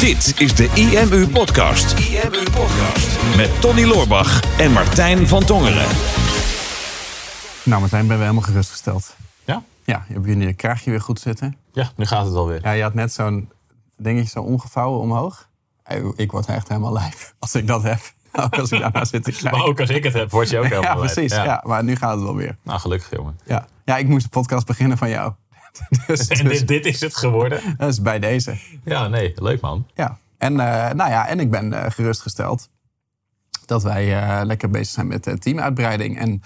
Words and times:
Dit 0.00 0.34
is 0.40 0.54
de 0.54 0.70
IMU 0.74 1.28
Podcast. 1.28 1.98
IMU 1.98 2.42
Podcast. 2.42 3.36
Met 3.36 3.60
Tony 3.60 3.84
Loorbach 3.84 4.58
en 4.58 4.72
Martijn 4.72 5.28
van 5.28 5.44
Tongeren. 5.44 5.86
Nou, 7.62 7.80
Martijn, 7.80 8.06
ben 8.06 8.16
we 8.16 8.22
helemaal 8.22 8.42
gerustgesteld. 8.42 9.16
Ja? 9.44 9.62
Ja, 9.84 10.04
je 10.08 10.14
hebt 10.14 10.26
je 10.26 10.52
kraagje 10.52 10.90
weer 10.90 11.00
goed 11.00 11.20
zitten. 11.20 11.56
Ja, 11.72 11.90
nu 11.96 12.06
gaat 12.06 12.26
het 12.26 12.34
alweer. 12.34 12.60
Ja, 12.62 12.70
je 12.70 12.82
had 12.82 12.94
net 12.94 13.12
zo'n 13.12 13.50
dingetje 13.96 14.28
zo 14.30 14.40
omgevouwen 14.40 15.00
omhoog. 15.00 15.48
Ik 16.16 16.30
word 16.32 16.46
echt 16.46 16.68
helemaal 16.68 16.92
lijf 16.92 17.34
als 17.38 17.54
ik 17.54 17.66
dat 17.66 17.82
heb. 17.82 18.00
Ook 18.44 18.58
als 18.58 18.72
ik 18.72 18.80
daarna 18.80 19.04
zit 19.04 19.24
te 19.24 19.30
kijken. 19.30 19.50
Maar 19.58 19.66
ook 19.66 19.80
als 19.80 19.90
ik 19.90 20.04
het 20.04 20.12
heb, 20.14 20.30
word 20.30 20.50
je 20.50 20.58
ook 20.58 20.64
helemaal 20.74 21.04
Ja, 21.04 21.12
precies. 21.12 21.32
Ja. 21.32 21.62
maar 21.66 21.84
nu 21.84 21.96
gaat 21.96 22.14
het 22.14 22.22
wel 22.22 22.36
weer. 22.36 22.56
Nou, 22.62 22.80
gelukkig 22.80 23.10
jongen. 23.10 23.38
Ja. 23.44 23.66
ja, 23.84 23.96
ik 23.96 24.08
moest 24.08 24.22
de 24.24 24.28
podcast 24.30 24.66
beginnen 24.66 24.98
van 24.98 25.08
jou. 25.08 25.32
dus, 26.06 26.28
En 26.28 26.48
dit, 26.48 26.68
dit 26.68 26.86
is 26.86 27.00
het 27.00 27.16
geworden. 27.16 27.60
dat 27.78 27.88
is 27.88 28.02
bij 28.02 28.18
deze. 28.18 28.56
Ja, 28.84 29.08
nee, 29.08 29.32
leuk 29.36 29.60
man. 29.60 29.86
Ja. 29.94 30.18
En, 30.40 30.60
eh, 30.60 30.94
nou 30.94 31.10
ja, 31.10 31.26
en 31.26 31.40
ik 31.40 31.50
ben 31.50 31.72
eh, 31.72 31.90
gerustgesteld 31.90 32.68
dat 33.66 33.82
wij 33.82 34.22
eh, 34.22 34.44
lekker 34.44 34.70
bezig 34.70 34.88
zijn 34.88 35.06
met 35.06 35.36
teamuitbreiding. 35.38 36.18
En 36.18 36.42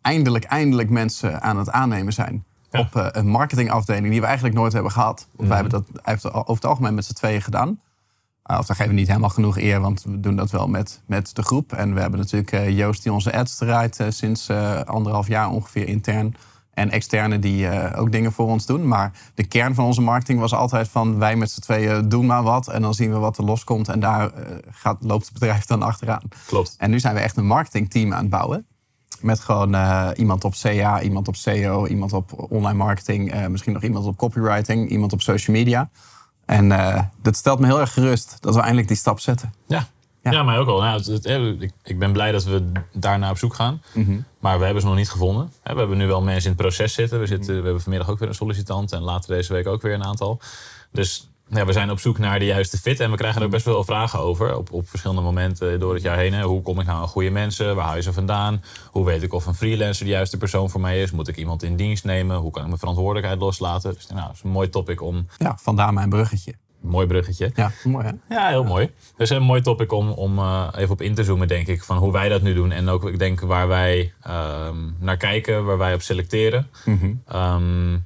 eindelijk, 0.00 0.44
eindelijk 0.44 0.90
mensen 0.90 1.42
aan 1.42 1.58
het 1.58 1.70
aannemen 1.70 2.12
zijn. 2.12 2.44
Ja. 2.70 2.80
Op 2.80 3.10
een 3.12 3.28
marketingafdeling 3.28 4.10
die 4.10 4.20
we 4.20 4.26
eigenlijk 4.26 4.56
nooit 4.56 4.72
hebben 4.72 4.92
gehad. 4.92 5.28
Want 5.36 5.48
wij 5.48 5.58
hebben 5.58 5.84
dat 6.02 6.24
over 6.32 6.54
het 6.54 6.64
algemeen 6.64 6.94
met 6.94 7.04
z'n 7.04 7.12
tweeën 7.12 7.42
gedaan. 7.42 7.80
Of 8.42 8.66
daar 8.66 8.76
geven 8.76 8.92
we 8.92 8.98
niet 8.98 9.08
helemaal 9.08 9.28
genoeg 9.28 9.58
eer, 9.58 9.80
want 9.80 10.02
we 10.02 10.20
doen 10.20 10.36
dat 10.36 10.50
wel 10.50 10.68
met, 10.68 11.02
met 11.06 11.34
de 11.34 11.42
groep. 11.42 11.72
En 11.72 11.94
we 11.94 12.00
hebben 12.00 12.18
natuurlijk 12.18 12.70
Joost 12.70 13.02
die 13.02 13.12
onze 13.12 13.32
ads 13.32 13.56
draait 13.56 14.00
sinds 14.08 14.50
anderhalf 14.84 15.28
jaar 15.28 15.50
ongeveer 15.50 15.88
intern. 15.88 16.36
En 16.78 16.90
externe 16.90 17.38
die 17.38 17.68
eh, 17.68 18.00
ook 18.00 18.12
dingen 18.12 18.32
voor 18.32 18.46
ons 18.46 18.66
doen. 18.66 18.88
Maar 18.88 19.12
de 19.34 19.46
kern 19.46 19.74
van 19.74 19.84
onze 19.84 20.00
marketing 20.00 20.40
was 20.40 20.54
altijd 20.54 20.88
van 20.88 21.18
wij 21.18 21.36
met 21.36 21.50
z'n 21.50 21.60
tweeën 21.60 22.08
doen 22.08 22.26
maar 22.26 22.42
wat. 22.42 22.68
En 22.68 22.82
dan 22.82 22.94
zien 22.94 23.12
we 23.12 23.18
wat 23.18 23.38
er 23.38 23.44
loskomt. 23.44 23.88
En 23.88 24.00
daar 24.00 24.32
eh, 24.32 24.56
gaat, 24.70 24.96
loopt 25.00 25.24
het 25.24 25.32
bedrijf 25.32 25.64
dan 25.64 25.82
achteraan. 25.82 26.22
Klopt. 26.46 26.74
En 26.78 26.90
nu 26.90 27.00
zijn 27.00 27.14
we 27.14 27.20
echt 27.20 27.36
een 27.36 27.46
marketingteam 27.46 28.12
aan 28.12 28.20
het 28.20 28.30
bouwen. 28.30 28.66
Met 29.20 29.40
gewoon 29.40 29.74
eh, 29.74 30.08
iemand 30.16 30.44
op 30.44 30.54
CA, 30.62 31.02
iemand 31.02 31.28
op 31.28 31.36
SEO, 31.36 31.86
iemand 31.86 32.12
op 32.12 32.46
online 32.50 32.78
marketing, 32.78 33.48
misschien 33.48 33.72
nog 33.72 33.82
iemand 33.82 34.06
op 34.06 34.16
copywriting, 34.16 34.88
iemand 34.88 35.12
op 35.12 35.22
social 35.22 35.56
media. 35.56 35.90
En 36.44 36.68
dat 37.22 37.36
stelt 37.36 37.58
me 37.58 37.66
heel 37.66 37.80
erg 37.80 37.92
gerust 37.92 38.36
dat 38.40 38.54
we 38.54 38.60
eindelijk 38.60 38.88
die 38.88 38.96
stap 38.96 39.20
zetten. 39.20 39.52
Ja. 39.66 39.86
Ja. 40.30 40.38
Ja, 40.38 40.42
mij 40.42 40.58
ook 40.58 40.68
al. 40.68 40.80
Nou, 40.80 40.96
het, 40.96 41.06
het- 41.06 41.62
ik, 41.62 41.70
ik 41.84 41.98
ben 41.98 42.12
blij 42.12 42.32
dat 42.32 42.44
we 42.44 42.72
daarna 42.92 43.30
op 43.30 43.38
zoek 43.38 43.54
gaan. 43.54 43.82
Maar 44.40 44.58
we 44.58 44.64
hebben 44.64 44.82
ze 44.82 44.88
nog 44.88 44.96
niet 44.96 45.10
gevonden. 45.10 45.52
We 45.62 45.72
hebben 45.78 45.96
nu 45.98 46.06
wel 46.06 46.22
mensen 46.22 46.50
in 46.50 46.56
het 46.56 46.60
proces 46.66 46.92
zitten. 46.92 47.20
We, 47.20 47.26
zitten, 47.26 47.56
we 47.56 47.62
hebben 47.62 47.80
vanmiddag 47.82 48.10
ook 48.10 48.18
weer 48.18 48.28
een 48.28 48.34
sollicitant. 48.34 48.92
En 48.92 49.00
later 49.00 49.34
deze 49.34 49.52
week 49.52 49.66
ook 49.66 49.82
weer 49.82 49.94
een 49.94 50.04
aantal. 50.04 50.40
Dus 50.92 51.28
ja, 51.50 51.64
we 51.66 51.72
zijn 51.72 51.90
op 51.90 52.00
zoek 52.00 52.18
naar 52.18 52.38
de 52.38 52.44
juiste 52.44 52.78
fit. 52.78 53.00
En 53.00 53.10
we 53.10 53.16
krijgen 53.16 53.40
er 53.40 53.46
ook 53.46 53.52
best 53.52 53.64
wel 53.64 53.84
vragen 53.84 54.18
over. 54.18 54.56
Op, 54.56 54.72
op 54.72 54.88
verschillende 54.88 55.22
momenten 55.22 55.80
door 55.80 55.94
het 55.94 56.02
jaar 56.02 56.16
heen. 56.16 56.32
Hè. 56.34 56.42
Hoe 56.42 56.62
kom 56.62 56.80
ik 56.80 56.86
nou 56.86 57.00
aan 57.00 57.08
goede 57.08 57.30
mensen? 57.30 57.76
Waar 57.76 57.84
haal 57.86 57.96
je 57.96 58.02
ze 58.02 58.12
vandaan? 58.12 58.62
Hoe 58.90 59.04
weet 59.04 59.22
ik 59.22 59.32
of 59.32 59.46
een 59.46 59.54
freelancer 59.54 60.04
de 60.04 60.10
juiste 60.10 60.36
persoon 60.36 60.70
voor 60.70 60.80
mij 60.80 61.02
is? 61.02 61.10
Moet 61.10 61.28
ik 61.28 61.36
iemand 61.36 61.62
in 61.62 61.76
dienst 61.76 62.04
nemen? 62.04 62.36
Hoe 62.36 62.50
kan 62.50 62.60
ik 62.62 62.66
mijn 62.68 62.78
verantwoordelijkheid 62.78 63.40
loslaten? 63.40 63.94
Dus 63.94 64.06
nou, 64.06 64.26
dat 64.26 64.34
is 64.34 64.42
een 64.42 64.50
mooi 64.50 64.68
topic 64.68 65.02
om... 65.02 65.26
Ja, 65.38 65.58
vandaar 65.60 65.92
mijn 65.92 66.08
bruggetje. 66.08 66.54
Mooi 66.80 67.06
bruggetje. 67.06 67.50
Ja, 67.54 67.72
mooi 67.84 68.06
hè? 68.06 68.34
Ja, 68.34 68.48
heel 68.48 68.64
mooi. 68.64 68.90
Dus 69.16 69.30
een 69.30 69.42
mooi 69.42 69.60
topic 69.60 69.92
om, 69.92 70.10
om 70.10 70.38
eh, 70.38 70.68
even 70.76 70.90
op 70.90 71.02
in 71.02 71.14
te 71.14 71.24
zoomen, 71.24 71.48
denk 71.48 71.66
ik. 71.66 71.82
Van 71.82 71.96
hoe 71.96 72.12
wij 72.12 72.28
dat 72.28 72.42
nu 72.42 72.54
doen. 72.54 72.70
En 72.70 72.88
ook, 72.88 73.08
ik 73.08 73.18
denk, 73.18 73.40
waar 73.40 73.68
wij 73.68 74.12
ehm, 74.22 74.76
naar 74.98 75.16
kijken, 75.16 75.64
waar 75.64 75.78
wij 75.78 75.94
op 75.94 76.02
selecteren. 76.02 76.68
Ehm, 77.26 77.96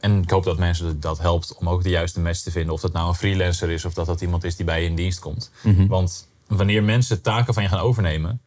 en 0.00 0.22
ik 0.22 0.30
hoop 0.30 0.44
dat 0.44 0.58
mensen 0.58 1.00
dat 1.00 1.18
helpt 1.18 1.56
om 1.58 1.68
ook 1.68 1.82
de 1.82 1.88
juiste 1.88 2.20
match 2.20 2.40
te 2.40 2.50
vinden. 2.50 2.74
Of 2.74 2.80
dat 2.80 2.92
nou 2.92 3.08
een 3.08 3.14
freelancer 3.14 3.70
is 3.70 3.84
of 3.84 3.94
dat 3.94 4.06
dat 4.06 4.20
iemand 4.20 4.44
is 4.44 4.56
die 4.56 4.64
bij 4.64 4.82
je 4.82 4.88
in 4.88 4.94
dienst 4.94 5.18
komt. 5.18 5.50
Want 5.88 6.28
wanneer 6.46 6.82
mensen 6.82 7.22
taken 7.22 7.54
van 7.54 7.62
je 7.62 7.68
gaan 7.68 7.78
overnemen. 7.78 8.40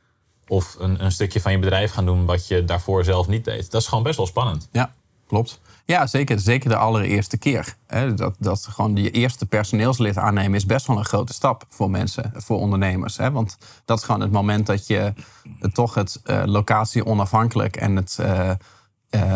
Of 0.47 0.75
een, 0.79 1.03
een 1.03 1.11
stukje 1.11 1.41
van 1.41 1.51
je 1.51 1.59
bedrijf 1.59 1.91
gaan 1.91 2.05
doen 2.05 2.25
wat 2.25 2.47
je 2.47 2.65
daarvoor 2.65 3.03
zelf 3.03 3.27
niet 3.27 3.45
deed. 3.45 3.71
Dat 3.71 3.81
is 3.81 3.87
gewoon 3.87 4.03
best 4.03 4.17
wel 4.17 4.25
spannend. 4.25 4.69
Ja, 4.71 4.93
klopt. 5.27 5.59
Ja, 5.85 6.07
zeker. 6.07 6.39
Zeker 6.39 6.69
de 6.69 6.75
allereerste 6.75 7.37
keer. 7.37 7.75
Dat, 8.15 8.35
dat 8.39 8.67
gewoon 8.69 8.95
je 8.95 9.11
eerste 9.11 9.45
personeelslid 9.45 10.17
aannemen 10.17 10.55
is 10.55 10.65
best 10.65 10.87
wel 10.87 10.97
een 10.97 11.05
grote 11.05 11.33
stap 11.33 11.65
voor 11.69 11.89
mensen, 11.89 12.31
voor 12.35 12.59
ondernemers. 12.59 13.17
Want 13.17 13.57
dat 13.85 13.97
is 13.97 14.03
gewoon 14.03 14.21
het 14.21 14.31
moment 14.31 14.65
dat 14.65 14.87
je 14.87 15.13
eh, 15.59 15.71
toch 15.71 15.93
het 15.93 16.21
eh, 16.23 16.41
locatie 16.45 17.05
onafhankelijk 17.05 17.75
en 17.75 17.95
het 17.95 18.19
eh, 18.19 18.51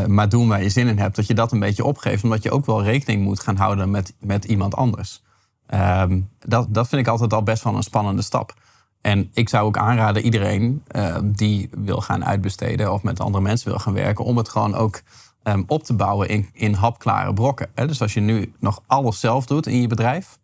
maar 0.06 0.30
doen 0.30 0.48
waar 0.48 0.64
je 0.64 0.70
zin 0.70 0.88
in 0.88 1.00
hebt, 1.00 1.16
dat 1.16 1.28
je 1.28 1.34
dat 1.34 1.52
een 1.52 1.60
beetje 1.60 1.86
opgeeft. 1.86 2.24
Omdat 2.24 2.44
je 2.44 2.52
ook 2.52 2.66
wel 2.66 2.84
rekening 2.84 3.24
moet 3.24 3.40
gaan 3.40 3.58
houden 3.58 3.92
met, 3.92 4.14
met 4.20 4.46
iemand 4.46 4.76
anders. 4.76 5.24
Ehm, 5.66 6.22
dat, 6.40 6.74
dat 6.74 6.88
vind 6.88 7.02
ik 7.02 7.08
altijd 7.08 7.34
al 7.34 7.44
best 7.44 7.64
wel 7.64 7.76
een 7.76 7.84
spannende 7.84 8.22
stap. 8.22 8.54
En 9.02 9.30
ik 9.34 9.50
zou 9.50 9.66
ook 9.66 9.78
aanraden 9.78 10.24
iedereen 10.24 10.84
die 11.24 11.70
wil 11.78 12.02
gaan 12.02 12.26
uitbesteden 12.26 12.94
of 12.94 13.04
met 13.04 13.20
andere 13.20 13.44
mensen 13.44 13.70
wil 13.70 13.80
gaan 13.80 13.94
werken, 13.94 14.26
om 14.26 14.38
het 14.38 14.50
gewoon 14.50 14.76
ook 14.76 15.02
ehm, 15.50 15.64
op 15.68 15.84
te 15.84 15.94
bouwen 15.94 16.30
in, 16.30 16.50
in 16.54 16.74
hapklare 16.74 17.34
brokken. 17.34 17.70
Hè? 17.76 17.88
Dus 17.88 18.02
als 18.02 18.14
je 18.14 18.20
nu 18.20 18.54
nog 18.60 18.84
alles 18.88 19.20
zelf 19.20 19.46
doet 19.46 19.68
in 19.68 19.82
je 19.82 19.88
bedrijf, 19.88 20.40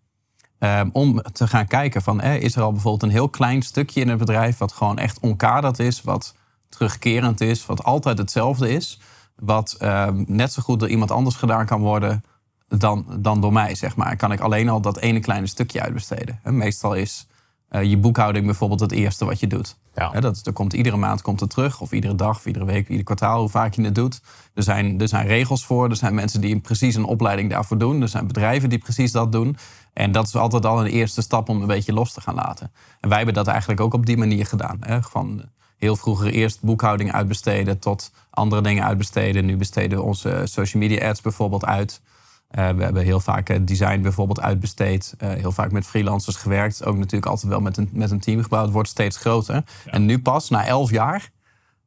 ehm, 0.59 0.89
om 0.91 1.21
te 1.21 1.47
gaan 1.47 1.67
kijken 1.67 2.01
van 2.01 2.21
eh, 2.21 2.41
is 2.41 2.55
er 2.55 2.61
al 2.61 2.71
bijvoorbeeld 2.71 3.03
een 3.03 3.17
heel 3.17 3.29
klein 3.29 3.61
stukje 3.61 4.01
in 4.01 4.09
het 4.09 4.17
bedrijf 4.17 4.57
wat 4.57 4.71
gewoon 4.71 4.97
echt 4.97 5.19
onkaderd 5.19 5.79
is, 5.79 6.01
wat 6.01 6.35
terugkerend 6.69 7.41
is, 7.41 7.65
wat 7.65 7.83
altijd 7.83 8.17
hetzelfde 8.17 8.69
is, 8.73 8.99
wat 9.35 9.75
ehm, 9.79 10.23
net 10.27 10.51
zo 10.51 10.61
goed 10.61 10.79
door 10.79 10.89
iemand 10.89 11.11
anders 11.11 11.35
gedaan 11.35 11.65
kan 11.65 11.81
worden 11.81 12.23
dan, 12.67 13.05
dan 13.19 13.41
door 13.41 13.53
mij, 13.53 13.75
zeg 13.75 13.95
maar. 13.95 14.15
Kan 14.15 14.31
ik 14.31 14.39
alleen 14.39 14.69
al 14.69 14.81
dat 14.81 14.97
ene 14.97 15.19
kleine 15.19 15.47
stukje 15.47 15.81
uitbesteden. 15.81 16.39
En 16.43 16.57
meestal 16.57 16.93
is 16.93 17.27
eh, 17.69 17.83
je 17.83 17.97
boekhouding 17.97 18.45
bijvoorbeeld 18.45 18.79
het 18.79 18.91
eerste 18.91 19.25
wat 19.25 19.39
je 19.39 19.47
doet. 19.47 19.77
Ja. 19.95 20.09
Dat, 20.09 20.45
er 20.45 20.53
komt 20.53 20.73
iedere 20.73 20.97
maand 20.97 21.21
komt 21.21 21.39
het 21.39 21.49
terug, 21.49 21.81
of 21.81 21.91
iedere 21.91 22.15
dag, 22.15 22.37
of 22.37 22.45
iedere 22.45 22.65
week, 22.65 22.89
ieder 22.89 23.05
kwartaal, 23.05 23.39
hoe 23.39 23.49
vaak 23.49 23.73
je 23.73 23.81
het 23.81 23.95
doet. 23.95 24.21
Er 24.53 24.63
zijn, 24.63 25.01
er 25.01 25.07
zijn 25.07 25.27
regels 25.27 25.65
voor, 25.65 25.89
er 25.89 25.95
zijn 25.95 26.15
mensen 26.15 26.41
die 26.41 26.59
precies 26.59 26.95
een 26.95 27.03
opleiding 27.03 27.49
daarvoor 27.49 27.77
doen. 27.77 28.01
Er 28.01 28.07
zijn 28.07 28.27
bedrijven 28.27 28.69
die 28.69 28.79
precies 28.79 29.11
dat 29.11 29.31
doen. 29.31 29.57
En 29.93 30.11
dat 30.11 30.27
is 30.27 30.35
altijd 30.35 30.65
al 30.65 30.79
een 30.79 30.91
eerste 30.91 31.21
stap 31.21 31.49
om 31.49 31.61
een 31.61 31.67
beetje 31.67 31.93
los 31.93 32.13
te 32.13 32.21
gaan 32.21 32.35
laten. 32.35 32.71
En 32.99 33.07
wij 33.09 33.17
hebben 33.17 33.35
dat 33.35 33.47
eigenlijk 33.47 33.81
ook 33.81 33.93
op 33.93 34.05
die 34.05 34.17
manier 34.17 34.45
gedaan. 34.45 34.77
Hè? 34.79 35.01
Van 35.01 35.43
heel 35.77 35.95
vroeger 35.95 36.31
eerst 36.31 36.61
boekhouding 36.61 37.11
uitbesteden 37.11 37.79
tot 37.79 38.11
andere 38.29 38.61
dingen 38.61 38.83
uitbesteden. 38.83 39.45
Nu 39.45 39.57
besteden 39.57 39.97
we 39.97 40.03
onze 40.03 40.41
social 40.43 40.81
media 40.81 41.09
ads 41.09 41.21
bijvoorbeeld 41.21 41.65
uit. 41.65 42.01
Eh, 42.49 42.69
we 42.69 42.83
hebben 42.83 43.03
heel 43.03 43.19
vaak 43.19 43.49
eh, 43.49 43.59
design 43.61 44.01
bijvoorbeeld 44.01 44.41
uitbesteed. 44.41 45.13
Eh, 45.17 45.29
heel 45.29 45.51
vaak 45.51 45.71
met 45.71 45.85
freelancers 45.85 46.35
gewerkt. 46.35 46.85
Ook 46.85 46.97
natuurlijk 46.97 47.25
altijd 47.25 47.51
wel 47.51 47.61
met 47.61 47.77
een, 47.77 47.89
met 47.91 48.11
een 48.11 48.19
team 48.19 48.43
gebouwd. 48.43 48.63
Het 48.63 48.73
wordt 48.73 48.89
steeds 48.89 49.17
groter. 49.17 49.63
En 49.85 50.05
nu 50.05 50.21
pas, 50.21 50.49
na 50.49 50.65
elf 50.65 50.91
jaar, 50.91 51.29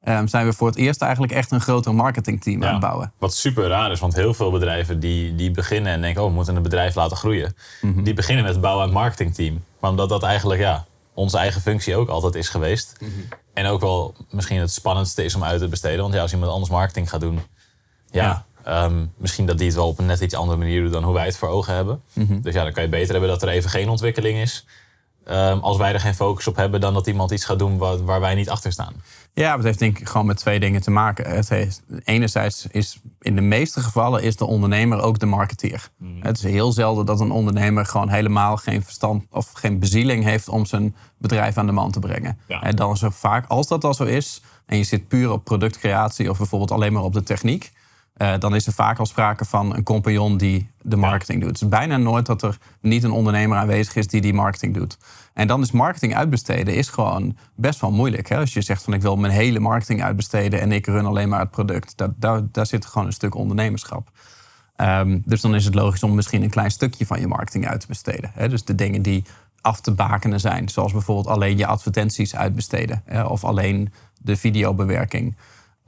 eh, 0.00 0.20
zijn 0.24 0.46
we 0.46 0.52
voor 0.52 0.66
het 0.66 0.76
eerst 0.76 1.02
eigenlijk 1.02 1.32
echt 1.32 1.50
een 1.50 1.60
groter 1.60 1.94
marketingteam 1.94 2.64
aan 2.64 2.72
het 2.72 2.80
bouwen. 2.80 3.12
Wat 3.18 3.34
super 3.34 3.68
raar 3.68 3.90
is, 3.90 4.00
want 4.00 4.14
heel 4.14 4.34
veel 4.34 4.50
bedrijven 4.50 5.00
die, 5.00 5.34
die 5.34 5.50
beginnen 5.50 5.92
en 5.92 6.00
denken... 6.00 6.22
oh, 6.22 6.28
we 6.28 6.34
moeten 6.34 6.56
een 6.56 6.62
bedrijf 6.62 6.94
laten 6.94 7.16
groeien. 7.16 7.54
Mhm. 7.80 8.02
Die 8.02 8.14
beginnen 8.14 8.44
met 8.44 8.52
het 8.52 8.62
bouwen 8.62 8.84
aan 8.84 8.90
het 8.90 8.98
marketingteam. 8.98 9.64
Maar 9.80 9.90
omdat 9.90 10.08
dat 10.08 10.22
eigenlijk 10.22 10.60
ja, 10.60 10.86
onze 11.14 11.38
eigen 11.38 11.60
functie 11.60 11.96
ook 11.96 12.08
altijd 12.08 12.34
is 12.34 12.48
geweest. 12.48 12.96
Mhm. 13.00 13.10
En 13.54 13.66
ook 13.66 13.80
wel 13.80 14.14
misschien 14.30 14.60
het 14.60 14.72
spannendste 14.72 15.24
is 15.24 15.34
om 15.34 15.44
uit 15.44 15.60
te 15.60 15.68
besteden. 15.68 16.00
Want 16.00 16.14
ja, 16.14 16.20
als 16.20 16.32
iemand 16.32 16.52
anders 16.52 16.70
marketing 16.70 17.10
gaat 17.10 17.20
doen... 17.20 17.40
ja, 18.10 18.24
Ja. 18.24 18.46
Ehm, 18.64 19.04
misschien 19.16 19.46
dat 19.46 19.58
die 19.58 19.66
het 19.66 19.76
wel 19.76 19.88
op 19.88 19.98
een 19.98 20.06
net 20.06 20.20
iets 20.20 20.34
andere 20.34 20.58
manier 20.58 20.82
doet... 20.82 20.92
dan 20.92 21.04
hoe 21.04 21.14
wij 21.14 21.24
het 21.24 21.36
voor 21.36 21.48
ogen 21.48 21.74
hebben. 21.74 22.02
Mhm. 22.12 22.40
Dus 22.40 22.54
ja, 22.54 22.62
dan 22.62 22.72
kan 22.72 22.82
je 22.82 22.88
beter 22.88 23.10
hebben 23.10 23.30
dat 23.30 23.42
er 23.42 23.48
even 23.48 23.70
geen 23.70 23.88
ontwikkeling 23.88 24.38
is... 24.38 24.66
ehm, 25.24 25.58
als 25.58 25.76
wij 25.76 25.92
er 25.92 26.00
geen 26.00 26.14
focus 26.14 26.46
op 26.46 26.56
hebben, 26.56 26.80
dan 26.80 26.94
dat 26.94 27.06
iemand 27.06 27.30
iets 27.30 27.44
gaat 27.44 27.58
doen 27.58 27.78
waar, 27.78 28.04
waar 28.04 28.20
wij 28.20 28.34
niet 28.34 28.50
achter 28.50 28.72
staan. 28.72 28.94
Ja, 29.32 29.56
het 29.56 29.64
heeft 29.64 29.78
denk 29.78 29.98
ik 29.98 30.08
gewoon 30.08 30.26
met 30.26 30.36
twee 30.36 30.60
dingen 30.60 30.82
te 30.82 30.90
maken. 30.90 31.30
Het 31.30 31.48
heeft, 31.48 31.82
enerzijds 32.04 32.66
is 32.70 33.00
in 33.20 33.34
de 33.34 33.40
meeste 33.40 33.80
gevallen 33.80 34.22
is 34.22 34.36
de 34.36 34.46
ondernemer 34.46 35.00
ook 35.00 35.18
de 35.18 35.26
marketeer. 35.26 35.88
Het 36.20 36.36
is 36.36 36.42
heel 36.42 36.72
zelden 36.72 37.06
dat 37.06 37.20
een 37.20 37.30
ondernemer 37.30 37.86
gewoon 37.86 38.08
helemaal 38.08 38.56
geen 38.56 38.82
verstand 38.82 39.24
of 39.30 39.50
geen 39.52 39.78
bezieling 39.78 40.24
heeft 40.24 40.48
om 40.48 40.66
zijn 40.66 40.96
bedrijf 41.18 41.56
aan 41.56 41.66
de 41.66 41.72
man 41.72 41.90
te 41.90 41.98
brengen. 41.98 42.38
Ja. 42.48 42.62
En 42.62 42.76
dan 42.76 42.92
is 42.92 43.02
er 43.02 43.12
vaak, 43.12 43.46
als 43.48 43.66
dat 43.66 43.84
al 43.84 43.94
zo 43.94 44.04
is, 44.04 44.42
en 44.66 44.76
je 44.76 44.84
zit 44.84 45.08
puur 45.08 45.30
op 45.30 45.44
productcreatie 45.44 46.30
of 46.30 46.38
bijvoorbeeld 46.38 46.70
alleen 46.70 46.92
maar 46.92 47.02
op 47.02 47.12
de 47.12 47.22
techniek, 47.22 47.72
eh, 48.18 48.38
dan 48.38 48.54
is 48.54 48.66
er 48.66 48.72
vaak 48.72 48.98
al 48.98 49.06
sprake 49.06 49.44
van 49.44 49.74
een 49.74 49.82
compagnon 49.82 50.36
die 50.36 50.70
de 50.82 50.96
marketing 50.96 51.40
doet. 51.40 51.50
Het 51.50 51.62
is 51.62 51.68
bijna 51.68 51.96
nooit 51.96 52.26
dat 52.26 52.42
er 52.42 52.58
niet 52.80 53.04
een 53.04 53.10
ondernemer 53.10 53.58
aanwezig 53.58 53.96
is 53.96 54.06
die 54.06 54.20
die 54.20 54.34
marketing 54.34 54.74
doet. 54.74 54.98
En 55.34 55.46
dan 55.46 55.62
is 55.62 55.70
marketing 55.70 56.14
uitbesteden 56.14 56.74
is 56.74 56.88
gewoon 56.88 57.36
best 57.54 57.80
wel 57.80 57.90
moeilijk. 57.90 58.28
Hè? 58.28 58.36
Als 58.36 58.52
je 58.52 58.60
zegt 58.60 58.82
van 58.82 58.92
ik 58.92 59.02
wil 59.02 59.16
mijn 59.16 59.32
hele 59.32 59.58
marketing 59.58 60.02
uitbesteden 60.02 60.60
en 60.60 60.72
ik 60.72 60.86
run 60.86 61.06
alleen 61.06 61.28
maar 61.28 61.40
het 61.40 61.50
product. 61.50 61.96
Daar, 61.96 62.08
daar, 62.16 62.42
daar 62.52 62.66
zit 62.66 62.86
gewoon 62.86 63.06
een 63.06 63.12
stuk 63.12 63.34
ondernemerschap. 63.34 64.10
Ehm, 64.76 65.18
dus 65.24 65.40
dan 65.40 65.54
is 65.54 65.64
het 65.64 65.74
logisch 65.74 66.02
om 66.02 66.14
misschien 66.14 66.42
een 66.42 66.50
klein 66.50 66.70
stukje 66.70 67.06
van 67.06 67.20
je 67.20 67.26
marketing 67.26 67.68
uit 67.68 67.80
te 67.80 67.86
besteden. 67.86 68.30
Hè? 68.34 68.48
Dus 68.48 68.64
de 68.64 68.74
dingen 68.74 69.02
die 69.02 69.24
af 69.60 69.80
te 69.80 69.92
bakenen 69.92 70.40
zijn. 70.40 70.68
Zoals 70.68 70.92
bijvoorbeeld 70.92 71.26
alleen 71.26 71.56
je 71.56 71.66
advertenties 71.66 72.36
uitbesteden. 72.36 73.02
Hè? 73.04 73.22
Of 73.22 73.44
alleen 73.44 73.92
de 74.20 74.36
videobewerking. 74.36 75.36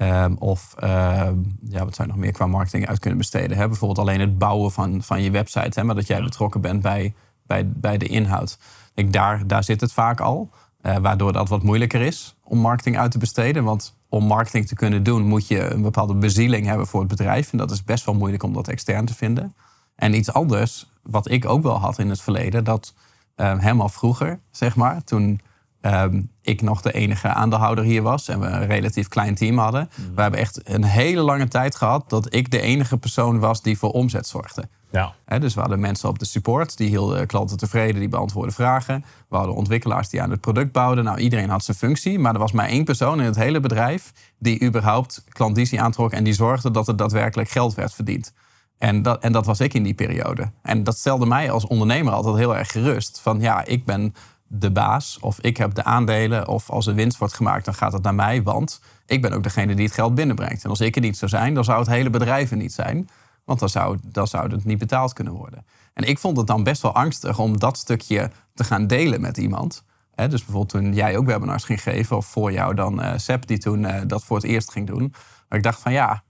Ehm, 0.00 0.34
of 0.38 0.74
ehm, 0.78 1.36
ja, 1.68 1.84
wat 1.84 1.94
zou 1.94 2.08
je 2.08 2.14
nog 2.14 2.16
meer 2.16 2.32
qua 2.32 2.46
marketing 2.46 2.86
uit 2.86 2.98
kunnen 2.98 3.18
besteden? 3.18 3.56
Hè? 3.56 3.66
Bijvoorbeeld 3.66 3.98
alleen 3.98 4.20
het 4.20 4.38
bouwen 4.38 4.72
van, 4.72 5.02
van 5.02 5.22
je 5.22 5.30
website. 5.30 5.80
Hè? 5.80 5.84
Maar 5.86 5.94
dat 5.94 6.06
jij 6.06 6.22
betrokken 6.22 6.60
bent 6.60 6.82
bij, 6.82 7.14
bij, 7.46 7.68
bij 7.68 7.98
de 7.98 8.06
inhoud. 8.06 8.58
Ik 8.94 9.12
daar, 9.12 9.46
daar 9.46 9.64
zit 9.64 9.80
het 9.80 9.92
vaak 9.92 10.20
al. 10.20 10.50
Eh, 10.80 10.96
waardoor 10.96 11.32
dat 11.32 11.48
wat 11.48 11.62
moeilijker 11.62 12.00
is 12.00 12.36
om 12.42 12.58
marketing 12.58 12.98
uit 12.98 13.10
te 13.10 13.18
besteden. 13.18 13.64
Want 13.64 13.96
om 14.08 14.24
marketing 14.24 14.66
te 14.66 14.74
kunnen 14.74 15.02
doen 15.02 15.22
moet 15.22 15.48
je 15.48 15.70
een 15.70 15.82
bepaalde 15.82 16.14
bezieling 16.14 16.66
hebben 16.66 16.86
voor 16.86 17.00
het 17.00 17.08
bedrijf. 17.08 17.52
En 17.52 17.58
dat 17.58 17.70
is 17.70 17.84
best 17.84 18.04
wel 18.04 18.14
moeilijk 18.14 18.42
om 18.42 18.52
dat 18.52 18.68
extern 18.68 19.04
te 19.04 19.14
vinden. 19.14 19.54
En 19.94 20.14
iets 20.14 20.32
anders, 20.32 20.86
wat 21.02 21.30
ik 21.30 21.48
ook 21.48 21.62
wel 21.62 21.78
had 21.78 21.98
in 21.98 22.08
het 22.08 22.20
verleden, 22.20 22.64
dat 22.64 22.94
uh, 23.36 23.58
helemaal 23.58 23.88
vroeger, 23.88 24.38
zeg 24.50 24.76
maar, 24.76 25.04
toen 25.04 25.40
Ehm, 25.80 26.22
ik 26.42 26.62
nog 26.62 26.82
de 26.82 26.92
enige 26.92 27.28
aandeelhouder 27.28 27.84
hier 27.84 28.02
was 28.02 28.28
en 28.28 28.40
we 28.40 28.46
een 28.46 28.66
relatief 28.66 29.08
klein 29.08 29.34
team 29.34 29.58
hadden. 29.58 29.90
Mhm. 29.94 30.14
We 30.14 30.22
hebben 30.22 30.40
echt 30.40 30.60
een 30.68 30.84
hele 30.84 31.20
lange 31.20 31.48
tijd 31.48 31.76
gehad 31.76 32.10
dat 32.10 32.34
ik 32.34 32.50
de 32.50 32.60
enige 32.60 32.96
persoon 32.96 33.38
was 33.38 33.62
die 33.62 33.78
voor 33.78 33.90
omzet 33.90 34.26
zorgde. 34.26 34.68
Ja. 34.92 35.14
dus 35.38 35.54
we 35.54 35.60
hadden 35.60 35.80
mensen 35.80 36.08
op 36.08 36.18
de 36.18 36.24
support, 36.24 36.76
die 36.76 36.88
hielden 36.88 37.26
klanten 37.26 37.56
tevreden, 37.56 38.00
die 38.00 38.08
beantwoorden 38.08 38.54
vragen. 38.54 39.04
We 39.28 39.36
hadden 39.36 39.54
ontwikkelaars 39.54 40.08
die 40.08 40.22
aan 40.22 40.30
het 40.30 40.40
product 40.40 40.72
bouwden. 40.72 41.04
Nou, 41.04 41.18
iedereen 41.18 41.50
had 41.50 41.64
zijn 41.64 41.76
functie, 41.76 42.18
maar 42.18 42.32
er 42.32 42.38
was 42.38 42.52
maar 42.52 42.66
één 42.66 42.84
persoon 42.84 43.20
in 43.20 43.26
het 43.26 43.36
hele 43.36 43.60
bedrijf 43.60 44.12
die 44.38 44.62
überhaupt 44.62 45.24
klandizie 45.28 45.80
aantrok 45.80 46.12
en 46.12 46.24
die 46.24 46.32
zorgde 46.32 46.70
dat 46.70 46.88
er 46.88 46.96
daadwerkelijk 46.96 47.48
geld 47.48 47.74
werd 47.74 47.94
verdiend. 47.94 48.32
En 48.78 49.02
dat, 49.02 49.22
en 49.22 49.32
dat 49.32 49.46
was 49.46 49.60
ik 49.60 49.74
in 49.74 49.82
die 49.82 49.94
periode. 49.94 50.50
En 50.62 50.84
dat 50.84 50.96
stelde 50.96 51.26
mij 51.26 51.50
als 51.50 51.66
ondernemer 51.66 52.12
altijd 52.12 52.36
heel 52.36 52.56
erg 52.56 52.72
gerust. 52.72 53.20
Van 53.20 53.40
ja, 53.40 53.64
ik 53.64 53.84
ben 53.84 54.14
de 54.52 54.70
baas 54.70 55.18
of 55.20 55.40
ik 55.40 55.56
heb 55.56 55.74
de 55.74 55.84
aandelen 55.84 56.48
of 56.48 56.70
als 56.70 56.86
er 56.86 56.94
winst 56.94 57.18
wordt 57.18 57.34
gemaakt, 57.34 57.64
dan 57.64 57.74
gaat 57.74 57.92
het 57.92 58.02
naar 58.02 58.14
mij, 58.14 58.42
want 58.42 58.80
ik 59.06 59.22
ben 59.22 59.32
ook 59.32 59.42
degene 59.42 59.74
die 59.74 59.84
het 59.84 59.94
geld 59.94 60.14
binnenbrengt. 60.14 60.64
En 60.64 60.70
als 60.70 60.80
ik 60.80 60.94
er 60.94 61.00
niet 61.00 61.16
zou 61.16 61.30
zijn, 61.30 61.54
dan 61.54 61.64
zou 61.64 61.78
het 61.78 61.88
hele 61.88 62.10
bedrijf 62.10 62.50
er 62.50 62.56
niet 62.56 62.72
zijn, 62.72 63.08
want 63.44 63.58
dan 63.58 63.68
zou, 63.68 63.98
dan 64.02 64.26
zou 64.26 64.52
het 64.52 64.64
niet 64.64 64.78
betaald 64.78 65.12
kunnen 65.12 65.32
worden. 65.32 65.66
En 65.92 66.04
ik 66.04 66.18
vond 66.18 66.36
het 66.36 66.46
dan 66.46 66.62
best 66.62 66.82
wel 66.82 66.94
angstig 66.94 67.38
om 67.38 67.58
dat 67.58 67.78
stukje 67.78 68.30
te 68.54 68.64
gaan 68.64 68.86
delen 68.86 69.20
met 69.20 69.36
iemand. 69.36 69.84
dus 70.14 70.28
bijvoorbeeld 70.28 70.68
toen 70.68 70.94
jij 70.94 71.16
ook 71.16 71.26
webinars 71.26 71.64
ging 71.64 71.82
geven, 71.82 72.16
of 72.16 72.26
voor 72.26 72.52
jou 72.52 72.74
dan 72.74 73.00
uh, 73.00 73.12
Seb 73.16 73.46
die 73.46 73.58
toen 73.58 73.82
uh, 73.82 74.00
dat 74.06 74.24
voor 74.24 74.36
het 74.36 74.46
eerst 74.46 74.70
ging 74.70 74.86
doen. 74.86 75.14
Maar 75.48 75.58
ik 75.58 75.64
dacht 75.64 75.80
van 75.80 75.92
ja, 75.92 76.22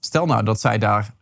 stel 0.00 0.26
nou 0.26 0.44
dat 0.44 0.60
zij 0.60 0.78
daar 0.78 1.14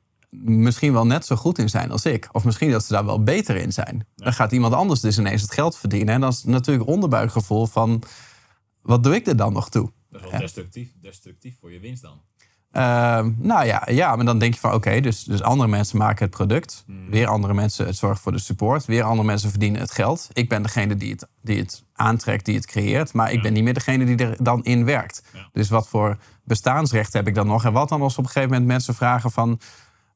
misschien 0.42 0.92
wel 0.92 1.06
net 1.06 1.26
zo 1.26 1.36
goed 1.36 1.58
in 1.58 1.68
zijn 1.68 1.90
als 1.90 2.04
ik. 2.04 2.28
Of 2.32 2.44
misschien 2.44 2.70
dat 2.70 2.84
ze 2.84 2.92
daar 2.92 3.04
wel 3.04 3.22
beter 3.22 3.56
in 3.56 3.72
zijn. 3.72 4.06
Dan 4.16 4.32
gaat 4.32 4.52
iemand 4.52 4.74
anders 4.74 5.00
dus 5.00 5.18
ineens 5.18 5.42
het 5.42 5.52
geld 5.52 5.76
verdienen. 5.76 6.14
En 6.14 6.20
dan 6.20 6.30
is 6.30 6.36
het 6.36 6.46
natuurlijk 6.46 6.88
onderbuikgevoel 6.88 7.66
van... 7.66 8.02
wat 8.82 9.02
doe 9.02 9.14
ik 9.14 9.26
er 9.26 9.36
dan 9.36 9.52
nog 9.52 9.68
toe? 9.70 9.92
Dat 10.10 10.24
is 10.24 10.30
wel 10.30 10.40
destructief, 10.40 10.92
destructief 11.00 11.56
voor 11.60 11.72
je 11.72 11.80
winst 11.80 12.02
dan. 12.02 12.20
Uh, 12.76 12.82
nou 13.36 13.66
ja, 13.66 13.82
ja, 13.90 14.16
maar 14.16 14.24
dan 14.24 14.38
denk 14.38 14.54
je 14.54 14.60
van 14.60 14.72
oké, 14.72 15.00
dus, 15.00 15.24
dus 15.24 15.42
andere 15.42 15.68
mensen 15.68 15.98
maken 15.98 16.24
het 16.24 16.34
product. 16.34 16.82
Hmm. 16.86 17.10
Weer 17.10 17.26
andere 17.26 17.54
mensen 17.54 17.94
zorgen 17.94 18.22
voor 18.22 18.32
de 18.32 18.38
support. 18.38 18.84
Weer 18.84 19.02
andere 19.02 19.26
mensen 19.26 19.50
verdienen 19.50 19.80
het 19.80 19.90
geld. 19.90 20.28
Ik 20.32 20.48
ben 20.48 20.62
degene 20.62 20.96
die 20.96 21.10
het, 21.10 21.28
die 21.42 21.58
het 21.58 21.84
aantrekt, 21.92 22.44
die 22.44 22.54
het 22.54 22.66
creëert. 22.66 23.12
Maar 23.12 23.32
ik 23.32 23.42
ben 23.42 23.52
niet 23.52 23.64
meer 23.64 23.74
degene 23.74 24.04
die 24.04 24.16
er 24.16 24.36
dan 24.42 24.64
in 24.64 24.84
werkt. 24.84 25.22
Dus 25.52 25.68
wat 25.68 25.88
voor 25.88 26.18
bestaansrecht 26.44 27.12
heb 27.12 27.26
ik 27.26 27.34
dan 27.34 27.46
nog? 27.46 27.64
En 27.64 27.72
wat 27.72 27.88
dan 27.88 28.02
als 28.02 28.18
op 28.18 28.24
een 28.24 28.30
gegeven 28.30 28.50
moment 28.50 28.68
mensen 28.68 28.94
vragen 28.94 29.30
van 29.30 29.60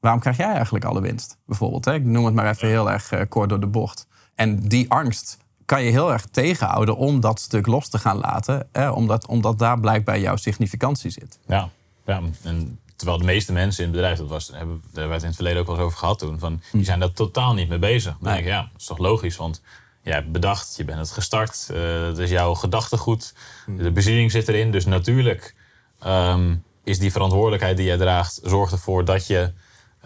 waarom 0.00 0.20
krijg 0.20 0.36
jij 0.36 0.52
eigenlijk 0.52 0.84
alle 0.84 1.00
winst? 1.00 1.36
Bijvoorbeeld, 1.46 1.84
hè? 1.84 1.94
ik 1.94 2.04
noem 2.04 2.24
het 2.24 2.34
maar 2.34 2.48
even 2.48 2.68
heel 2.68 2.90
erg 2.90 3.12
uh, 3.12 3.20
kort 3.28 3.48
door 3.48 3.60
de 3.60 3.66
bocht. 3.66 4.06
En 4.34 4.68
die 4.68 4.90
angst 4.90 5.38
kan 5.64 5.82
je 5.82 5.90
heel 5.90 6.12
erg 6.12 6.26
tegenhouden 6.30 6.96
om 6.96 7.20
dat 7.20 7.40
stuk 7.40 7.66
los 7.66 7.88
te 7.88 7.98
gaan 7.98 8.18
laten. 8.18 8.68
Hè? 8.72 8.90
Omdat, 8.90 9.26
omdat 9.26 9.58
daar 9.58 9.80
blijkbaar 9.80 10.18
jouw 10.20 10.36
significantie 10.36 11.10
zit. 11.10 11.38
Ja, 11.46 11.70
ja 12.04 12.20
en 12.42 12.78
terwijl 12.98 13.18
de 13.18 13.24
meeste 13.24 13.52
mensen 13.52 13.84
in 13.84 13.88
het 13.88 13.98
bedrijf, 13.98 14.18
dat 14.18 14.28
was, 14.28 14.48
hebben, 14.48 14.80
daar 14.82 14.84
hebben 14.84 15.08
we 15.08 15.14
het 15.14 15.22
in 15.22 15.28
het 15.28 15.36
verleden 15.36 15.60
ook 15.60 15.66
wel 15.66 15.76
eens 15.76 15.84
over 15.84 15.98
gehad 15.98 16.18
toen, 16.18 16.38
van, 16.38 16.62
die 16.72 16.80
hm. 16.80 16.86
zijn 16.86 17.00
daar 17.00 17.12
totaal 17.12 17.54
niet 17.54 17.68
mee 17.68 17.78
bezig. 17.78 18.16
Dan 18.20 18.32
denk 18.32 18.44
ik, 18.44 18.46
ja, 18.46 18.60
dat 18.60 18.80
is 18.80 18.86
toch 18.86 18.98
logisch, 18.98 19.36
want 19.36 19.62
je 20.02 20.12
hebt 20.12 20.32
bedacht, 20.32 20.76
je 20.76 20.84
bent 20.84 20.98
het 20.98 21.10
gestart, 21.10 21.68
uh, 21.72 22.06
het 22.06 22.18
is 22.18 22.30
jouw 22.30 22.54
gedachtegoed, 22.54 23.34
hm. 23.64 23.76
de 23.76 23.90
bezieling 23.90 24.30
zit 24.30 24.48
erin. 24.48 24.70
Dus 24.70 24.84
natuurlijk 24.84 25.54
ehm, 26.00 26.54
is 26.84 26.98
die 26.98 27.12
verantwoordelijkheid 27.12 27.76
die 27.76 27.86
jij 27.86 27.96
draagt, 27.96 28.40
zorgt 28.42 28.72
ervoor 28.72 29.04
dat 29.04 29.26
je 29.26 29.52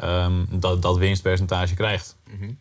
um, 0.05 0.47
dat, 0.51 0.83
dat 0.83 0.97
winstpercentage 0.97 1.75
krijgt. 1.75 2.17
Mm 2.31 2.59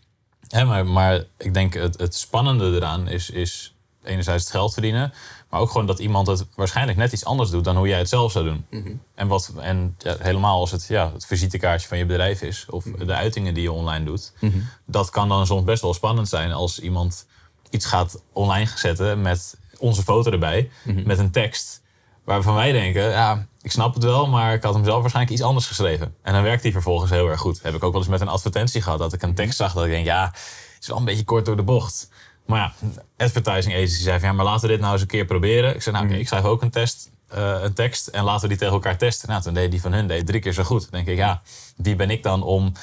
maar, 0.52 0.86
maar 0.86 1.24
ik 1.38 1.54
denk 1.54 1.74
het, 1.74 2.00
het 2.00 2.16
spannende 2.16 2.76
eraan 2.76 3.08
is, 3.08 3.30
is 3.30 3.76
enerzijds 4.04 4.44
het 4.44 4.52
geld 4.52 4.74
verdienen, 4.74 5.14
maar 5.50 5.60
ook 5.60 5.72
gewoon 5.72 5.88
dat 5.88 6.00
iemand 6.00 6.28
het 6.28 6.48
waarschijnlijk 6.56 6.98
net 6.98 7.12
iets 7.12 7.26
anders 7.26 7.50
doet 7.50 7.64
dan 7.64 7.78
hoe 7.78 7.88
jij 7.88 7.98
het 7.98 8.10
zelf 8.10 8.32
zou 8.32 8.46
doen. 8.46 8.66
Mhm. 8.70 8.92
En, 9.16 9.28
wat, 9.28 9.54
en 9.60 9.96
ja, 9.98 10.16
helemaal 10.20 10.60
als 10.60 10.72
het 10.72 10.86
ja, 10.88 11.12
het 11.14 11.26
visitekaartje 11.26 11.88
van 11.88 11.98
je 11.98 12.06
bedrijf 12.06 12.42
is, 12.42 12.66
of 12.70 12.86
mhm. 12.86 13.06
de 13.06 13.14
uitingen 13.14 13.54
die 13.54 13.64
je 13.64 13.72
online 13.72 14.06
doet, 14.06 14.34
mhm. 14.40 14.60
dat 14.86 15.10
kan 15.10 15.30
dan 15.30 15.46
soms 15.46 15.64
best 15.64 15.82
wel 15.82 15.94
spannend 15.94 16.30
zijn 16.30 16.52
als 16.52 16.80
iemand 16.80 17.28
iets 17.70 17.86
gaat 17.86 18.22
online 18.32 18.70
zetten 18.76 19.22
met 19.22 19.58
onze 19.78 20.04
foto 20.04 20.32
erbij, 20.32 20.70
met 20.84 21.20
een 21.20 21.32
tekst, 21.32 21.82
waarvan 22.24 22.56
wij 22.56 22.72
denken, 22.72 23.10
ja, 23.10 23.46
ik 23.62 23.72
snap 23.72 23.94
het 23.94 24.04
wel, 24.04 24.28
maar 24.28 24.54
ik 24.54 24.64
had 24.64 24.74
hem 24.74 24.84
zelf 24.84 25.02
waarschijnlijk 25.02 25.36
iets 25.36 25.46
anders 25.46 25.68
geschreven. 25.68 26.16
En 26.22 26.34
dan 26.34 26.44
werkt 26.44 26.64
hij 26.64 26.72
vervolgens 26.72 27.12
heel 27.12 27.30
erg 27.30 27.40
goed. 27.40 27.60
Heb 27.62 27.76
ik 27.76 27.84
ook 27.84 27.92
wel 27.92 28.02
eens 28.02 28.10
met 28.10 28.22
een 28.22 28.28
advertentie 28.28 28.82
gehad 28.82 29.00
dat 29.00 29.14
ik 29.14 29.22
een 29.22 29.36
tekst 29.36 29.58
zag 29.58 29.74
dat 29.74 29.86
ik 29.86 29.92
denk, 29.92 30.06
ja, 30.06 30.34
is 30.80 30.88
wel 30.88 30.98
een 30.98 31.06
beetje 31.06 31.24
kort 31.24 31.46
door 31.46 31.56
de 31.56 31.64
bocht. 31.64 32.10
Maar 32.46 32.60
ja, 32.60 32.90
advertising 33.18 33.76
agency 33.76 34.02
zei 34.02 34.20
van 34.20 34.30
ja, 34.30 34.36
maar 34.36 34.46
laten 34.46 34.62
we 34.62 34.68
dit 34.68 34.80
nou 34.80 34.94
eens 34.94 35.02
een 35.02 35.08
keer 35.08 35.26
proberen. 35.26 35.76
Ik 35.76 35.82
zei, 35.82 35.96
nou, 35.96 36.08
oké, 36.08 36.18
ik 36.18 36.28
schrijf 36.28 36.44
ook 36.44 36.62
een 36.62 36.70
test, 36.70 37.12
uh, 37.36 37.56
een 37.62 37.74
tekst 37.74 38.08
en 38.08 38.24
laten 38.24 38.42
we 38.42 38.48
die 38.48 38.58
tegen 38.58 38.74
elkaar 38.74 38.98
testen. 38.98 39.30
Nou, 39.30 39.42
toen 39.42 39.54
deed 39.54 39.72
die 39.72 39.82
van 39.82 39.94
hun 39.94 40.08
deed 40.08 40.26
drie 40.26 40.42
keer 40.42 40.54
zo 40.54 40.64
goed. 40.64 40.82
Dan 40.82 40.90
denk 40.92 41.08
ik, 41.08 41.18
ja, 41.18 41.42
wie 41.76 41.96
ben 41.96 42.10
ik 42.10 42.24
dan 42.24 42.44
om, 42.44 42.74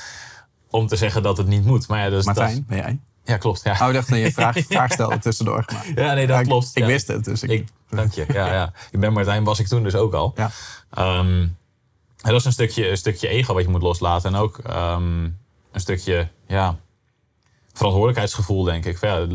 om 0.70 0.87
te 0.87 0.96
zeggen 0.96 1.23
dat 1.23 1.37
het 1.37 1.46
niet 1.46 1.64
moet? 1.64 1.88
Maar 1.88 2.05
ja, 2.05 2.11
dus 2.11 2.25
Martijn, 2.25 2.55
dat, 2.55 2.67
ben 2.67 2.76
jij? 2.76 2.99
Ja, 3.25 3.37
klopt. 3.37 3.61
Ja. 3.64 3.73
Oh, 3.81 3.88
ik 3.88 3.94
dacht 3.94 4.08
dat 4.08 4.19
je 4.19 4.32
vraag, 4.32 4.56
vraag 4.69 4.93
stelde 4.93 5.19
tussendoor. 5.19 5.64
Maar. 5.73 6.05
Ja, 6.05 6.14
nee, 6.14 6.26
dat 6.26 6.43
klopt. 6.43 6.70
Ik, 6.75 6.85
wist 6.85 7.06
het, 7.06 7.25
dus 7.25 7.43
ik... 7.43 7.69
Dank 7.90 8.12
je. 8.12 8.25
Ja, 8.32 8.52
ja. 8.52 8.73
Ik 8.90 9.00
ben 9.00 9.12
Martijn, 9.12 9.44
was 9.44 9.58
ik 9.58 9.67
toen 9.67 9.82
dus 9.82 9.94
ook 9.94 10.14
al. 10.14 10.35
Ja. 10.37 10.50
Um, 11.19 11.56
dat 12.17 12.35
is 12.35 12.44
een 12.44 12.52
stukje, 12.52 12.90
een 12.90 12.96
stukje 12.96 13.29
ego 13.29 13.55
wat 13.55 13.62
je 13.62 13.70
moet 13.70 13.82
loslaten. 13.82 14.35
En 14.35 14.40
ook 14.40 14.58
um, 14.70 15.38
een 15.73 15.81
stukje, 15.81 16.29
ja, 16.46 16.79
verantwoordelijkheidsgevoel, 17.78 18.64
denk 18.64 18.84
ik. 18.84 19.00
Ja, 19.00 19.26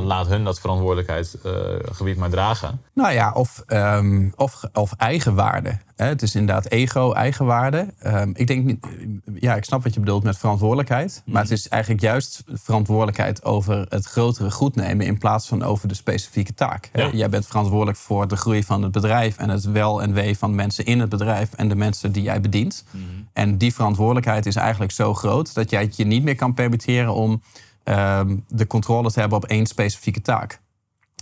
laat 0.00 0.26
hun 0.26 0.44
dat 0.44 0.60
verantwoordelijkheidsgebied 0.60 2.14
uh, 2.14 2.20
maar 2.20 2.30
dragen. 2.30 2.80
Nou 2.92 3.12
ja, 3.12 3.32
of, 3.32 3.62
um, 3.66 4.32
of, 4.36 4.62
of 4.72 4.92
eigenwaarde. 4.96 5.78
Het 5.96 6.22
is 6.22 6.34
inderdaad 6.34 6.70
ego, 6.70 7.12
eigenwaarde. 7.12 7.94
Um, 8.06 8.32
ik 8.36 8.46
denk 8.46 8.64
niet, 8.64 8.86
ja, 9.34 9.54
ik 9.54 9.64
snap 9.64 9.82
wat 9.82 9.94
je 9.94 10.00
bedoelt 10.00 10.22
met 10.22 10.38
verantwoordelijkheid. 10.38 11.22
Maar 11.26 11.42
het 11.42 11.50
is 11.50 11.68
eigenlijk 11.68 12.02
juist 12.02 12.42
verantwoordelijkheid 12.46 13.44
over 13.44 13.86
het 13.88 14.04
grotere 14.04 14.50
goed 14.50 14.76
nemen 14.76 15.06
in 15.06 15.18
plaats 15.18 15.48
van 15.48 15.62
over 15.62 15.88
de 15.88 15.94
specifieke 15.94 16.54
taak. 16.54 16.90
Ja. 16.92 17.10
Jij 17.12 17.28
bent 17.28 17.46
verantwoordelijk 17.46 17.98
voor 17.98 18.28
de 18.28 18.36
groei 18.36 18.64
van 18.64 18.82
het 18.82 18.92
bedrijf 18.92 19.36
en 19.36 19.48
het 19.48 19.64
wel 19.64 20.02
en 20.02 20.12
wee 20.12 20.38
van 20.38 20.54
mensen 20.54 20.84
in 20.84 21.00
het 21.00 21.08
bedrijf 21.08 21.52
en 21.52 21.68
de 21.68 21.76
mensen 21.76 22.12
die 22.12 22.22
jij 22.22 22.40
bedient. 22.40 22.84
Mhm. 22.90 23.04
En 23.34 23.58
die 23.58 23.74
verantwoordelijkheid 23.74 24.46
is 24.46 24.56
eigenlijk 24.56 24.92
zo 24.92 25.14
groot 25.14 25.54
dat 25.54 25.70
jij 25.70 25.82
het 25.82 25.96
je 25.96 26.04
niet 26.04 26.22
meer 26.22 26.36
kan 26.36 26.54
permitteren 26.54 27.14
om 27.14 27.40
Ehm, 27.84 28.36
de 28.48 28.66
controle 28.66 29.10
te 29.10 29.20
hebben 29.20 29.38
op 29.38 29.44
één 29.44 29.66
specifieke 29.66 30.20
taak. 30.20 30.60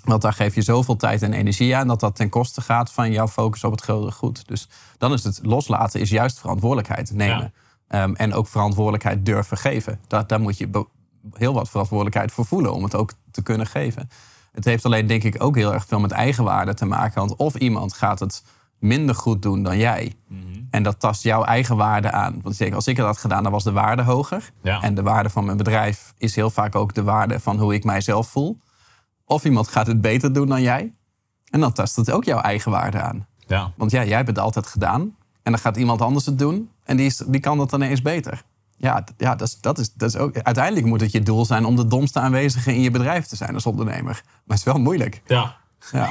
Want 0.04 0.22
daar 0.22 0.32
geef 0.32 0.54
je 0.54 0.62
zoveel 0.62 0.96
tijd 0.96 1.22
en 1.22 1.32
energie 1.32 1.76
aan 1.76 1.88
dat 1.88 2.00
dat 2.00 2.16
ten 2.16 2.28
koste 2.28 2.60
gaat 2.60 2.92
van 2.92 3.12
jouw 3.12 3.28
focus 3.28 3.64
op 3.64 3.70
het 3.70 3.80
grotere 3.80 4.12
goed. 4.12 4.48
Dus 4.48 4.68
dan 4.98 5.12
is 5.12 5.24
het 5.24 5.40
loslaten, 5.42 6.00
is 6.00 6.10
juist 6.10 6.38
verantwoordelijkheid 6.38 7.12
nemen. 7.14 7.52
Ehm, 7.88 8.14
en 8.14 8.34
ook 8.34 8.48
verantwoordelijkheid 8.48 9.26
durven 9.26 9.56
geven. 9.56 10.00
Daar, 10.06 10.26
daar 10.26 10.40
moet 10.40 10.58
je 10.58 10.86
heel 11.32 11.54
wat 11.54 11.68
verantwoordelijkheid 11.70 12.32
voor 12.32 12.46
voelen 12.46 12.72
om 12.72 12.82
het 12.82 12.94
ook 12.94 13.12
te 13.30 13.42
kunnen 13.42 13.66
geven. 13.66 14.10
Het 14.52 14.64
heeft 14.64 14.84
alleen 14.84 15.06
denk 15.06 15.22
ik 15.22 15.42
ook 15.42 15.56
heel 15.56 15.72
erg 15.72 15.86
veel 15.86 16.00
met 16.00 16.10
eigenwaarde 16.10 16.74
te 16.74 16.84
maken. 16.84 17.20
Want 17.20 17.36
of 17.36 17.54
iemand 17.54 17.92
gaat 17.92 18.20
het 18.20 18.42
minder 18.82 19.14
goed 19.14 19.42
doen 19.42 19.62
dan 19.62 19.78
jij. 19.78 20.14
Mhm. 20.28 20.42
En 20.70 20.82
dat 20.82 21.00
tast 21.00 21.22
jouw 21.22 21.44
eigen 21.44 21.76
waarde 21.76 22.10
aan. 22.10 22.40
Want 22.42 22.56
zeker 22.56 22.74
als 22.74 22.86
ik 22.86 22.96
het 22.96 23.06
had 23.06 23.18
gedaan, 23.18 23.42
dan 23.42 23.52
was 23.52 23.64
de 23.64 23.72
waarde 23.72 24.02
hoger. 24.02 24.50
En 24.62 24.94
de 24.94 25.02
waarde 25.02 25.30
van 25.30 25.44
mijn 25.44 25.56
bedrijf 25.56 26.14
is 26.18 26.34
heel 26.34 26.50
vaak 26.50 26.74
ook 26.74 26.94
de 26.94 27.02
waarde 27.02 27.40
van 27.40 27.58
hoe 27.58 27.74
ik 27.74 27.84
mijzelf 27.84 28.28
voel. 28.28 28.58
Of 29.24 29.44
iemand 29.44 29.68
gaat 29.68 29.86
het 29.86 30.00
beter 30.00 30.32
doen 30.32 30.48
dan 30.48 30.62
jij. 30.62 30.92
En 31.50 31.60
dan 31.60 31.72
tast 31.72 31.96
het 31.96 32.10
ook 32.10 32.24
jouw 32.24 32.40
eigen 32.40 32.70
waarde 32.70 33.00
aan. 33.00 33.26
Ja. 33.46 33.72
Want 33.76 33.90
ja, 33.90 34.04
jij 34.04 34.16
hebt 34.16 34.28
het 34.28 34.38
altijd 34.38 34.66
gedaan. 34.66 35.00
En 35.42 35.52
dan 35.52 35.58
gaat 35.58 35.76
iemand 35.76 36.00
anders 36.00 36.26
het 36.26 36.38
doen. 36.38 36.70
En 36.84 36.96
die, 36.96 37.06
is, 37.06 37.16
die 37.16 37.40
kan 37.40 37.58
dat 37.58 37.70
dan 37.70 37.82
eens 37.82 38.02
beter. 38.02 38.42
Ja, 38.76 39.04
ja 39.16 39.34
dat, 39.34 39.48
is, 39.48 39.60
dat, 39.60 39.78
is, 39.78 39.92
dat 39.92 40.08
is 40.08 40.16
ook. 40.16 40.38
Uiteindelijk 40.38 40.86
moet 40.86 41.00
het 41.00 41.12
je 41.12 41.22
doel 41.22 41.44
zijn 41.44 41.64
om 41.64 41.76
de 41.76 41.86
domste 41.86 42.20
aanwezige 42.20 42.74
in 42.74 42.80
je 42.80 42.90
bedrijf 42.90 43.26
te 43.26 43.36
zijn 43.36 43.54
als 43.54 43.66
ondernemer. 43.66 44.22
Maar 44.24 44.42
het 44.46 44.58
is 44.58 44.64
wel 44.64 44.78
moeilijk. 44.78 45.22
Ja, 45.26 45.56
ja. 45.92 46.10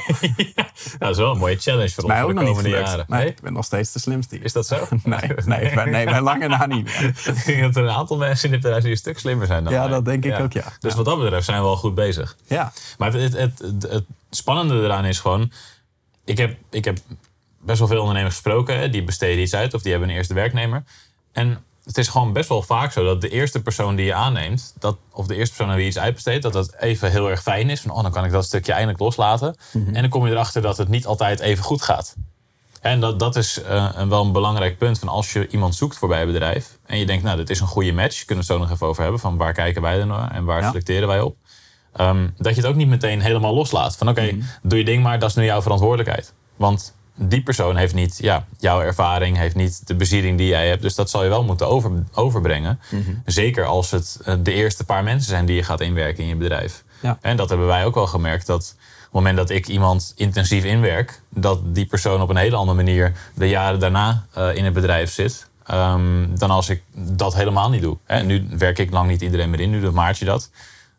dat 0.98 1.10
is 1.10 1.16
wel 1.16 1.30
een 1.30 1.38
mooie 1.38 1.56
challenge 1.56 1.88
voor 1.88 2.04
ons 2.04 2.20
voor 2.20 2.34
de 2.34 2.44
komende 2.44 2.68
jaren. 2.68 3.04
Nee, 3.08 3.26
ik 3.26 3.40
ben 3.40 3.52
nog 3.52 3.64
steeds 3.64 3.92
de 3.92 3.98
slimste. 3.98 4.38
Is 4.38 4.52
dat 4.52 4.66
zo? 4.66 4.76
nee, 5.04 5.20
nee, 5.44 5.74
ben, 5.74 5.90
nee, 5.90 6.20
lange 6.20 6.48
na 6.48 6.66
niet. 6.66 6.88
ik 7.24 7.44
denk 7.44 7.62
dat 7.62 7.76
er 7.76 7.82
een 7.82 7.90
aantal 7.90 8.16
mensen 8.16 8.44
in 8.44 8.50
dit 8.50 8.60
bedrijf 8.60 8.84
een 8.84 8.96
stuk 8.96 9.18
slimmer 9.18 9.46
zijn 9.46 9.64
dan 9.64 9.72
Ja, 9.72 9.88
dat 9.88 10.04
denk 10.04 10.24
ik 10.24 10.38
ook, 10.38 10.52
ja. 10.52 10.64
Dus 10.80 10.94
wat 10.94 11.04
dat 11.04 11.18
betreft 11.18 11.44
zijn 11.44 11.60
we 11.60 11.66
al 11.66 11.76
goed 11.76 11.94
bezig. 11.94 12.36
Ja. 12.46 12.72
Maar 12.98 13.12
het, 13.12 13.32
het, 13.32 13.58
het, 13.58 13.82
het 13.82 14.04
spannende 14.30 14.84
eraan 14.84 15.04
is 15.04 15.20
gewoon... 15.20 15.52
Ik 16.24 16.38
heb, 16.38 16.56
ik 16.70 16.84
heb 16.84 16.98
best 17.60 17.78
wel 17.78 17.88
veel 17.88 18.00
ondernemers 18.00 18.34
gesproken. 18.34 18.92
Die 18.92 19.04
besteden 19.04 19.42
iets 19.42 19.54
uit 19.54 19.74
of 19.74 19.82
die 19.82 19.90
hebben 19.90 20.08
een 20.08 20.16
eerste 20.16 20.34
werknemer. 20.34 20.84
En 21.32 21.64
het 21.84 21.98
is 21.98 22.08
gewoon 22.08 22.32
best 22.32 22.48
wel 22.48 22.62
vaak 22.62 22.92
zo 22.92 23.04
dat 23.04 23.20
de 23.20 23.28
eerste 23.28 23.62
persoon 23.62 23.94
die 23.96 24.04
je 24.06 24.14
aanneemt, 24.14 24.74
dat, 24.78 24.96
of 25.12 25.26
de 25.26 25.34
eerste 25.34 25.54
persoon 25.54 25.68
aan 25.70 25.74
wie 25.76 25.84
je 25.84 25.90
iets 25.90 25.98
uitbesteedt, 26.00 26.42
dat 26.42 26.52
dat 26.52 26.74
even 26.78 27.10
heel 27.10 27.30
erg 27.30 27.42
fijn 27.42 27.70
is. 27.70 27.80
Van, 27.80 27.90
oh, 27.90 28.02
dan 28.02 28.12
kan 28.12 28.24
ik 28.24 28.30
dat 28.30 28.44
stukje 28.44 28.72
eindelijk 28.72 28.98
loslaten. 29.00 29.56
En 29.72 29.92
dan 29.92 30.08
kom 30.08 30.26
je 30.26 30.32
erachter 30.32 30.62
dat 30.62 30.76
het 30.76 30.88
niet 30.88 31.06
altijd 31.06 31.40
even 31.40 31.64
goed 31.64 31.82
gaat. 31.82 32.16
En 32.80 33.00
dat, 33.00 33.18
dat 33.18 33.36
is 33.36 33.62
eh, 33.62 33.88
een, 33.94 34.08
wel 34.08 34.24
een 34.24 34.32
belangrijk 34.32 34.78
punt. 34.78 34.98
Van 34.98 35.08
als 35.08 35.32
je 35.32 35.48
iemand 35.48 35.74
zoekt 35.74 35.96
voor 35.98 36.08
bij 36.08 36.20
een 36.20 36.26
bedrijf. 36.26 36.78
En 36.86 36.98
je 36.98 37.06
denkt, 37.06 37.24
nou, 37.24 37.36
dit 37.36 37.50
is 37.50 37.60
een 37.60 37.66
goede 37.66 37.92
match. 37.92 38.24
Kunnen 38.24 38.44
we 38.46 38.52
het 38.52 38.60
zo 38.60 38.66
nog 38.66 38.70
even 38.74 38.86
over 38.86 39.02
hebben. 39.02 39.20
Van 39.20 39.36
waar 39.36 39.52
kijken 39.52 39.82
wij 39.82 39.98
dan 39.98 40.08
naar 40.08 40.30
en 40.30 40.44
waar 40.44 40.60
Ja. 40.60 40.68
selecteren 40.68 41.08
wij 41.08 41.20
op. 41.20 41.36
Ehm, 41.92 42.28
dat 42.36 42.54
je 42.54 42.60
het 42.60 42.70
ook 42.70 42.76
niet 42.76 42.88
meteen 42.88 43.20
helemaal 43.20 43.54
loslaat. 43.54 43.96
Van 43.96 44.08
oké, 44.08 44.36
doe 44.62 44.78
je 44.78 44.84
ding 44.84 45.02
maar, 45.02 45.18
dat 45.18 45.28
is 45.28 45.34
nu 45.34 45.44
jouw 45.44 45.62
verantwoordelijkheid. 45.62 46.32
Want 46.56 46.94
die 47.14 47.42
persoon 47.42 47.76
heeft 47.76 47.94
niet 47.94 48.18
ja, 48.20 48.46
jouw 48.58 48.80
ervaring, 48.80 49.36
heeft 49.36 49.54
niet 49.54 49.86
de 49.86 49.94
beziering 49.94 50.38
die 50.38 50.48
jij 50.48 50.68
hebt. 50.68 50.82
Dus 50.82 50.94
dat 50.94 51.10
zal 51.10 51.22
je 51.22 51.28
wel 51.28 51.44
moeten 51.44 51.68
over, 51.68 51.90
overbrengen. 52.14 52.80
Zeker 53.24 53.64
als 53.64 53.90
het 53.90 54.20
eh, 54.24 54.34
de 54.42 54.52
eerste 54.52 54.84
paar 54.84 55.04
mensen 55.04 55.28
zijn 55.28 55.46
die 55.46 55.56
je 55.56 55.62
gaat 55.62 55.80
inwerken 55.80 56.22
in 56.22 56.28
je 56.28 56.36
bedrijf. 56.36 56.84
Ja. 57.00 57.18
En 57.20 57.36
dat 57.36 57.48
hebben 57.48 57.66
wij 57.66 57.84
ook 57.84 57.94
wel 57.94 58.06
gemerkt. 58.06 58.46
Dat 58.46 58.74
op 58.78 59.02
het 59.02 59.12
moment 59.12 59.36
dat 59.36 59.50
ik 59.50 59.68
iemand 59.68 60.12
intensief 60.16 60.64
inwerk, 60.64 61.20
dat 61.28 61.74
die 61.74 61.86
persoon 61.86 62.22
op 62.22 62.28
een 62.28 62.36
hele 62.36 62.56
andere 62.56 62.76
manier 62.76 63.12
de 63.34 63.48
jaren 63.48 63.80
daarna 63.80 64.26
eh, 64.32 64.56
in 64.56 64.64
het 64.64 64.72
bedrijf 64.74 65.12
zit. 65.12 65.46
ehm, 65.66 66.36
dan 66.36 66.50
als 66.50 66.68
ik 66.68 66.82
dat 66.94 67.34
helemaal 67.34 67.70
niet 67.70 67.82
doe. 67.82 67.96
Hè, 68.04 68.22
nu 68.22 68.46
werk 68.50 68.78
ik 68.78 68.90
lang 68.90 69.08
niet 69.08 69.22
iedereen 69.22 69.50
meer 69.50 69.60
in, 69.60 69.70
nu 69.70 69.80
doet 69.80 69.94
Maartje 69.94 70.24
dat. 70.24 70.50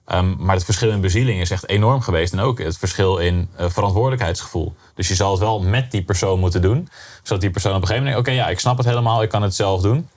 Ehm, 0.06 0.36
maar 0.38 0.56
het 0.56 0.66
verschil 0.66 0.90
in 0.90 1.02
bezieling 1.02 1.42
is 1.42 1.52
echt 1.52 1.68
enorm 1.68 2.02
geweest. 2.02 2.34
En 2.34 2.40
ook 2.40 2.60
het 2.60 2.78
verschil 2.78 3.18
in 3.18 3.50
eh, 3.56 3.70
verantwoordelijkheidsgevoel. 3.70 4.76
Dus 4.96 5.08
je 5.08 5.16
zal 5.16 5.32
het 5.32 5.40
wel 5.40 5.62
met 5.62 5.92
die 5.92 6.04
persoon 6.04 6.40
moeten 6.40 6.62
doen. 6.62 6.90
Zodat 7.24 7.42
die 7.42 7.52
persoon 7.52 7.76
op 7.76 7.82
een 7.82 7.88
gegeven 7.88 8.06
moment 8.06 8.26
denkt... 8.26 8.40
oké, 8.42 8.48
ja, 8.48 8.54
ik 8.54 8.60
snap 8.60 8.78
het 8.78 8.86
helemaal, 8.86 9.22
ik 9.22 9.30
kan 9.30 9.42
het 9.42 9.56
zelf 9.56 9.82
doen. 9.82 10.10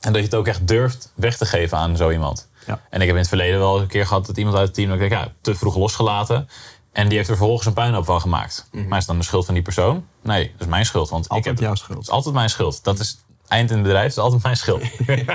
En 0.00 0.12
dat 0.12 0.16
je 0.16 0.22
het 0.22 0.34
ook 0.34 0.46
echt 0.46 0.68
durft 0.68 1.12
weg 1.14 1.36
te 1.36 1.46
geven 1.46 1.78
aan 1.78 1.96
zo 1.96 2.10
iemand. 2.10 2.48
Ja. 2.66 2.80
En 2.90 3.00
ik 3.00 3.06
heb 3.06 3.14
in 3.14 3.20
het 3.20 3.28
verleden 3.28 3.58
wel 3.58 3.80
een 3.80 3.86
keer 3.86 4.06
gehad 4.06 4.26
dat 4.26 4.36
iemand 4.36 4.56
uit 4.56 4.66
het 4.66 4.74
team... 4.74 4.88
dat 4.88 5.00
ik 5.00 5.08
denk, 5.08 5.22
ja, 5.22 5.32
te 5.40 5.54
vroeg 5.54 5.76
losgelaten. 5.76 6.48
En 6.92 7.08
die 7.08 7.16
heeft 7.16 7.28
er 7.28 7.36
vervolgens 7.36 7.66
een 7.66 7.72
puinhoop 7.72 8.04
van 8.04 8.20
gemaakt. 8.20 8.68
Maar 8.72 8.82
is 8.82 8.96
het 8.96 9.06
dan 9.06 9.18
de 9.18 9.24
schuld 9.24 9.44
van 9.44 9.54
die 9.54 9.62
persoon? 9.62 10.06
Nee, 10.22 10.50
dat 10.52 10.60
is 10.60 10.66
mijn 10.66 10.84
schuld. 10.84 11.08
Want 11.08 11.28
Altijd 11.28 11.46
ik 11.46 11.50
heb 11.52 11.60
jouw 11.60 11.70
het, 11.70 11.78
schuld. 11.78 11.98
Het 11.98 12.06
is 12.06 12.12
altijd 12.12 12.34
mijn 12.34 12.50
schuld. 12.50 12.84
Dat 12.84 12.98
is 12.98 13.18
eind 13.52 13.70
in 13.70 13.76
het 13.76 13.84
bedrijf, 13.84 14.06
is 14.06 14.18
altijd 14.18 14.42
mijn 14.42 14.56
schuld. 14.56 14.82
en 15.06 15.26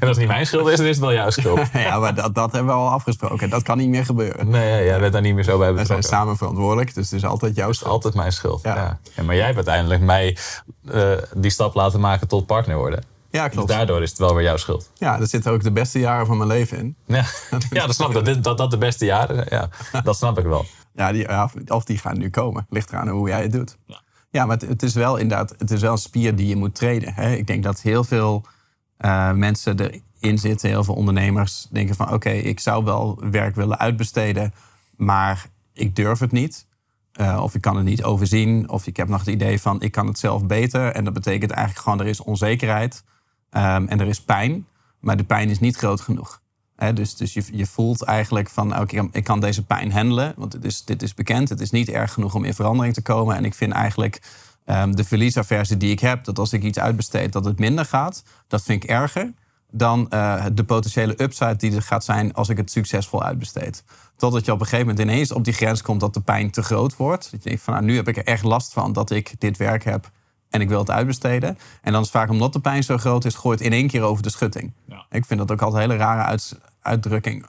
het 0.00 0.16
niet 0.18 0.26
mijn 0.28 0.46
schuld 0.46 0.68
is, 0.68 0.76
dan 0.76 0.86
is 0.86 0.96
het 0.96 1.04
wel 1.04 1.12
jouw 1.12 1.30
schuld. 1.30 1.60
Ja, 1.72 1.98
maar 1.98 2.14
dat, 2.14 2.34
dat 2.34 2.52
hebben 2.52 2.74
we 2.74 2.80
al 2.80 2.88
afgesproken. 2.88 3.50
Dat 3.50 3.62
kan 3.62 3.78
niet 3.78 3.88
meer 3.88 4.04
gebeuren. 4.04 4.48
Nee, 4.50 4.84
jij 4.84 5.00
bent 5.00 5.12
daar 5.12 5.22
niet 5.22 5.34
meer 5.34 5.44
zo 5.44 5.58
bij 5.58 5.68
We 5.68 5.74
zijn 5.74 5.86
betrokken. 5.86 6.08
samen 6.08 6.36
verantwoordelijk, 6.36 6.94
dus 6.94 7.10
het 7.10 7.22
is 7.22 7.24
altijd 7.28 7.54
jouw 7.56 7.64
Het 7.66 7.74
is 7.74 7.80
schuld. 7.80 7.94
altijd 7.94 8.14
mijn 8.14 8.32
schuld. 8.32 8.62
Ja. 8.62 8.74
Ja. 8.74 8.98
Ja, 9.14 9.22
maar 9.22 9.34
jij 9.34 9.44
hebt 9.44 9.56
uiteindelijk 9.56 10.00
mij 10.02 10.36
eh, 10.90 11.12
die 11.34 11.50
stap 11.50 11.74
laten 11.74 12.00
maken 12.00 12.28
tot 12.28 12.46
partner 12.46 12.76
worden. 12.76 13.04
Ja, 13.30 13.44
Dus 13.44 13.52
klopt. 13.54 13.68
daardoor 13.68 14.02
is 14.02 14.10
het 14.10 14.18
wel 14.18 14.34
weer 14.34 14.44
jouw 14.44 14.56
schuld. 14.56 14.90
Ja, 14.94 15.20
er 15.20 15.26
zitten 15.26 15.52
ook 15.52 15.62
de 15.62 15.72
beste 15.72 15.98
jaren 15.98 16.26
van 16.26 16.36
mijn 16.36 16.48
leven 16.48 16.78
in. 16.78 16.96
Ja, 17.06 17.24
ja 17.70 17.86
dat 17.86 17.94
snap 17.94 18.14
ik. 18.16 18.24
Dat, 18.24 18.44
dat 18.44 18.58
dat 18.58 18.70
de 18.70 18.78
beste 18.78 19.04
jaren 19.04 19.46
Ja, 19.48 19.68
dat 20.02 20.16
snap 20.16 20.38
ik 20.38 20.44
wel. 20.44 20.64
Ja, 20.94 21.12
die, 21.12 21.22
ja, 21.22 21.50
of 21.66 21.84
die 21.84 21.98
gaan 21.98 22.18
nu 22.18 22.30
komen. 22.30 22.66
Ligt 22.70 22.90
eraan 22.92 23.08
hoe 23.08 23.28
jij 23.28 23.42
het 23.42 23.52
doet. 23.52 23.76
Ja. 23.86 24.00
Ja, 24.30 24.46
maar 24.46 24.58
het, 24.58 24.82
is 24.82 24.94
wel 24.94 25.16
inderdaad 25.16 25.54
het 25.58 25.70
is 25.70 25.80
wel 25.80 25.92
een 25.92 25.98
spier 25.98 26.36
die 26.36 26.46
je 26.46 26.56
moet 26.56 26.74
trainen. 26.74 27.14
Hè? 27.14 27.34
Ik 27.34 27.46
denk 27.46 27.62
dat 27.62 27.80
heel 27.80 28.04
veel 28.04 28.44
eh, 28.96 29.32
mensen 29.32 30.00
erin 30.20 30.38
zitten, 30.38 30.68
heel 30.68 30.84
veel 30.84 30.94
ondernemers 30.94 31.66
denken 31.70 31.94
van... 31.94 32.12
oké, 32.12 32.30
ik 32.30 32.60
zou 32.60 32.84
wel 32.84 33.18
werk 33.30 33.54
willen 33.54 33.78
uitbesteden, 33.78 34.54
maar 34.96 35.46
ik 35.72 35.96
durf 35.96 36.18
het 36.18 36.32
niet. 36.32 36.66
Eh, 37.12 37.40
of 37.42 37.54
ik 37.54 37.60
kan 37.60 37.76
het 37.76 37.84
niet 37.84 38.02
overzien. 38.02 38.68
Of 38.68 38.86
ik 38.86 38.96
heb 38.96 39.08
nog 39.08 39.18
het 39.18 39.28
idee 39.28 39.60
van, 39.60 39.82
ik 39.82 39.92
kan 39.92 40.06
het 40.06 40.18
zelf 40.18 40.46
beter. 40.46 40.92
En 40.92 41.04
dat 41.04 41.12
betekent 41.12 41.50
eigenlijk 41.50 41.84
gewoon, 41.84 42.00
er 42.00 42.06
is 42.06 42.22
onzekerheid 42.22 43.04
ehm, 43.50 43.86
en 43.86 44.00
er 44.00 44.08
is 44.08 44.22
pijn. 44.22 44.66
Maar 45.00 45.16
de 45.16 45.24
pijn 45.24 45.48
is 45.48 45.60
niet 45.60 45.76
groot 45.76 46.00
genoeg. 46.00 46.40
Dus 46.94 47.16
dus 47.16 47.32
je, 47.34 47.42
je 47.52 47.66
voelt 47.66 48.02
eigenlijk 48.02 48.48
van, 48.50 48.72
oké, 48.72 48.82
ik 48.82 48.96
kan- 48.96 49.08
ik 49.12 49.24
kan 49.24 49.40
deze 49.40 49.64
pijn 49.64 49.92
handelen. 49.92 50.32
Want 50.36 50.52
dit 50.52 50.64
is, 50.64 50.84
dit 50.84 51.02
is 51.02 51.14
bekend. 51.14 51.48
Het 51.48 51.60
is 51.60 51.70
niet 51.70 51.88
erg 51.88 52.12
genoeg 52.12 52.34
om 52.34 52.44
in 52.44 52.54
verandering 52.54 52.94
te 52.94 53.02
komen. 53.02 53.36
En 53.36 53.44
ik 53.44 53.54
vind 53.54 53.72
eigenlijk 53.72 54.20
ehm, 54.64 54.92
de 54.92 55.04
verliesaversie 55.04 55.76
die 55.76 55.90
ik 55.90 56.00
heb... 56.00 56.24
dat 56.24 56.38
als 56.38 56.52
ik 56.52 56.62
iets 56.62 56.78
uitbesteed, 56.78 57.32
dat 57.32 57.44
het 57.44 57.58
minder 57.58 57.84
gaat. 57.84 58.22
Dat 58.48 58.62
vind 58.62 58.82
ik 58.84 58.90
erger 58.90 59.32
dan 59.72 60.10
eh, 60.10 60.44
de 60.52 60.64
potentiële 60.64 61.22
upside 61.22 61.56
die 61.56 61.74
er 61.74 61.82
gaat 61.82 62.04
zijn... 62.04 62.34
als 62.34 62.48
ik 62.48 62.56
het 62.56 62.70
succesvol 62.70 63.22
uitbesteed. 63.22 63.84
Totdat 64.16 64.44
je 64.44 64.52
op 64.52 64.60
een 64.60 64.66
gegeven 64.66 64.86
moment 64.86 65.08
ineens 65.08 65.32
op 65.32 65.44
die 65.44 65.52
grens 65.54 65.82
komt... 65.82 66.00
dat 66.00 66.14
de 66.14 66.20
pijn 66.20 66.50
te 66.50 66.62
groot 66.62 66.96
wordt. 66.96 67.30
Dat 67.30 67.42
je 67.42 67.48
denkt 67.48 67.64
van, 67.64 67.74
nou, 67.74 67.86
nu 67.86 67.96
heb 67.96 68.08
ik 68.08 68.16
er 68.16 68.24
echt 68.24 68.42
last 68.42 68.72
van 68.72 68.92
dat 68.92 69.10
ik 69.10 69.32
dit 69.38 69.56
werk 69.56 69.84
heb... 69.84 70.10
en 70.50 70.60
ik 70.60 70.68
wil 70.68 70.78
het 70.78 70.90
uitbesteden. 70.90 71.58
En 71.82 71.92
dan 71.92 72.00
is 72.00 72.06
het 72.08 72.16
vaak 72.16 72.30
omdat 72.30 72.52
de 72.52 72.60
pijn 72.60 72.82
zo 72.82 72.98
groot 72.98 73.24
is... 73.24 73.34
gooit 73.34 73.60
in 73.60 73.72
één 73.72 73.86
keer 73.88 74.02
over 74.02 74.22
de 74.22 74.30
schutting. 74.30 74.72
Ja. 74.88 75.06
Ik 75.10 75.24
vind 75.24 75.40
dat 75.40 75.50
ook 75.50 75.62
altijd 75.62 75.84
een 75.84 75.90
hele 75.90 76.02
rare 76.02 76.22
uit- 76.22 76.58
uitdrukking. 76.82 77.46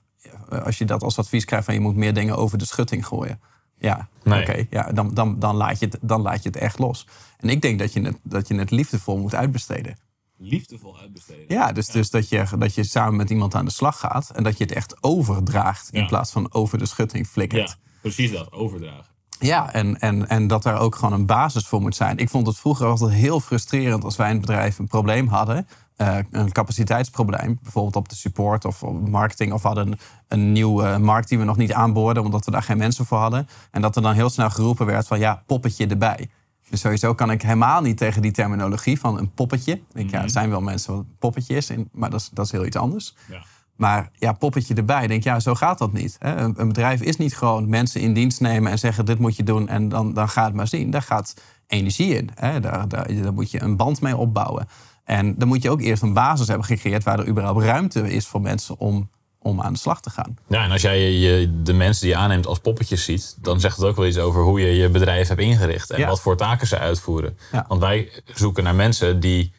Als 0.63 0.77
je 0.77 0.85
dat 0.85 1.03
als 1.03 1.17
advies 1.17 1.45
krijgt 1.45 1.65
van 1.65 1.73
je 1.73 1.79
moet 1.79 1.95
meer 1.95 2.13
dingen 2.13 2.35
over 2.37 2.57
de 2.57 2.65
schutting 2.65 3.05
gooien. 3.07 3.41
Ja, 3.77 4.07
Nee. 4.23 4.41
oké. 4.41 4.65
ja, 4.69 4.91
dan, 4.91 5.13
dan, 5.13 5.39
dan, 5.39 5.55
laat 5.55 5.79
je 5.79 5.85
het, 5.85 5.97
dan 6.01 6.21
laat 6.21 6.43
je 6.43 6.49
het 6.49 6.57
echt 6.57 6.79
los. 6.79 7.07
En 7.39 7.49
ik 7.49 7.61
denk 7.61 7.79
dat 7.79 7.93
je 7.93 8.01
het, 8.01 8.17
dat 8.23 8.47
je 8.47 8.55
het 8.55 8.71
liefdevol 8.71 9.17
moet 9.17 9.35
uitbesteden. 9.35 9.97
Liefdevol 10.37 10.99
uitbesteden. 10.99 11.45
Ja, 11.47 11.71
dus, 11.71 11.87
dus 11.87 12.09
dat, 12.09 12.29
je, 12.29 12.45
dat 12.57 12.75
je 12.75 12.83
samen 12.83 13.15
met 13.15 13.29
iemand 13.29 13.55
aan 13.55 13.65
de 13.65 13.71
slag 13.71 13.99
gaat... 13.99 14.29
en 14.29 14.43
dat 14.43 14.57
je 14.57 14.63
het 14.63 14.73
echt 14.73 15.03
overdraagt 15.03 15.89
in 15.91 16.01
Ja. 16.01 16.07
plaats 16.07 16.31
van 16.31 16.53
over 16.53 16.77
de 16.77 16.85
schutting 16.85 17.27
flikkert. 17.27 17.77
precies 18.01 18.31
dat. 18.31 18.51
Overdragen. 18.51 19.05
Ja, 19.39 19.73
en, 19.73 19.99
en, 19.99 20.27
en 20.29 20.47
dat 20.47 20.63
daar 20.63 20.79
ook 20.79 20.95
gewoon 20.95 21.13
een 21.13 21.25
basis 21.25 21.67
voor 21.67 21.81
moet 21.81 21.95
zijn. 21.95 22.17
Ik 22.17 22.29
vond 22.29 22.47
het 22.47 22.57
vroeger 22.57 22.85
altijd 22.87 23.11
heel 23.11 23.39
frustrerend 23.39 24.03
als 24.03 24.15
wij 24.15 24.27
in 24.29 24.35
het 24.37 24.45
bedrijf 24.45 24.79
een 24.79 24.87
probleem 24.87 25.27
hadden. 25.27 25.67
Eh, 26.01 26.17
een 26.31 26.51
capaciteitsprobleem, 26.51 27.59
bijvoorbeeld 27.61 27.95
op 27.95 28.09
de 28.09 28.15
support 28.15 28.65
of 28.65 28.83
op 28.83 29.09
marketing. 29.09 29.53
Of 29.53 29.63
hadden 29.63 29.87
een, 29.87 29.99
een 30.27 30.51
nieuwe 30.51 30.87
eh, 30.87 30.97
markt 30.97 31.29
die 31.29 31.37
we 31.37 31.43
nog 31.43 31.57
niet 31.57 31.73
aanboorden, 31.73 32.23
omdat 32.23 32.45
we 32.45 32.51
daar 32.51 32.63
geen 32.63 32.77
mensen 32.77 33.05
voor 33.05 33.17
hadden. 33.17 33.47
En 33.71 33.81
dat 33.81 33.95
er 33.95 34.01
dan 34.01 34.13
heel 34.13 34.29
snel 34.29 34.49
geroepen 34.49 34.85
werd 34.85 35.07
van 35.07 35.19
ja, 35.19 35.43
poppetje 35.45 35.87
erbij. 35.87 36.29
Dus 36.69 36.79
sowieso 36.79 37.13
kan 37.13 37.31
ik 37.31 37.41
helemaal 37.41 37.81
niet 37.81 37.97
tegen 37.97 38.21
die 38.21 38.31
terminologie 38.31 38.99
van 38.99 39.17
een 39.17 39.31
poppetje. 39.33 39.73
Ik 39.73 39.83
denk, 39.93 40.09
ja, 40.09 40.21
er 40.21 40.29
zijn 40.29 40.49
wel 40.49 40.61
mensen 40.61 40.93
wat 40.93 41.01
een 41.01 41.15
poppetje 41.19 41.55
is, 41.55 41.71
maar 41.91 42.09
dat 42.09 42.19
is, 42.19 42.29
dat 42.33 42.45
is 42.45 42.51
heel 42.51 42.65
iets 42.65 42.77
anders. 42.77 43.15
Ja. 43.29 43.43
Maar 43.75 44.09
ja, 44.13 44.31
poppetje 44.33 44.73
erbij. 44.73 45.07
Denk 45.07 45.23
ja, 45.23 45.39
zo 45.39 45.55
gaat 45.55 45.77
dat 45.77 45.93
niet. 45.93 46.15
Hè? 46.19 46.35
Een, 46.35 46.53
een 46.57 46.67
bedrijf 46.67 47.01
is 47.01 47.17
niet 47.17 47.35
gewoon 47.35 47.69
mensen 47.69 48.01
in 48.01 48.13
dienst 48.13 48.41
nemen 48.41 48.71
en 48.71 48.79
zeggen: 48.79 49.05
dit 49.05 49.19
moet 49.19 49.35
je 49.35 49.43
doen 49.43 49.67
en 49.67 49.89
dan, 49.89 50.13
dan 50.13 50.29
ga 50.29 50.45
het 50.45 50.53
maar 50.53 50.67
zien. 50.67 50.91
Daar 50.91 51.01
gaat 51.01 51.33
energie 51.67 52.15
in. 52.15 52.29
Hè? 52.35 52.59
Daar, 52.59 52.87
daar, 52.87 53.21
daar 53.21 53.33
moet 53.33 53.51
je 53.51 53.61
een 53.61 53.77
band 53.77 54.01
mee 54.01 54.17
opbouwen. 54.17 54.67
En 55.03 55.35
dan 55.37 55.47
moet 55.47 55.61
je 55.63 55.69
ook 55.69 55.81
eerst 55.81 56.01
een 56.03 56.13
basis 56.13 56.47
hebben 56.47 56.65
gecreëerd 56.65 57.03
waar 57.03 57.19
er 57.19 57.27
überhaupt 57.27 57.63
ruimte 57.63 58.13
is 58.13 58.27
voor 58.27 58.41
mensen 58.41 58.77
om, 58.79 59.09
om 59.39 59.61
aan 59.61 59.73
de 59.73 59.79
slag 59.79 60.01
te 60.01 60.09
gaan. 60.09 60.37
Ja, 60.47 60.63
en 60.63 60.71
als 60.71 60.81
jij 60.81 61.11
je, 61.11 61.61
de 61.63 61.73
mensen 61.73 62.01
die 62.01 62.11
je 62.11 62.17
aanneemt 62.21 62.47
als 62.47 62.59
poppetjes 62.59 63.03
ziet, 63.03 63.35
dan 63.41 63.59
zegt 63.59 63.77
het 63.77 63.85
ook 63.85 63.95
wel 63.95 64.05
iets 64.07 64.17
over 64.17 64.41
hoe 64.41 64.59
je 64.61 64.75
je 64.75 64.89
bedrijf 64.89 65.27
hebt 65.27 65.41
ingericht 65.41 65.89
en 65.91 65.99
Ja. 65.99 66.07
wat 66.07 66.21
voor 66.21 66.37
taken 66.37 66.67
ze 66.67 66.77
uitvoeren. 66.77 67.37
Ja. 67.51 67.65
Want 67.67 67.81
wij 67.81 68.09
zoeken 68.25 68.63
naar 68.63 68.75
mensen 68.75 69.19
die, 69.19 69.53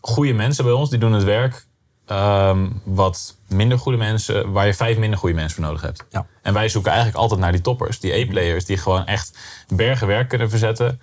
goede 0.00 0.32
mensen 0.32 0.64
bij 0.64 0.72
ons, 0.72 0.90
die 0.90 0.98
doen 0.98 1.12
het 1.12 1.24
werk 1.24 1.66
ehm, 2.06 2.66
wat 2.84 3.36
minder 3.48 3.78
goede 3.78 3.98
mensen, 3.98 4.52
waar 4.52 4.66
je 4.66 4.74
vijf 4.74 4.98
minder 4.98 5.18
goede 5.18 5.34
mensen 5.34 5.54
voor 5.56 5.64
nodig 5.64 5.82
hebt. 5.82 6.04
Ja. 6.10 6.26
En 6.42 6.52
wij 6.54 6.68
zoeken 6.68 6.90
eigenlijk 6.90 7.20
altijd 7.20 7.40
naar 7.40 7.52
die 7.52 7.60
toppers, 7.60 8.00
die 8.00 8.22
A-players, 8.24 8.64
die 8.64 8.76
gewoon 8.76 9.06
echt 9.06 9.38
bergen 9.68 10.06
werk 10.06 10.28
kunnen 10.28 10.50
verzetten. 10.50 11.00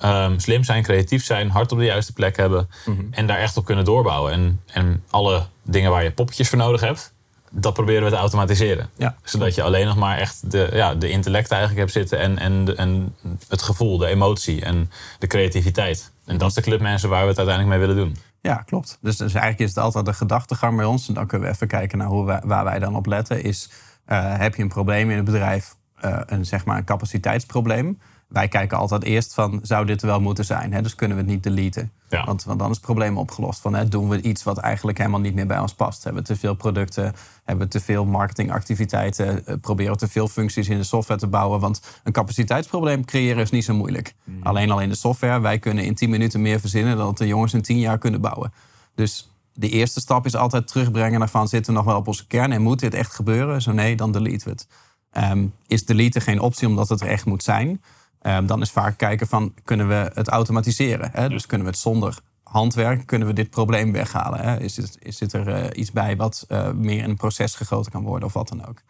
Ehm, 0.00 0.38
slim 0.38 0.64
zijn, 0.64 0.82
creatief 0.82 1.24
zijn, 1.24 1.50
hard 1.50 1.72
op 1.72 1.78
de 1.78 1.84
juiste 1.84 2.12
plek 2.12 2.36
hebben. 2.36 2.68
Mhm. 2.86 3.00
En 3.10 3.26
daar 3.26 3.38
echt 3.38 3.56
op 3.56 3.64
kunnen 3.64 3.84
doorbouwen. 3.84 4.32
En, 4.32 4.60
en 4.66 5.04
alle 5.10 5.46
dingen 5.62 5.90
waar 5.90 6.02
je 6.02 6.12
poppetjes 6.12 6.48
voor 6.48 6.58
nodig 6.58 6.80
hebt, 6.80 7.14
dat 7.50 7.74
proberen 7.74 8.04
we 8.04 8.10
te 8.10 8.16
automatiseren. 8.16 8.90
Ja. 8.96 9.16
Zodat 9.22 9.54
je 9.54 9.62
alleen 9.62 9.86
nog 9.86 9.96
maar 9.96 10.18
echt 10.18 10.50
de, 10.50 10.70
ja, 10.72 10.94
de 10.94 11.10
intellect 11.10 11.50
eigenlijk 11.50 11.80
hebt 11.80 11.92
zitten. 11.92 12.18
En, 12.18 12.38
en, 12.38 12.76
en 12.76 13.14
het 13.48 13.62
gevoel, 13.62 13.98
de 13.98 14.06
emotie 14.06 14.64
en 14.64 14.90
de 15.18 15.26
creativiteit. 15.26 16.12
En 16.24 16.38
dat 16.38 16.48
is 16.48 16.54
de 16.54 16.60
club 16.60 16.80
mensen 16.80 17.08
waar 17.08 17.22
we 17.22 17.28
het 17.28 17.38
uiteindelijk 17.38 17.78
mee 17.78 17.86
willen 17.86 18.04
doen. 18.04 18.16
Ja, 18.40 18.54
klopt. 18.54 18.98
Dus, 19.00 19.16
dus 19.16 19.32
eigenlijk 19.32 19.62
is 19.62 19.68
het 19.68 19.84
altijd 19.84 20.04
de 20.04 20.12
gedachtegang 20.12 20.76
bij 20.76 20.84
ons. 20.84 21.08
En 21.08 21.14
dan 21.14 21.26
kunnen 21.26 21.48
we 21.48 21.54
even 21.54 21.68
kijken 21.68 21.98
naar 21.98 22.06
hoe 22.06 22.24
wij, 22.24 22.40
waar 22.44 22.64
wij 22.64 22.78
dan 22.78 22.96
op 22.96 23.06
letten. 23.06 23.42
Is, 23.42 23.70
eh, 24.04 24.38
heb 24.38 24.54
je 24.54 24.62
een 24.62 24.68
probleem 24.68 25.10
in 25.10 25.16
het 25.16 25.24
bedrijf, 25.24 25.76
eh, 25.94 26.20
een, 26.26 26.46
zeg 26.46 26.64
maar 26.64 26.76
een 26.76 26.84
capaciteitsprobleem? 26.84 27.98
Wij 28.30 28.48
kijken 28.48 28.78
altijd 28.78 29.02
eerst 29.04 29.34
van, 29.34 29.60
zou 29.62 29.86
dit 29.86 30.00
er 30.02 30.06
wel 30.06 30.20
moeten 30.20 30.44
zijn? 30.44 30.72
Hè? 30.72 30.82
Dus 30.82 30.94
kunnen 30.94 31.16
we 31.16 31.22
het 31.22 31.32
niet 31.32 31.42
deleten? 31.42 31.92
Ja. 32.08 32.24
Want, 32.24 32.44
want 32.44 32.58
dan 32.58 32.70
is 32.70 32.76
het 32.76 32.84
probleem 32.84 33.18
opgelost. 33.18 33.60
Van, 33.60 33.74
hè, 33.74 33.88
doen 33.88 34.08
we 34.08 34.20
iets 34.20 34.42
wat 34.42 34.58
eigenlijk 34.58 34.98
helemaal 34.98 35.20
niet 35.20 35.34
meer 35.34 35.46
bij 35.46 35.58
ons 35.58 35.74
past? 35.74 36.04
Hebben 36.04 36.22
we 36.22 36.28
te 36.28 36.36
veel 36.36 36.54
producten? 36.54 37.14
Hebben 37.44 37.64
we 37.64 37.72
te 37.72 37.80
veel 37.80 38.04
marketingactiviteiten? 38.04 39.46
Eh, 39.46 39.54
proberen 39.60 39.92
we 39.92 39.98
te 39.98 40.08
veel 40.08 40.28
functies 40.28 40.68
in 40.68 40.76
de 40.76 40.84
software 40.84 41.20
te 41.20 41.26
bouwen? 41.26 41.60
Want 41.60 41.82
een 42.04 42.12
capaciteitsprobleem 42.12 43.04
creëren 43.04 43.42
is 43.42 43.50
niet 43.50 43.64
zo 43.64 43.74
moeilijk. 43.74 44.14
Alleen 44.42 44.70
al 44.70 44.80
in 44.80 44.88
de 44.88 44.94
software. 44.94 45.40
Wij 45.40 45.58
kunnen 45.58 45.84
in 45.84 45.94
10 45.94 46.10
minuten 46.10 46.40
meer 46.42 46.60
verzinnen 46.60 46.96
dan 46.96 47.06
dat 47.06 47.18
de 47.18 47.26
jongens 47.26 47.54
in 47.54 47.62
10 47.62 47.78
jaar 47.78 47.98
kunnen 47.98 48.20
bouwen. 48.20 48.52
Dus 48.94 49.30
de 49.52 49.68
eerste 49.68 50.00
stap 50.00 50.26
is 50.26 50.34
altijd 50.34 50.66
terugbrengen 50.66 51.18
naar 51.18 51.28
van 51.30 51.48
zitten 51.48 51.72
we 51.72 51.78
nog 51.78 51.88
wel 51.88 51.96
op 51.96 52.06
onze 52.06 52.26
kern 52.26 52.52
en 52.52 52.62
moet 52.62 52.80
dit 52.80 52.94
echt 52.94 53.14
gebeuren? 53.14 53.62
Zo 53.62 53.72
nee, 53.72 53.96
dan 53.96 54.12
delete 54.12 54.44
we 54.44 54.50
het. 54.50 54.66
Ehm, 55.10 55.46
is 55.66 55.84
deleten 55.84 56.22
geen 56.22 56.40
optie 56.40 56.68
omdat 56.68 56.88
het 56.88 57.00
er 57.00 57.08
echt 57.08 57.24
moet 57.24 57.42
zijn? 57.42 57.82
Ehm, 58.20 58.46
dan 58.46 58.60
is 58.60 58.70
vaak 58.70 58.98
kijken 58.98 59.26
van 59.26 59.54
kunnen 59.64 59.88
we 59.88 60.10
het 60.14 60.28
automatiseren? 60.28 61.10
Hè? 61.12 61.28
Dus 61.28 61.46
kunnen 61.46 61.66
we 61.66 61.72
het 61.72 61.82
zonder 61.82 62.20
handwerk 62.42 63.06
kunnen 63.06 63.28
we 63.28 63.34
dit 63.34 63.50
probleem 63.50 63.92
weghalen? 63.92 64.40
Hè? 64.40 64.60
Is, 64.60 64.78
is 64.78 65.16
zit 65.16 65.32
er 65.32 65.48
eh, 65.48 65.80
iets 65.80 65.92
bij 65.92 66.16
wat 66.16 66.44
eh, 66.48 66.70
meer 66.70 67.02
in 67.02 67.10
een 67.10 67.16
proces 67.16 67.54
gegoten 67.54 67.92
kan 67.92 68.02
worden 68.02 68.28
of 68.28 68.32
wat 68.32 68.48
dan 68.48 68.66
ook? 68.66 68.82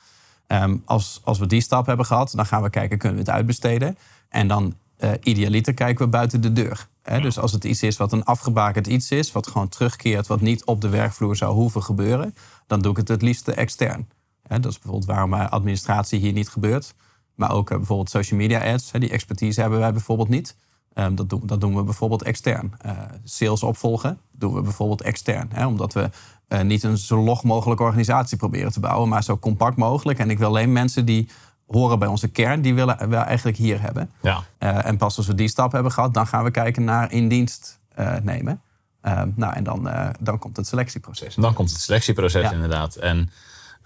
Ehm, 0.46 0.76
als, 0.84 1.20
als 1.24 1.38
we 1.38 1.46
die 1.46 1.60
stap 1.60 1.86
hebben 1.86 2.06
gehad, 2.06 2.32
dan 2.34 2.46
gaan 2.46 2.62
we 2.62 2.70
kijken, 2.70 2.98
kunnen 2.98 3.18
we 3.18 3.24
het 3.24 3.34
uitbesteden? 3.34 3.98
En 4.28 4.48
dan 4.48 4.74
uh, 4.98 5.10
idealiter 5.22 5.74
kijken 5.74 6.04
we 6.04 6.10
buiten 6.10 6.40
de 6.40 6.52
deur. 6.52 6.88
Hè? 7.02 7.20
Dus 7.20 7.38
als 7.38 7.52
het 7.52 7.64
iets 7.64 7.82
is 7.82 7.96
wat 7.96 8.12
een 8.12 8.24
afgebakend 8.24 8.86
iets 8.86 9.10
is, 9.10 9.32
wat 9.32 9.46
gewoon 9.46 9.68
terugkeert, 9.68 10.26
wat 10.26 10.40
niet 10.40 10.64
op 10.64 10.80
de 10.80 10.88
werkvloer 10.88 11.36
zou 11.36 11.54
hoeven 11.54 11.82
gebeuren, 11.82 12.34
dan 12.66 12.80
doe 12.80 12.90
ik 12.90 12.96
het 12.96 13.08
het 13.08 13.22
liefst 13.22 13.48
extern. 13.48 14.08
Hè? 14.42 14.60
Dat 14.60 14.70
is 14.70 14.78
bijvoorbeeld 14.78 15.10
waarom 15.10 15.34
administratie 15.34 16.20
hier 16.20 16.32
niet 16.32 16.48
gebeurt. 16.48 16.94
Maar 17.34 17.52
ook 17.52 17.68
bijvoorbeeld 17.68 18.10
social 18.10 18.38
media 18.38 18.72
ads, 18.72 18.90
die 18.90 19.10
expertise 19.10 19.60
hebben 19.60 19.78
wij 19.78 19.92
bijvoorbeeld 19.92 20.28
niet. 20.28 20.56
Ehm, 20.94 21.14
dat, 21.14 21.28
doen, 21.28 21.42
dat 21.44 21.60
doen 21.60 21.76
we 21.76 21.82
bijvoorbeeld 21.82 22.22
extern. 22.22 22.72
Uh, 22.86 22.92
sales 23.24 23.62
opvolgen 23.62 24.18
doen 24.32 24.54
we 24.54 24.60
bijvoorbeeld 24.60 25.02
extern. 25.02 25.50
Hè, 25.52 25.66
omdat 25.66 25.92
we 25.92 26.10
uh, 26.48 26.60
niet 26.60 26.82
een 26.82 26.98
zo 26.98 27.22
log 27.22 27.42
mogelijke 27.42 27.82
organisatie 27.82 28.36
proberen 28.36 28.72
te 28.72 28.80
bouwen, 28.80 29.08
maar 29.08 29.24
zo 29.24 29.38
compact 29.38 29.76
mogelijk. 29.76 30.18
En 30.18 30.30
ik 30.30 30.38
wil 30.38 30.46
alleen 30.46 30.72
mensen 30.72 31.04
die 31.04 31.28
horen 31.66 31.98
bij 31.98 32.08
onze 32.08 32.28
kern, 32.28 32.62
die 32.62 32.74
willen 32.74 33.08
we 33.08 33.16
eigenlijk 33.16 33.56
hier 33.56 33.80
hebben. 33.80 34.10
Ja. 34.22 34.44
En 34.58 34.96
pas 34.96 35.16
als 35.16 35.26
we 35.26 35.34
die 35.34 35.48
stap 35.48 35.72
hebben 35.72 35.92
gehad, 35.92 36.14
dan 36.14 36.26
gaan 36.26 36.44
we 36.44 36.50
kijken 36.50 36.84
naar 36.84 37.12
in 37.12 37.28
dienst 37.28 37.80
nemen. 38.22 38.60
Ehm, 39.00 39.28
nou, 39.34 39.54
en 39.54 39.64
dan, 39.64 39.88
dan 40.20 40.38
komt 40.38 40.56
het 40.56 40.66
selectieproces. 40.66 41.34
Dan 41.34 41.54
komt 41.54 41.70
het 41.70 41.80
selectieproces 41.80 42.42
ja. 42.42 42.52
inderdaad. 42.52 42.96
En 42.96 43.30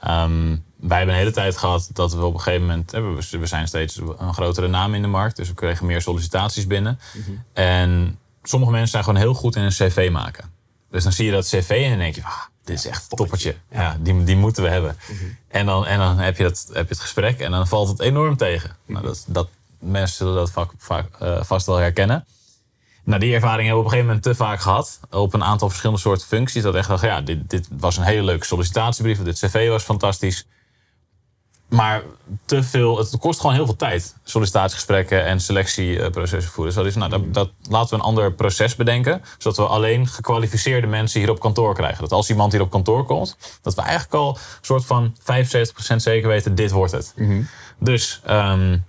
Um, 0.07 0.65
wij 0.77 0.97
hebben 0.97 1.15
een 1.15 1.21
hele 1.21 1.35
tijd 1.35 1.57
gehad 1.57 1.89
dat 1.93 2.15
we 2.15 2.25
op 2.25 2.35
een 2.35 2.41
gegeven 2.41 2.67
moment. 2.67 2.91
We 3.31 3.47
zijn 3.47 3.69
steeds 3.69 4.01
een 4.19 4.35
grotere 4.35 4.69
naam 4.69 4.95
in 4.95 5.03
de 5.03 5.09
markt. 5.09 5.37
Dus 5.37 5.49
we 5.49 5.55
kregen 5.55 5.87
meer 5.87 6.03
sollicitaties 6.03 6.67
binnen. 6.67 6.99
Mhm. 7.13 7.31
En 7.53 8.19
sommige 8.43 8.73
mensen 8.73 8.91
zijn 8.91 9.05
gewoon 9.05 9.21
heel 9.21 9.35
goed 9.35 9.57
in 9.57 9.63
een 9.63 9.71
cv 9.71 10.09
maken. 10.13 10.53
Dus 10.91 11.03
dan 11.03 11.13
zie 11.13 11.27
je 11.27 11.33
dat 11.33 11.47
cv 11.47 11.81
en 11.85 11.91
dan 11.91 11.99
denk 11.99 12.15
je, 12.15 12.25
ah, 12.25 12.43
dit 12.65 12.79
is 12.79 12.87
echt 12.87 13.03
een 13.11 13.17
toppertje. 13.17 13.57
Ja, 13.71 13.97
die, 14.01 14.25
die 14.25 14.37
moeten 14.37 14.63
we 14.63 14.69
hebben. 14.69 14.97
Mhm. 15.09 15.25
en, 15.49 15.67
dan, 15.67 15.87
en 15.87 15.99
dan 15.99 16.19
heb 16.19 16.37
je, 16.37 16.43
dat, 16.43 16.67
heb 16.73 16.89
je 16.89 16.95
het 16.95 17.03
gesprek 17.03 17.41
en 17.41 17.51
dan 17.51 17.69
valt 17.69 17.89
het 17.89 18.01
enorm 18.01 18.37
tegen. 18.37 18.77
Nou, 18.87 19.01
mhm. 19.01 19.09
dat, 19.09 19.25
dat, 19.27 19.49
mensen 19.79 20.17
zullen 20.17 20.35
dat 20.35 20.51
vaak, 20.51 20.71
vaak, 20.79 21.07
uh, 21.23 21.43
vast 21.43 21.67
wel 21.67 21.77
herkennen. 21.77 22.25
Nou, 23.05 23.21
die 23.21 23.35
ervaring 23.35 23.67
hebben 23.67 23.75
we 23.75 23.81
op 23.81 23.85
een 23.85 23.91
gegeven 23.91 24.07
moment 24.07 24.23
te 24.23 24.35
vaak 24.35 24.61
gehad. 24.61 25.01
Op 25.11 25.35
een 25.35 25.45
aantal 25.45 25.69
verschillende 25.69 26.01
soorten 26.01 26.27
functies. 26.27 26.63
Dat 26.63 26.75
echt 26.75 26.89
dacht, 26.89 27.03
ja, 27.03 27.21
dit, 27.21 27.51
dit 27.51 27.69
was 27.79 27.97
een 27.97 28.03
hele 28.03 28.23
leuke 28.23 28.45
sollicitatiebrief. 28.45 29.23
Dit 29.23 29.39
cv 29.39 29.69
was 29.69 29.83
fantastisch. 29.83 30.47
Maar 31.69 32.03
te 32.45 32.63
veel, 32.63 32.99
het 32.99 33.19
kost 33.19 33.41
gewoon 33.41 33.55
heel 33.55 33.65
veel 33.65 33.77
tijd. 33.77 34.17
Sollicitatiegesprekken 34.25 35.25
en 35.25 35.41
selectieprocessen 35.41 36.53
voeren. 36.53 36.75
Dus 36.75 36.83
dat 36.83 36.93
is, 36.93 36.95
nou, 36.95 37.11
dat, 37.11 37.35
dat, 37.35 37.51
laten 37.69 37.89
we 37.91 37.95
een 37.95 38.09
ander 38.09 38.33
proces 38.33 38.77
bedenken. 38.77 39.23
Zodat 39.39 39.57
we 39.57 39.67
alleen 39.67 40.07
gekwalificeerde 40.07 40.87
mensen 40.87 41.21
hier 41.21 41.31
op 41.31 41.41
kantoor 41.41 41.75
krijgen. 41.75 42.01
Dat 42.01 42.13
als 42.13 42.31
iemand 42.31 42.53
hier 42.53 42.61
op 42.61 42.71
kantoor 42.71 43.05
komt, 43.05 43.37
dat 43.63 43.75
we 43.75 43.83
eigenlijk 43.83 44.15
al 44.15 44.29
een 44.29 44.41
soort 44.61 44.85
van 44.85 45.17
75% 45.93 45.97
zeker 45.97 46.29
weten, 46.29 46.55
dit 46.55 46.71
wordt 46.71 46.93
het. 46.93 47.13
Mm 47.17 47.49
Dus 47.79 48.21
um, 48.31 48.85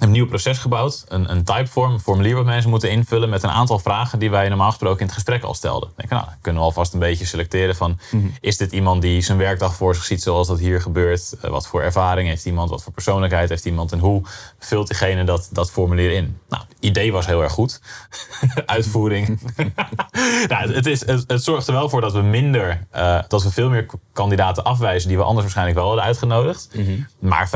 een 0.00 0.10
nieuw 0.10 0.26
proces 0.26 0.58
gebouwd. 0.58 1.04
Een, 1.08 1.30
een 1.30 1.44
typeform, 1.44 1.92
een 1.92 2.00
formulier 2.00 2.34
wat 2.34 2.44
mensen 2.44 2.70
moeten 2.70 2.90
invullen 2.90 3.28
met 3.28 3.42
een 3.42 3.50
aantal 3.50 3.78
vragen 3.78 4.18
die 4.18 4.30
wij 4.30 4.48
normaal 4.48 4.68
gesproken 4.68 5.00
in 5.00 5.06
het 5.06 5.14
gesprek 5.14 5.42
al 5.42 5.54
stelden. 5.54 5.90
Denk, 5.96 6.10
nou, 6.10 6.24
dan 6.24 6.34
kunnen 6.40 6.60
we 6.60 6.66
alvast 6.68 6.92
een 6.92 6.98
beetje 6.98 7.24
selecteren 7.24 7.76
van 7.76 7.98
mhm. 8.10 8.26
is 8.40 8.56
dit 8.56 8.72
iemand 8.72 9.02
die 9.02 9.20
zijn 9.22 9.38
werkdag 9.38 9.74
voor 9.74 9.94
zich 9.94 10.04
ziet 10.04 10.22
zoals 10.22 10.48
dat 10.48 10.58
hier 10.58 10.80
gebeurt? 10.80 11.34
Uh, 11.44 11.50
wat 11.50 11.66
voor 11.66 11.82
ervaring 11.82 12.28
heeft 12.28 12.44
iemand? 12.44 12.70
Wat 12.70 12.82
voor 12.82 12.92
persoonlijkheid 12.92 13.48
heeft 13.48 13.64
iemand? 13.64 13.92
En 13.92 13.98
hoe 13.98 14.22
vult 14.58 14.86
diegene 14.86 15.24
dat, 15.24 15.48
dat 15.52 15.70
formulier 15.70 16.10
in? 16.10 16.38
Nou, 16.48 16.62
het 16.68 16.76
idee 16.80 17.12
was 17.12 17.26
heel 17.26 17.42
erg 17.42 17.52
goed. 17.52 17.80
Uitvoering. 18.66 19.40
nou, 20.48 20.72
het, 20.72 20.86
is, 20.86 21.06
het, 21.06 21.44
zorgt 21.44 21.66
er 21.66 21.72
wel 21.72 21.88
voor 21.88 22.00
dat 22.00 22.12
we 22.12 22.22
minder, 22.22 22.86
uh, 22.96 23.22
dat 23.28 23.42
we 23.42 23.50
veel 23.50 23.68
meer 23.68 23.86
kandidaten 24.12 24.64
afwijzen 24.64 25.08
die 25.08 25.16
we 25.16 25.22
anders 25.22 25.42
waarschijnlijk 25.42 25.78
wel 25.78 25.86
hadden 25.86 26.04
uitgenodigd. 26.04 26.68
Mm 26.74 27.06
Maar 27.18 27.48
75% 27.48 27.50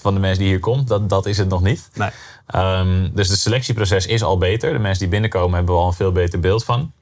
van 0.00 0.14
de 0.14 0.20
mensen 0.20 0.38
die 0.38 0.48
hier 0.48 0.60
komt, 0.60 0.88
dat, 0.88 1.08
dat 1.08 1.21
is 1.26 1.38
het 1.38 1.48
nog 1.48 1.62
niet. 1.62 1.90
Nee. 1.94 2.10
Um, 2.54 3.10
dus 3.14 3.28
het 3.28 3.38
selectieproces 3.38 4.06
is 4.06 4.22
al 4.22 4.38
beter. 4.38 4.72
De 4.72 4.78
mensen 4.78 5.00
die 5.00 5.08
binnenkomen 5.08 5.54
hebben 5.54 5.74
we 5.74 5.80
al 5.80 5.86
een 5.86 5.92
veel 5.92 6.12
beter 6.12 6.40
beeld 6.40 6.64
van. 6.64 6.92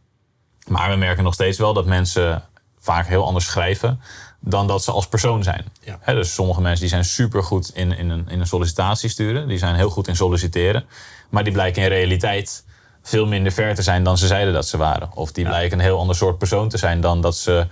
Maar 0.66 0.90
we 0.90 0.96
merken 0.96 1.24
nog 1.24 1.35
steeds 1.35 1.59
wel 1.59 1.72
dat 1.72 1.87
mensen 1.87 2.44
vaak 2.80 3.06
heel 3.06 3.26
anders 3.26 3.44
schrijven 3.44 4.00
dan 4.40 4.66
dat 4.66 4.85
ze 4.85 4.90
als 4.90 5.09
persoon 5.09 5.42
zijn. 5.42 5.64
Ja. 5.80 6.14
dus 6.14 6.35
sommige 6.35 6.61
mensen 6.61 6.80
die 6.80 6.88
zijn 6.88 7.04
supergoed 7.04 7.70
in, 7.74 7.96
in, 7.98 8.11
een, 8.11 8.28
in 8.28 8.40
een 8.40 8.46
sollicitatie 8.46 9.09
sturen. 9.09 9.48
Die 9.48 9.59
zijn 9.59 9.74
heel 9.74 9.90
goed 9.90 10.09
in 10.09 10.16
solliciteren. 10.16 10.85
Maar 11.28 11.44
die 11.44 11.52
blijken 11.52 11.83
in 11.83 11.88
realiteit 11.88 12.64
veel 13.02 13.26
minder 13.26 13.52
ver 13.52 13.74
te 13.74 13.83
zijn 13.83 14.04
dan 14.04 14.18
ze 14.18 14.26
zeiden 14.26 14.54
dat 14.54 14.66
ze 14.66 14.76
waren. 14.76 15.11
Of 15.14 15.33
die 15.33 15.44
blijken 15.44 15.78
een 15.78 15.85
heel 15.85 15.98
ander 15.98 16.16
soort 16.16 16.38
persoon 16.38 16.68
te 16.68 16.78
zijn 16.78 17.00
dan 17.00 17.20
dat, 17.20 17.37
ze, 17.37 17.66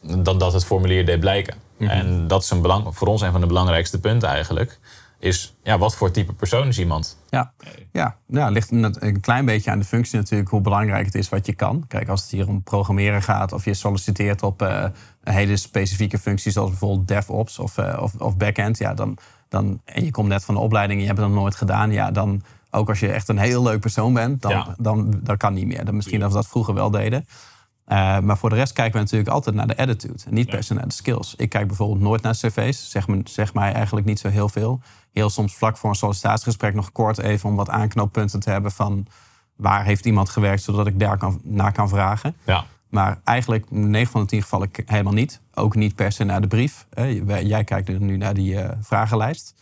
dan 0.00 0.38
dat 0.38 0.52
het 0.52 0.64
formulier 0.64 1.06
deed 1.06 1.20
blijken. 1.20 1.54
Mhm. 1.76 1.90
En 1.90 2.28
dat 2.28 2.42
is 2.42 2.50
een 2.50 2.62
belang, 2.62 2.96
voor 2.96 3.08
ons 3.08 3.20
een 3.20 3.32
van 3.32 3.40
de 3.40 3.46
belangrijkste 3.46 4.00
punten 4.00 4.28
eigenlijk 4.28 4.78
is 5.22 5.56
ja, 5.62 5.78
wat 5.78 5.96
voor 5.96 6.10
type 6.10 6.32
persoon 6.32 6.68
is 6.68 6.78
iemand? 6.78 7.18
Ja, 7.28 7.52
ja. 7.92 8.16
ja 8.26 8.48
ligt 8.48 8.70
een 8.70 9.20
klein 9.20 9.44
beetje 9.44 9.70
aan 9.70 9.78
de 9.78 9.84
functie 9.84 10.18
natuurlijk 10.18 10.50
hoe 10.50 10.60
belangrijk 10.60 11.04
het 11.04 11.14
is 11.14 11.28
wat 11.28 11.46
je 11.46 11.54
kan. 11.54 11.84
Kijk, 11.88 12.08
als 12.08 12.22
het 12.22 12.30
hier 12.30 12.48
om 12.48 12.62
programmeren 12.62 13.22
gaat 13.22 13.52
of 13.52 13.64
je 13.64 13.74
solliciteert 13.74 14.42
op 14.42 14.62
uh, 14.62 14.84
hele 15.22 15.56
specifieke 15.56 16.18
functies 16.18 16.52
zoals 16.52 16.70
bijvoorbeeld 16.70 17.08
DevOps 17.08 17.58
of, 17.58 17.78
uh, 17.78 17.98
of, 18.00 18.14
of 18.14 18.36
backend, 18.36 18.78
ja, 18.78 18.94
dan, 18.94 19.18
dan, 19.48 19.80
en 19.84 20.04
je 20.04 20.10
komt 20.10 20.28
net 20.28 20.44
van 20.44 20.54
de 20.54 20.60
opleiding 20.60 20.98
en 20.98 21.06
je 21.06 21.10
hebt 21.12 21.22
het 21.22 21.30
nog 21.30 21.40
nooit 21.40 21.54
gedaan, 21.54 21.92
ja, 21.92 22.10
dan 22.10 22.42
ook 22.70 22.88
als 22.88 23.00
je 23.00 23.12
echt 23.12 23.28
een 23.28 23.38
heel 23.38 23.62
leuk 23.62 23.80
persoon 23.80 24.14
bent, 24.14 24.42
dan, 24.42 24.52
dan, 24.52 24.74
dan, 24.78 25.20
dan 25.22 25.36
kan 25.36 25.54
niet 25.54 25.66
meer. 25.66 25.84
Dan 25.84 25.96
misschien 25.96 26.20
dat 26.20 26.28
we 26.28 26.34
dat 26.34 26.48
vroeger 26.48 26.74
wel 26.74 26.90
deden. 26.90 27.26
Uh, 27.88 28.18
maar 28.18 28.38
voor 28.38 28.50
de 28.50 28.56
rest 28.56 28.72
kijken 28.72 28.92
we 28.92 28.98
natuurlijk 28.98 29.30
altijd 29.30 29.54
naar 29.54 29.66
de 29.66 29.76
attitude. 29.76 30.22
En 30.26 30.34
niet 30.34 30.50
per 30.50 30.62
se 30.62 30.74
naar 30.74 30.88
de 30.88 30.94
skills. 30.94 31.34
Ik 31.36 31.48
kijk 31.48 31.66
bijvoorbeeld 31.66 32.00
nooit 32.00 32.22
naar 32.22 32.32
cv's. 32.32 32.90
Zeg, 32.90 33.08
me, 33.08 33.20
zeg 33.24 33.54
mij 33.54 33.72
eigenlijk 33.72 34.06
niet 34.06 34.18
zo 34.18 34.28
heel 34.28 34.48
veel. 34.48 34.80
Heel 35.12 35.30
soms 35.30 35.54
vlak 35.54 35.76
voor 35.76 35.90
een 35.90 35.96
sollicitatiegesprek 35.96 36.74
nog 36.74 36.92
kort 36.92 37.18
even 37.18 37.48
om 37.48 37.56
wat 37.56 37.70
aanknooppunten 37.70 38.40
te 38.40 38.50
hebben 38.50 38.72
van 38.72 39.06
waar 39.56 39.84
heeft 39.84 40.06
iemand 40.06 40.28
gewerkt, 40.28 40.62
zodat 40.62 40.86
ik 40.86 40.98
daar 40.98 41.18
kan, 41.18 41.40
naar 41.44 41.72
kan 41.72 41.88
vragen. 41.88 42.36
Ja. 42.44 42.64
Maar 42.88 43.20
eigenlijk 43.24 43.70
9 43.70 44.12
van 44.12 44.20
de 44.20 44.26
10 44.26 44.42
gevallen 44.42 44.70
helemaal 44.86 45.12
niet. 45.12 45.40
Ook 45.54 45.74
niet 45.74 45.94
per 45.94 46.12
se 46.12 46.24
naar 46.24 46.40
de 46.40 46.46
brief. 46.46 46.86
Jij 47.42 47.64
kijkt 47.64 47.98
nu 47.98 48.16
naar 48.16 48.34
die 48.34 48.54
uh, 48.54 48.68
vragenlijst. 48.80 49.54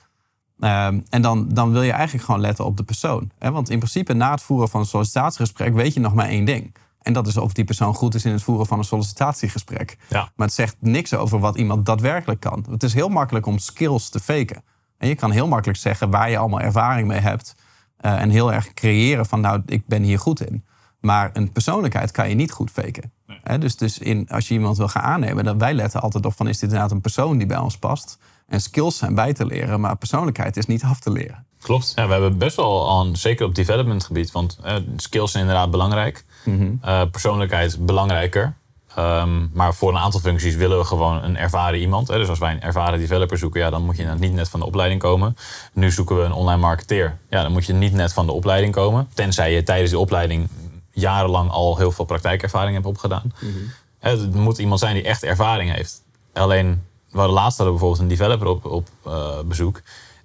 Um, 0.59 1.04
en 1.11 1.22
dan, 1.22 1.48
dan 1.48 1.72
wil 1.72 1.83
je 1.83 1.92
eigenlijk 1.92 2.24
gewoon 2.24 2.40
letten 2.40 2.64
op 2.64 2.76
de 2.76 2.83
persoon. 2.83 3.30
Want 3.38 3.70
in 3.70 3.78
principe 3.78 4.12
na 4.12 4.30
het 4.30 4.42
voeren 4.42 4.68
van 4.68 4.80
een 4.80 4.87
sollicitatiegesprek 4.87 5.74
weet 5.74 5.94
je 5.94 6.00
nog 6.00 6.14
maar 6.14 6.28
één 6.28 6.44
ding. 6.44 6.74
En 7.03 7.13
dat 7.13 7.27
is 7.27 7.37
of 7.37 7.53
die 7.53 7.65
persoon 7.65 7.95
goed 7.95 8.15
is 8.15 8.25
in 8.25 8.33
het 8.33 8.43
voeren 8.43 8.67
van 8.67 8.79
een 8.79 8.85
sollicitatiegesprek. 8.85 9.97
Ja. 10.09 10.33
Maar 10.37 10.47
het 10.47 10.57
zegt 10.57 10.77
niks 10.81 11.15
over 11.15 11.39
wat 11.39 11.57
iemand 11.57 11.87
daadwerkelijk 11.87 12.41
kan. 12.41 12.65
Het 12.71 12.83
is 12.83 12.95
heel 12.95 13.09
makkelijk 13.09 13.47
om 13.47 13.59
skills 13.59 14.09
te 14.09 14.21
faken. 14.21 14.63
En 14.99 15.09
je 15.09 15.15
kan 15.15 15.31
heel 15.31 15.49
makkelijk 15.49 15.79
zeggen 15.79 16.11
waar 16.11 16.31
je 16.31 16.39
allemaal 16.39 16.61
ervaring 16.61 17.09
mee 17.09 17.21
hebt. 17.21 17.55
Uh, 18.01 18.21
en 18.21 18.31
heel 18.31 18.53
erg 18.53 18.75
creëren 18.75 19.27
van 19.27 19.41
nou, 19.41 19.63
ik 19.67 19.87
ben 19.87 20.03
hier 20.03 20.19
goed 20.19 20.47
in. 20.47 20.65
Maar 21.01 21.31
een 21.33 21.53
persoonlijkheid 21.53 22.11
kan 22.11 22.29
je 22.29 22.35
niet 22.35 22.53
goed 22.53 22.71
faken. 22.71 23.13
Nee. 23.27 23.59
dus 23.59 23.77
dus 23.77 23.99
in, 23.99 24.29
als 24.29 24.49
je 24.49 24.55
iemand 24.55 24.77
wil 24.77 24.89
gaan 24.89 25.03
aannemen, 25.03 25.45
dan 25.45 25.59
wij 25.59 25.75
letten 25.75 26.01
altijd 26.01 26.27
op 26.27 26.35
van 26.35 26.49
is 26.49 26.59
dit 26.59 26.63
inderdaad 26.63 26.91
een 26.91 27.01
persoon 27.01 27.39
die 27.39 27.47
bij 27.47 27.59
ons 27.59 27.79
past. 27.79 28.19
En 28.47 28.61
skills 28.61 28.99
zijn 28.99 29.15
bij 29.15 29.33
te 29.33 29.47
leren, 29.47 29.81
maar 29.81 29.97
persoonlijkheid 29.97 30.57
is 30.57 30.67
niet 30.67 30.83
af 30.83 31.01
te 31.01 31.11
leren. 31.11 31.47
Klopt. 31.62 31.92
Ja, 31.94 32.07
we 32.07 32.12
hebben 32.12 32.38
best 32.38 32.57
wel 32.57 32.90
aan, 32.90 33.16
zeker 33.16 33.46
op 33.46 33.55
development 33.55 34.05
gebied, 34.05 34.33
want 34.33 34.59
eh, 34.62 34.77
skills 34.96 35.31
zijn 35.31 35.44
inderdaad 35.44 35.70
belangrijk. 35.70 36.25
Mm 36.44 36.81
persoonlijkheid 37.11 37.87
belangrijker. 37.87 38.55
Ehm, 38.94 39.46
maar 39.53 39.75
voor 39.75 39.88
een 39.88 39.99
aantal 39.99 40.20
functies 40.20 40.55
willen 40.55 40.79
we 40.79 40.85
gewoon 40.85 41.23
een 41.23 41.37
ervaren 41.37 41.81
iemand. 41.81 42.09
Hè. 42.09 42.16
Dus 42.18 42.29
als 42.29 42.38
wij 42.38 42.53
een 42.53 42.62
ervaren 42.62 42.99
developer 42.99 43.38
zoeken, 43.38 43.61
ja, 43.61 43.70
dan 43.70 43.85
moet 43.85 43.96
je 43.96 44.05
niet 44.05 44.33
net 44.33 44.49
van 44.49 44.61
de 44.61 44.66
opleiding 44.66 45.01
komen. 45.01 45.37
Nu 45.73 45.90
zoeken 45.90 46.16
we 46.16 46.23
een 46.23 46.33
online 46.33 46.61
marketeer. 46.61 47.18
Ja, 47.31 47.42
dan 47.42 47.53
moet 47.53 47.66
je 47.66 47.73
niet 47.73 47.92
net 47.92 48.12
van 48.12 48.27
de 48.27 48.33
opleiding 48.33 48.75
komen. 48.75 49.09
Tenzij 49.14 49.53
je 49.53 49.62
tijdens 49.62 49.90
de 49.90 49.99
opleiding 49.99 50.49
jarenlang 50.92 51.51
al 51.51 51.77
heel 51.77 51.92
veel 51.92 52.05
praktijkervaring 52.05 52.75
hebt 52.75 52.87
opgedaan. 52.87 53.33
Mm 53.40 53.73
Het 53.99 54.35
moet 54.35 54.59
iemand 54.59 54.81
zijn 54.81 54.94
die 54.94 55.05
echt 55.05 55.23
ervaring 55.23 55.75
heeft. 55.75 56.03
Alleen, 56.33 56.83
we 57.11 57.18
hadden 57.18 57.37
laatst 57.37 57.59
hadden 57.59 57.77
bijvoorbeeld 57.77 58.03
een 58.03 58.16
developer 58.16 58.46
op, 58.46 58.64
op 58.64 58.88
uh, 59.07 59.40
bezoek. 59.44 59.81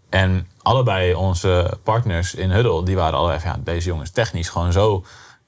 En 0.10 0.48
allebei 0.62 1.14
onze 1.14 1.78
partners 1.84 2.36
in 2.36 2.52
Huddle, 2.52 2.84
die 2.84 2.96
waren 2.96 3.18
allebei 3.18 3.40
van 3.40 3.50
ja, 3.50 3.58
deze 3.64 3.88
jongen 3.88 4.04
is 4.04 4.12
technisch 4.12 4.50
gewoon 4.50 4.72
zo, 4.72 5.04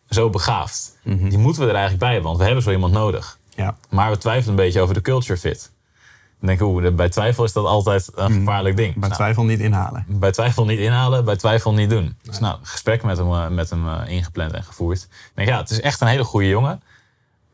zo 0.09 0.29
begaafd. 0.29 0.97
Mhm. 1.03 1.29
Die 1.29 1.37
moeten 1.37 1.61
we 1.61 1.67
er 1.67 1.75
eigenlijk 1.75 2.03
bij 2.03 2.13
hebben, 2.13 2.27
want 2.27 2.37
we 2.37 2.45
hebben 2.45 2.63
zo 2.63 2.71
iemand 2.71 2.93
nodig. 2.93 3.37
Ja. 3.55 3.75
Maar 3.89 4.11
we 4.11 4.17
twijfelen 4.17 4.49
een 4.49 4.63
beetje 4.65 4.81
over 4.81 4.93
de 4.93 5.01
culture 5.01 5.39
fit. 5.39 5.71
Dan 6.39 6.47
denk 6.47 6.59
ik, 6.59 6.67
oeh, 6.67 6.95
bij 6.95 7.09
twijfel 7.09 7.43
is 7.43 7.53
dat 7.53 7.65
altijd 7.65 8.09
een 8.15 8.31
mhm. 8.31 8.39
gevaarlijk 8.39 8.77
ding. 8.77 8.93
Bij 8.93 9.01
nou, 9.01 9.13
twijfel 9.13 9.43
niet 9.43 9.59
inhalen. 9.59 10.05
Bij 10.07 10.31
twijfel 10.31 10.65
niet 10.65 10.79
inhalen, 10.79 11.25
bij 11.25 11.35
twijfel 11.35 11.73
niet 11.73 11.89
doen. 11.89 12.15
Dus 12.23 12.39
nou, 12.39 12.57
gesprek 12.61 13.03
met 13.03 13.17
hem, 13.17 13.33
eh, 13.33 13.47
met 13.47 13.69
hem 13.69 13.87
uh, 13.87 14.01
ingepland 14.07 14.51
en 14.51 14.63
gevoerd. 14.63 15.01
Ik 15.01 15.31
denk, 15.33 15.47
ja, 15.47 15.57
het 15.57 15.69
is 15.69 15.81
echt 15.81 16.01
een 16.01 16.07
hele 16.07 16.23
goede 16.23 16.47
jongen. 16.47 16.81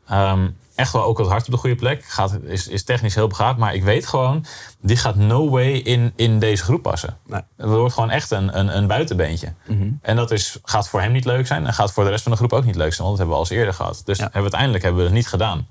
Ehm, 0.08 0.48
echt 0.76 0.94
wel 0.94 1.04
ook 1.04 1.18
het 1.18 1.28
hart 1.28 1.46
op 1.46 1.52
de 1.52 1.58
goede 1.58 1.76
plek. 1.76 2.04
Gaat, 2.06 2.38
is, 2.44 2.68
is 2.68 2.84
technisch 2.84 3.16
heel 3.16 3.28
begaafd. 3.28 3.58
Maar 3.58 3.76
ik 3.76 3.84
weet 3.84 4.06
gewoon, 4.08 4.46
die 4.82 4.98
gaat 4.98 5.16
no 5.16 5.50
way 5.50 5.72
in, 5.72 6.14
in 6.16 6.40
deze 6.40 6.64
groep 6.64 6.82
passen. 6.82 7.18
Nee. 7.26 7.42
Het 7.58 7.70
wordt 7.70 7.94
gewoon 7.94 8.10
echt 8.10 8.32
een, 8.32 8.60
een, 8.60 8.78
een 8.78 8.88
buitenbeentje. 8.88 9.54
En 10.02 10.16
dat 10.16 10.32
is, 10.32 10.60
gaat 10.64 10.90
voor 10.90 11.02
hem 11.02 11.12
niet 11.12 11.26
leuk 11.26 11.48
zijn. 11.48 11.66
En 11.68 11.74
gaat 11.74 11.94
voor 11.94 12.04
de 12.04 12.10
rest 12.10 12.24
van 12.24 12.32
de 12.32 12.38
groep 12.38 12.54
ook 12.54 12.66
niet 12.66 12.76
leuk 12.76 12.94
zijn. 12.94 13.08
Want 13.08 13.18
dat 13.18 13.28
hebben 13.28 13.36
we 13.36 13.42
al 13.44 13.50
eens 13.50 13.60
eerder 13.60 13.74
gehad. 13.74 14.02
Dus 14.06 14.18
Ja. 14.18 14.24
hebben 14.24 14.34
we 14.42 14.58
uiteindelijk 14.58 14.84
hebben 14.84 15.02
we 15.02 15.08
het 15.08 15.18
niet 15.18 15.28
gedaan. 15.28 15.68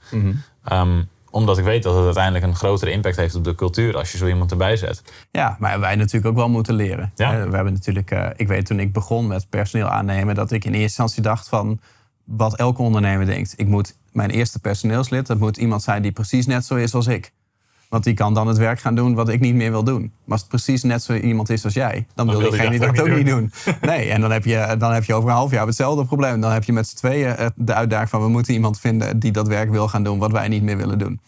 Ehm, 0.64 1.02
omdat 1.30 1.58
ik 1.58 1.64
weet 1.64 1.82
dat 1.82 1.94
het 1.94 2.04
uiteindelijk 2.04 2.44
een 2.44 2.54
grotere 2.54 2.90
impact 2.90 3.16
heeft 3.16 3.34
op 3.34 3.44
de 3.44 3.54
cultuur 3.54 3.96
als 3.96 4.12
je 4.12 4.18
zo 4.18 4.26
iemand 4.26 4.50
erbij 4.50 4.76
zet. 4.76 5.02
Ja, 5.30 5.56
maar 5.58 5.80
wij 5.80 5.94
natuurlijk 5.96 6.26
ook 6.26 6.36
wel 6.36 6.48
moeten 6.48 6.74
leren. 6.74 7.12
Ja. 7.14 7.32
Eh, 7.38 7.48
we 7.48 7.54
hebben 7.54 7.72
natuurlijk, 7.72 8.10
eh, 8.10 8.26
ik 8.36 8.48
weet 8.48 8.66
toen 8.66 8.80
ik 8.80 8.92
begon 8.92 9.26
met 9.26 9.46
personeel 9.48 9.86
aannemen, 9.86 10.34
dat 10.34 10.50
ik 10.50 10.64
in 10.64 10.70
eerste 10.70 10.82
instantie 10.84 11.22
dacht 11.22 11.48
van 11.48 11.80
wat 12.24 12.56
elke 12.56 12.82
ondernemer 12.82 13.26
denkt. 13.26 13.54
Ik 13.56 13.66
moet 13.66 13.96
mijn 14.12 14.30
eerste 14.30 14.58
personeelslid, 14.58 15.26
dat 15.26 15.38
moet 15.38 15.56
iemand 15.56 15.82
zijn 15.82 16.02
die 16.02 16.12
precies 16.12 16.46
net 16.46 16.64
zo 16.64 16.74
is 16.74 16.94
als 16.94 17.06
ik. 17.06 17.32
Want 17.88 18.04
die 18.04 18.14
kan 18.14 18.34
dan 18.34 18.46
het 18.46 18.56
werk 18.56 18.80
gaan 18.80 18.94
doen 18.94 19.14
wat 19.14 19.28
ik 19.28 19.40
niet 19.40 19.54
meer 19.54 19.70
wil 19.70 19.84
doen. 19.84 20.00
Maar 20.00 20.10
als 20.26 20.40
het 20.40 20.48
precies 20.48 20.82
net 20.82 21.02
zo 21.02 21.14
iemand 21.14 21.50
is 21.50 21.64
als 21.64 21.74
jij, 21.74 22.06
dan, 22.14 22.26
wil 22.26 22.38
wil 22.38 22.50
die 22.50 22.58
diegene 22.58 22.78
dat 22.78 22.96
dat 22.96 23.08
ook 23.08 23.16
niet 23.16 23.26
doen. 23.26 23.52
Nee, 23.80 24.10
en 24.10 24.20
dan 24.20 24.30
heb, 24.30 24.44
je, 24.44 24.74
dan 24.78 24.92
heb 24.92 25.04
je 25.04 25.14
over 25.14 25.28
een 25.28 25.34
half 25.34 25.50
jaar 25.50 25.66
hetzelfde 25.66 26.04
probleem. 26.04 26.40
Dan 26.40 26.52
heb 26.52 26.64
je 26.64 26.72
met 26.72 26.88
z'n 26.88 26.96
tweeën 26.96 27.36
eh, 27.36 27.46
de 27.54 27.74
uitdaging 27.74 28.08
van 28.08 28.22
we 28.22 28.28
moeten 28.28 28.54
iemand 28.54 28.80
vinden 28.80 29.18
die 29.18 29.32
dat 29.32 29.48
werk 29.48 29.70
wil 29.70 29.88
gaan 29.88 30.02
doen 30.02 30.18
wat 30.18 30.32
wij 30.32 30.48
niet 30.48 30.62
meer 30.62 30.76
willen 30.76 30.98
doen. 30.98 31.20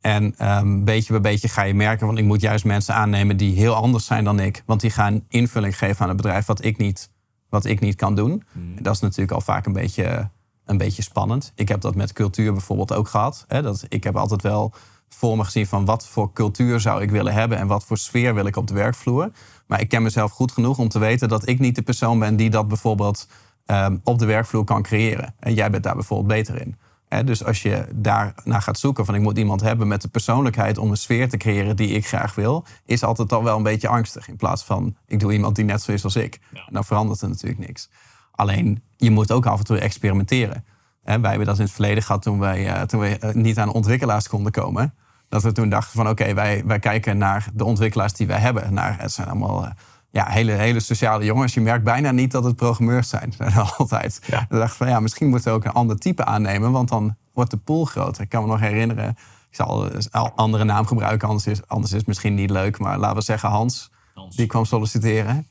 En 0.00 0.34
ehm, 0.38 0.84
beetje 0.84 1.12
bij 1.12 1.20
beetje 1.20 1.48
ga 1.48 1.62
je 1.62 1.74
merken, 1.74 2.06
want 2.06 2.18
ik 2.18 2.24
moet 2.24 2.40
juist 2.40 2.64
mensen 2.64 2.94
aannemen 2.94 3.36
die 3.36 3.56
heel 3.56 3.74
anders 3.74 4.06
zijn 4.06 4.24
dan 4.24 4.40
ik. 4.40 4.62
Want 4.66 4.80
die 4.80 4.90
gaan 4.90 5.24
invulling 5.28 5.78
geven 5.78 6.02
aan 6.02 6.08
het 6.08 6.16
bedrijf 6.16 6.46
wat 6.46 6.64
ik 6.64 6.78
niet, 6.78 7.10
wat 7.48 7.64
ik 7.64 7.80
niet 7.80 7.94
kan 7.94 8.14
doen. 8.14 8.42
En 8.76 8.82
dat 8.82 8.94
is 8.94 9.00
natuurlijk 9.00 9.32
al 9.32 9.40
vaak 9.40 9.66
een 9.66 9.72
beetje, 9.72 10.30
een 10.68 10.76
beetje 10.76 11.02
spannend. 11.02 11.52
Ik 11.54 11.68
heb 11.68 11.80
dat 11.80 11.94
met 11.94 12.12
cultuur 12.12 12.52
bijvoorbeeld 12.52 12.92
ook 12.92 13.08
gehad. 13.08 13.44
Hè, 13.48 13.62
dat, 13.62 13.84
ik 13.88 14.04
heb 14.04 14.16
altijd 14.16 14.42
wel 14.42 14.72
voor 15.08 15.36
me 15.36 15.44
gezien 15.44 15.66
van 15.66 15.84
wat 15.84 16.06
voor 16.06 16.32
cultuur 16.32 16.80
zou 16.80 17.02
ik 17.02 17.10
willen 17.10 17.32
hebben 17.32 17.58
en 17.58 17.66
wat 17.66 17.84
voor 17.84 17.98
sfeer 17.98 18.34
wil 18.34 18.46
ik 18.46 18.56
op 18.56 18.66
de 18.66 18.74
werkvloer. 18.74 19.30
Maar 19.66 19.80
ik 19.80 19.88
ken 19.88 20.02
mezelf 20.02 20.30
goed 20.30 20.52
genoeg 20.52 20.78
om 20.78 20.88
te 20.88 20.98
weten 20.98 21.28
dat 21.28 21.48
ik 21.48 21.58
niet 21.58 21.74
de 21.74 21.82
persoon 21.82 22.18
ben 22.18 22.36
die 22.36 22.50
dat 22.50 22.68
bijvoorbeeld 22.68 23.28
ehm, 23.66 23.96
op 24.04 24.18
de 24.18 24.26
werkvloer 24.26 24.64
kan 24.64 24.82
creëren. 24.82 25.34
En 25.40 25.54
jij 25.54 25.70
bent 25.70 25.82
daar 25.82 25.94
bijvoorbeeld 25.94 26.28
beter 26.28 26.60
in. 26.60 26.76
Dus 27.24 27.44
als 27.44 27.62
je 27.62 27.86
daarna 27.94 28.60
gaat 28.60 28.78
zoeken 28.78 29.04
van 29.04 29.14
ik 29.14 29.20
moet 29.20 29.38
iemand 29.38 29.60
hebben 29.60 29.88
met 29.88 30.02
de 30.02 30.08
persoonlijkheid 30.08 30.78
om 30.78 30.90
een 30.90 30.96
sfeer 30.96 31.28
te 31.28 31.36
creëren 31.36 31.76
die 31.76 31.88
ik 31.88 32.06
graag 32.06 32.34
wil, 32.34 32.64
is 32.84 33.02
altijd 33.02 33.32
al 33.32 33.44
wel 33.44 33.56
een 33.56 33.62
beetje 33.62 33.88
angstig. 33.88 34.28
In 34.28 34.36
plaats 34.36 34.64
van 34.64 34.96
ik 35.06 35.20
doe 35.20 35.32
iemand 35.32 35.56
die 35.56 35.64
net 35.64 35.82
zo 35.82 35.92
is 35.92 36.04
als 36.04 36.16
ik. 36.16 36.40
En 36.52 36.72
dan 36.72 36.84
verandert 36.84 37.20
er 37.20 37.28
natuurlijk 37.28 37.66
niks. 37.66 37.88
Alleen 38.38 38.82
je 38.96 39.10
moet 39.10 39.32
ook 39.32 39.46
af 39.46 39.58
en 39.58 39.64
toe 39.64 39.78
experimenteren. 39.78 40.64
Hè, 41.02 41.20
wij 41.20 41.30
hebben 41.30 41.46
dat 41.48 41.58
in 41.58 41.64
het 41.64 41.72
verleden 41.72 42.02
gehad 42.02 42.22
toen 42.22 42.38
wij, 42.38 42.66
eh, 42.66 42.82
toen 42.82 43.00
wij 43.00 43.18
eh, 43.18 43.34
niet 43.34 43.58
aan 43.58 43.72
ontwikkelaars 43.72 44.28
konden 44.28 44.52
komen. 44.52 44.94
Dat 45.28 45.42
we 45.42 45.52
toen 45.52 45.68
dachten 45.68 45.92
van 45.92 46.08
oké, 46.08 46.34
wij, 46.34 46.62
wij 46.66 46.78
kijken 46.78 47.18
naar 47.18 47.48
de 47.54 47.64
ontwikkelaars 47.64 48.12
die 48.12 48.26
wij 48.26 48.38
hebben. 48.38 48.74
Naar, 48.74 49.00
het 49.00 49.12
zijn 49.12 49.28
allemaal 49.28 49.64
eh, 49.64 49.70
ja, 50.10 50.26
hele, 50.28 50.52
hele 50.52 50.80
sociale 50.80 51.24
jongens. 51.24 51.54
Je 51.54 51.60
merkt 51.60 51.84
bijna 51.84 52.10
niet 52.10 52.30
dat 52.30 52.44
het 52.44 52.56
programmeurs 52.56 53.08
zijn. 53.08 53.34
altijd. 53.78 54.20
Ja. 54.26 54.46
We 54.48 54.58
dachten 54.58 54.76
van 54.76 54.88
ja, 54.88 55.00
misschien 55.00 55.28
moeten 55.28 55.50
we 55.50 55.56
ook 55.56 55.64
een 55.64 55.72
ander 55.72 55.98
type 55.98 56.24
aannemen. 56.24 56.72
Want 56.72 56.88
dan 56.88 57.16
wordt 57.32 57.50
de 57.50 57.56
pool 57.56 57.84
groter. 57.84 58.22
Ik 58.22 58.28
kan 58.28 58.42
me 58.42 58.48
nog 58.48 58.60
herinneren. 58.60 59.08
Ik 59.50 59.56
zal 59.56 59.94
een 59.94 60.10
andere 60.34 60.64
naam 60.64 60.86
gebruiken, 60.86 61.28
anders 61.28 61.46
is, 61.46 61.66
anders 61.66 61.92
is 61.92 61.98
het 61.98 62.06
misschien 62.06 62.34
niet 62.34 62.50
leuk. 62.50 62.78
Maar 62.78 62.98
laten 62.98 63.16
we 63.16 63.22
zeggen 63.22 63.48
Hans, 63.48 63.90
Hans. 64.14 64.36
die 64.36 64.46
kwam 64.46 64.64
solliciteren. 64.64 65.48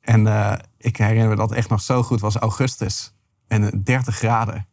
En 0.00 0.26
ik 0.86 0.96
herinner 0.96 1.28
me 1.28 1.36
dat 1.36 1.52
echt 1.52 1.68
nog 1.68 1.80
zo 1.80 2.02
goed 2.02 2.20
was 2.20 2.36
augustus. 2.36 3.14
En 3.46 3.72
eh, 3.72 3.78
30 3.82 4.16
graden. 4.16 4.66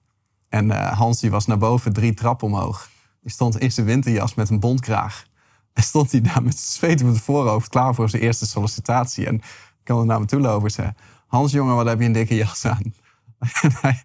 En 0.50 0.72
eh, 0.72 0.98
Hans 0.98 1.20
die 1.20 1.32
was 1.32 1.46
naar 1.46 1.58
boven 1.58 1.94
drie 1.94 2.14
trappen 2.14 2.48
omhoog. 2.48 2.90
Die 3.22 3.32
stond 3.32 3.60
in 3.60 3.72
zijn 3.72 3.86
winterjas 3.86 4.34
met 4.34 4.50
een 4.50 4.60
bontkraag. 4.60 5.26
En 5.74 5.84
stond 5.84 6.12
hij 6.12 6.22
daar 6.22 6.44
met 6.44 6.60
zweet 6.60 7.02
op 7.02 7.08
het 7.08 7.22
voorhoofd 7.22 7.70
klaar 7.70 7.96
voor 7.96 8.10
zijn 8.10 8.22
eerste 8.22 8.46
sollicitatie. 8.46 9.28
En 9.28 9.36
ik 9.36 9.44
kwam 9.84 10.00
er 10.00 10.06
naar 10.06 10.20
me 10.20 10.26
toe 10.26 10.40
lopen 10.40 10.64
en 10.64 10.72
zei... 10.72 10.94
Hans 11.28 11.52
jongen, 11.52 11.76
wat 11.76 11.86
heb 11.86 12.00
je 12.00 12.06
een 12.06 12.12
dikke 12.12 12.36
jas 12.36 12.66
aan? 12.66 12.94
en, 13.62 13.72
hij, 13.82 14.04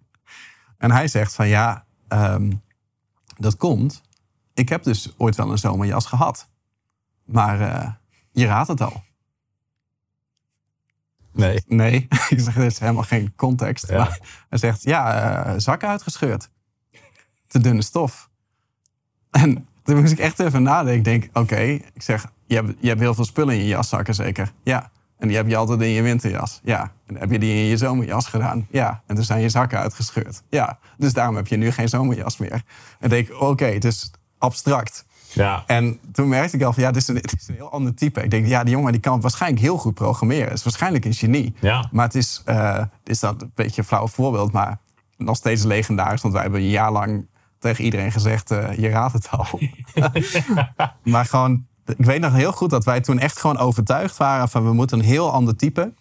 en 0.79 0.91
hij 0.91 1.09
zegt 1.09 1.35
van 1.35 1.49
ja, 1.49 1.85
ehm, 2.09 2.53
dat 3.37 3.57
komt. 3.57 4.03
Ik 4.55 4.69
heb 4.69 4.83
dus 4.83 5.15
ooit 5.17 5.37
wel 5.37 5.51
een 5.51 5.59
zomerjas 5.59 6.07
gehad. 6.07 6.49
Maar 7.25 7.61
eh, 7.61 7.93
je 8.33 8.47
raadt 8.47 8.69
het 8.69 8.81
al. 8.81 9.03
Nee. 11.39 11.63
Nee, 11.67 12.07
ik 12.29 12.41
zeg, 12.41 12.57
er 12.57 12.65
is 12.65 12.79
helemaal 12.79 13.03
geen 13.03 13.33
context. 13.37 13.89
Ja. 13.89 13.99
Maar 13.99 14.19
hij 14.49 14.59
zegt, 14.59 14.83
ja, 14.83 15.45
eh, 15.45 15.55
zakken 15.57 15.89
uitgescheurd. 15.89 16.51
Te 17.47 17.59
dunne 17.59 17.83
stof. 17.83 18.29
En 19.31 19.67
toen 19.83 20.01
moest 20.01 20.13
ik 20.13 20.19
echt 20.19 20.41
even 20.41 20.63
nadenken. 20.63 20.97
Ik 20.97 21.05
denk, 21.05 21.37
oké, 21.37 21.61
ik 21.93 22.03
zeg, 22.03 22.27
je 22.47 22.55
hebt, 22.55 22.73
je 22.81 22.89
hebt 22.89 23.01
heel 23.01 23.15
veel 23.15 23.25
spullen 23.25 23.55
in 23.55 23.61
je 23.61 23.67
jaszakken 23.67 24.15
zeker? 24.15 24.53
Ja. 24.63 24.91
En 25.19 25.29
die 25.29 25.37
heb 25.37 25.49
je 25.49 25.57
altijd 25.57 25.81
in 25.81 25.89
je 25.89 26.03
winterjas? 26.03 26.61
Ja. 26.63 26.93
En 27.07 27.17
heb 27.17 27.31
je 27.31 27.39
die 27.39 27.55
in 27.55 27.65
je 27.65 27.77
zomerjas 27.77 28.27
gedaan? 28.27 28.67
Ja. 28.71 29.03
En 29.07 29.15
toen 29.15 29.25
zijn 29.25 29.41
je 29.41 29.49
zakken 29.49 29.79
uitgescheurd? 29.79 30.43
Ja. 30.49 30.79
Dus 30.97 31.13
daarom 31.13 31.37
heb 31.37 31.47
je 31.47 31.57
nu 31.57 31.71
geen 31.71 31.89
zomerjas 31.89 32.37
meer. 32.37 32.63
En 32.99 33.09
denk 33.09 33.29
ik, 33.29 33.41
oké, 33.41 33.65
het 33.65 33.85
is 33.85 34.11
abstract. 34.39 35.05
Ja. 35.33 35.65
En 35.67 35.99
toen 36.13 36.29
merkte 36.29 36.57
ik 36.57 36.63
al 36.63 36.73
van 36.73 36.83
ja, 36.83 36.91
dit 36.91 37.03
is, 37.03 37.09
een, 37.09 37.15
dit 37.15 37.35
is 37.41 37.49
een 37.49 37.55
heel 37.55 37.73
ander 37.73 37.95
type. 37.95 38.23
Ik 38.23 38.31
denk, 38.31 38.47
ja, 38.47 38.65
die 38.65 38.75
jongen 38.75 38.93
die 38.93 39.01
kan 39.01 39.21
waarschijnlijk 39.21 39.63
heel 39.63 39.77
goed 39.77 39.95
programmeren. 39.95 40.49
Het 40.49 40.59
is 40.59 40.65
waarschijnlijk 40.65 41.05
een 41.05 41.15
genie. 41.15 41.55
Ja. 41.61 41.89
Maar 41.93 42.05
het 42.05 42.15
is, 42.15 42.43
eh, 42.45 42.83
is 43.05 43.21
dat 43.21 43.43
een 43.43 43.53
beetje 43.55 43.81
een 43.81 43.87
flauw 43.87 44.09
voorbeeld, 44.09 44.53
maar 44.53 44.79
nog 45.17 45.37
steeds 45.37 45.63
legendarisch. 45.65 46.23
Want 46.23 46.35
wij 46.35 46.43
hebben 46.43 46.61
een 46.61 46.69
jaar 46.69 46.93
lang 46.93 47.27
tegen 47.59 47.85
iedereen 47.85 48.13
gezegd, 48.13 48.51
eh, 48.51 48.77
je 48.77 48.89
raadt 48.89 49.13
het 49.13 49.29
al. 49.31 49.47
maar 51.13 51.25
gewoon, 51.25 51.67
ik 51.85 52.05
weet 52.05 52.21
nog 52.21 52.33
heel 52.33 52.53
goed 52.53 52.71
dat 52.71 52.85
wij 52.85 53.01
toen 53.01 53.19
echt 53.19 53.41
gewoon 53.41 53.59
overtuigd 53.59 54.17
waren 54.17 54.49
van 54.49 54.65
we 54.65 54.73
moeten 54.73 54.99
een 54.99 55.05
heel 55.05 55.33
ander 55.33 55.57
type 55.57 55.93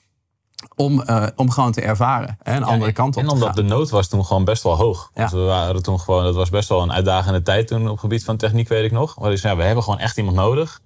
om, 0.75 1.01
eh, 1.01 1.27
om 1.35 1.49
gewoon 1.49 1.71
te 1.71 1.81
ervaren. 1.81 2.37
Hè, 2.43 2.55
een 2.55 2.63
andere 2.63 2.91
kant 2.91 3.15
op 3.15 3.21
En 3.21 3.27
te 3.27 3.33
omdat 3.33 3.47
gaan. 3.47 3.55
de 3.55 3.63
nood 3.63 3.89
was 3.89 4.07
toen 4.07 4.25
gewoon 4.25 4.43
best 4.43 4.63
wel 4.63 4.75
hoog. 4.75 5.11
Ja. 5.15 5.23
Dus 5.23 5.31
we 5.31 5.39
waren 5.39 5.83
toen 5.83 5.99
gewoon, 5.99 6.23
dat 6.23 6.35
was 6.35 6.49
best 6.49 6.69
wel 6.69 6.81
een 6.81 6.91
uitdagende 6.91 7.41
tijd 7.41 7.67
toen 7.67 7.83
op 7.83 7.91
het 7.91 7.99
gebied 7.99 8.23
van 8.23 8.37
techniek, 8.37 8.67
weet 8.67 8.85
ik 8.85 8.91
nog. 8.91 9.19
Maar 9.19 9.29
dus, 9.29 9.41
ja, 9.41 9.55
we 9.55 9.63
hebben 9.63 9.83
gewoon 9.83 9.99
echt 9.99 10.17
iemand 10.17 10.35
nodig. 10.35 10.81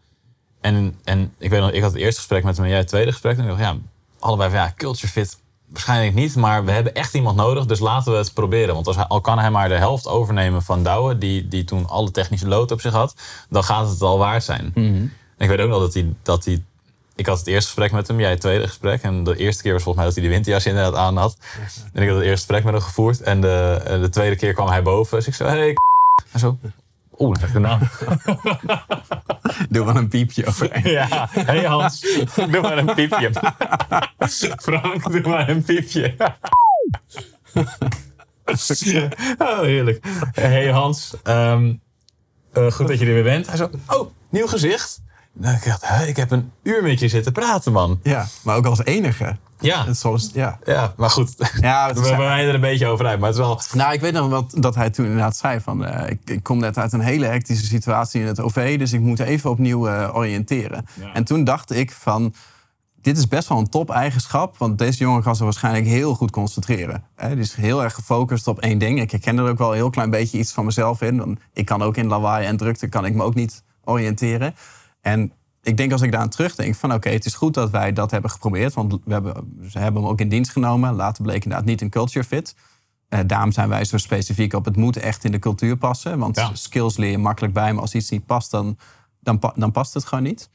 En, 0.61 0.99
en 1.03 1.33
ik 1.37 1.49
weet 1.49 1.61
nog, 1.61 1.71
ik 1.71 1.81
had 1.81 1.91
het 1.91 2.01
eerste 2.01 2.19
gesprek 2.19 2.43
met 2.43 2.55
hem 2.55 2.65
en 2.65 2.71
jij 2.71 2.79
het 2.79 2.87
tweede 2.87 3.11
gesprek. 3.11 3.37
En 3.37 3.43
ik 3.43 3.49
dacht, 3.49 3.61
ja, 3.61 3.75
allebei 4.19 4.49
van 4.49 4.59
ja, 4.59 4.73
culture 4.75 5.07
fit 5.07 5.39
waarschijnlijk 5.67 6.15
niet. 6.15 6.35
Maar 6.35 6.65
we 6.65 6.71
hebben 6.71 6.93
echt 6.93 7.13
iemand 7.13 7.35
nodig, 7.35 7.65
dus 7.65 7.79
laten 7.79 8.11
we 8.11 8.17
het 8.17 8.33
proberen. 8.33 8.73
Want 8.73 8.87
als 8.87 8.95
hij, 8.95 9.05
al 9.05 9.21
kan 9.21 9.39
hij 9.39 9.51
maar 9.51 9.69
de 9.69 9.75
helft 9.75 10.07
overnemen 10.07 10.61
van 10.63 10.83
Douwe, 10.83 11.17
die, 11.17 11.47
die 11.47 11.63
toen 11.63 11.87
alle 11.87 12.11
technische 12.11 12.47
lood 12.47 12.71
op 12.71 12.81
zich 12.81 12.93
had, 12.93 13.15
dan 13.49 13.63
gaat 13.63 13.89
het 13.89 14.01
al 14.01 14.17
waard 14.17 14.43
zijn. 14.43 14.71
En 15.37 15.47
ik 15.49 15.49
weet 15.49 15.59
ook 15.59 15.69
nog 15.69 15.79
dat 15.79 15.93
hij, 15.93 16.13
dat 16.23 16.45
hij 16.45 16.63
ik 17.15 17.25
had 17.25 17.37
het 17.37 17.47
eerste 17.47 17.65
gesprek 17.65 17.91
met 17.91 18.07
hem, 18.07 18.19
jij 18.19 18.29
het 18.29 18.39
tweede 18.39 18.67
gesprek. 18.67 19.01
En 19.01 19.23
de 19.23 19.37
eerste 19.37 19.63
keer 19.63 19.73
was 19.73 19.83
volgens 19.83 20.03
mij 20.03 20.13
dat 20.13 20.21
hij 20.21 20.29
de 20.29 20.33
winterjas 20.35 20.65
inderdaad 20.65 20.95
aan 20.95 21.17
had. 21.17 21.37
En 21.93 22.01
ik 22.01 22.07
had 22.07 22.17
het 22.17 22.25
eerste 22.25 22.45
gesprek 22.45 22.63
met 22.63 22.73
hem 22.73 22.83
gevoerd. 22.83 23.21
En 23.21 23.41
de, 23.41 23.81
eh, 23.85 24.01
de 24.01 24.09
tweede 24.09 24.35
keer 24.35 24.53
kwam 24.53 24.67
hij 24.67 24.81
boven. 24.81 25.17
Dus 25.17 25.27
ik 25.27 25.33
zei, 25.33 25.49
hey, 25.49 25.75
en 26.31 26.39
zo. 26.39 26.57
Oeh, 27.17 27.39
dat 27.39 27.47
is 27.47 27.53
de 27.53 27.59
naam. 27.59 27.79
Doe 29.69 29.85
wel 29.85 29.95
een 29.95 30.07
piepje 30.07 30.45
over. 30.45 30.87
Ja, 30.89 31.29
hey 31.31 31.63
Hans, 31.63 32.01
doe 32.35 32.61
maar 32.61 32.77
een 32.77 32.93
piepje. 32.95 33.31
Frank, 34.57 35.11
doe 35.11 35.21
maar 35.21 35.49
een 35.49 35.63
piepje. 35.63 36.15
Oh, 39.37 39.59
heerlijk. 39.59 40.05
Hey 40.31 40.71
Hans, 40.71 41.13
ehm, 41.23 41.73
eh, 42.53 42.71
goed 42.71 42.87
dat 42.87 42.99
je 42.99 43.05
er 43.05 43.13
weer 43.13 43.23
bent. 43.23 43.47
Hij 43.47 43.57
zo, 43.57 43.69
oh, 43.87 44.11
nieuw 44.29 44.47
gezicht. 44.47 45.01
Nou, 45.33 45.55
ik 45.55 45.65
dacht, 45.65 45.87
hè, 45.87 46.05
ik 46.05 46.15
heb 46.15 46.31
een 46.31 46.51
uur 46.63 46.83
met 46.83 46.99
je 46.99 47.07
zitten 47.07 47.31
praten, 47.31 47.71
man. 47.71 47.99
Ja, 48.03 48.27
maar 48.43 48.55
ook 48.55 48.65
als 48.65 48.83
enige. 48.83 49.35
Ja, 49.59 49.85
ja. 50.33 50.59
ja 50.65 50.93
maar 50.97 51.09
goed. 51.09 51.35
Ja, 51.61 51.87
het 51.87 51.99
We 51.99 52.15
wijden 52.15 52.47
er 52.47 52.55
een 52.55 52.61
beetje 52.61 52.87
over 52.87 53.05
uit, 53.05 53.19
maar 53.19 53.29
het 53.29 53.37
is 53.37 53.45
wel... 53.45 53.61
Nou, 53.73 53.93
ik 53.93 54.01
weet 54.01 54.13
nog 54.13 54.29
wat, 54.29 54.53
dat 54.57 54.75
hij 54.75 54.89
toen 54.89 55.05
inderdaad 55.05 55.37
zei 55.37 55.59
van... 55.59 55.85
eh, 55.85 56.09
ik, 56.09 56.19
ik 56.29 56.43
kom 56.43 56.59
net 56.59 56.77
uit 56.77 56.93
een 56.93 56.99
hele 56.99 57.25
hectische 57.25 57.65
situatie 57.65 58.21
in 58.21 58.27
het 58.27 58.39
OV... 58.39 58.77
dus 58.77 58.93
ik 58.93 58.99
moet 58.99 59.19
even 59.19 59.49
opnieuw 59.49 59.87
eh, 59.87 60.15
oriënteren. 60.15 60.85
Ja. 60.99 61.13
En 61.13 61.23
toen 61.23 61.43
dacht 61.43 61.71
ik 61.71 61.91
van... 61.91 62.33
dit 63.01 63.17
is 63.17 63.27
best 63.27 63.47
wel 63.47 63.57
een 63.57 63.69
top-eigenschap... 63.69 64.57
want 64.57 64.77
deze 64.77 64.99
jongen 64.99 65.21
kan 65.23 65.35
zich 65.35 65.43
waarschijnlijk 65.43 65.85
heel 65.85 66.15
goed 66.15 66.31
concentreren. 66.31 67.03
Hè? 67.15 67.29
Die 67.29 67.39
is 67.39 67.53
heel 67.53 67.83
erg 67.83 67.93
gefocust 67.93 68.47
op 68.47 68.59
één 68.59 68.77
ding. 68.77 69.01
Ik 69.01 69.11
herken 69.11 69.37
er 69.37 69.49
ook 69.49 69.57
wel 69.57 69.69
een 69.69 69.75
heel 69.75 69.89
klein 69.89 70.09
beetje 70.09 70.37
iets 70.37 70.51
van 70.51 70.65
mezelf 70.65 71.01
in. 71.01 71.17
Want 71.17 71.39
ik 71.53 71.65
kan 71.65 71.81
ook 71.81 71.97
in 71.97 72.07
lawaai 72.07 72.45
en 72.47 72.57
drukte 72.57 72.87
kan 72.87 73.05
ik 73.05 73.13
me 73.13 73.23
ook 73.23 73.35
niet 73.35 73.63
oriënteren. 73.83 74.55
En 75.01 75.31
ik 75.63 75.77
denk 75.77 75.91
als 75.91 76.01
ik 76.01 76.11
daaraan 76.11 76.29
terugdenk 76.29 76.75
van 76.75 76.93
oké, 76.93 77.09
het 77.09 77.25
is 77.25 77.35
goed 77.35 77.53
dat 77.53 77.69
wij 77.69 77.93
dat 77.93 78.11
hebben 78.11 78.29
geprobeerd. 78.31 78.73
Want 78.73 78.97
we 79.05 79.13
hebben, 79.13 79.33
ze 79.69 79.79
hebben 79.79 80.01
hem 80.01 80.11
ook 80.11 80.19
in 80.19 80.29
dienst 80.29 80.51
genomen. 80.51 80.93
Later 80.93 81.23
bleek 81.23 81.43
inderdaad 81.43 81.67
niet 81.67 81.81
een 81.81 81.89
culture 81.89 82.25
fit. 82.25 82.55
Eh, 83.09 83.19
daarom 83.25 83.51
zijn 83.51 83.69
wij 83.69 83.85
zo 83.85 83.97
specifiek 83.97 84.53
op 84.53 84.65
het 84.65 84.75
moet 84.75 84.97
echt 84.97 85.23
in 85.23 85.31
de 85.31 85.39
cultuur 85.39 85.77
passen. 85.77 86.19
Want 86.19 86.35
Ja. 86.35 86.49
skills 86.53 86.97
leer 86.97 87.11
je 87.11 87.17
makkelijk 87.17 87.53
bij, 87.53 87.73
maar 87.73 87.81
als 87.81 87.95
iets 87.95 88.09
niet 88.09 88.25
past, 88.25 88.51
dan, 88.51 88.77
dan, 89.19 89.53
dan 89.55 89.71
past 89.71 89.93
het 89.93 90.05
gewoon 90.05 90.23
niet. 90.23 90.49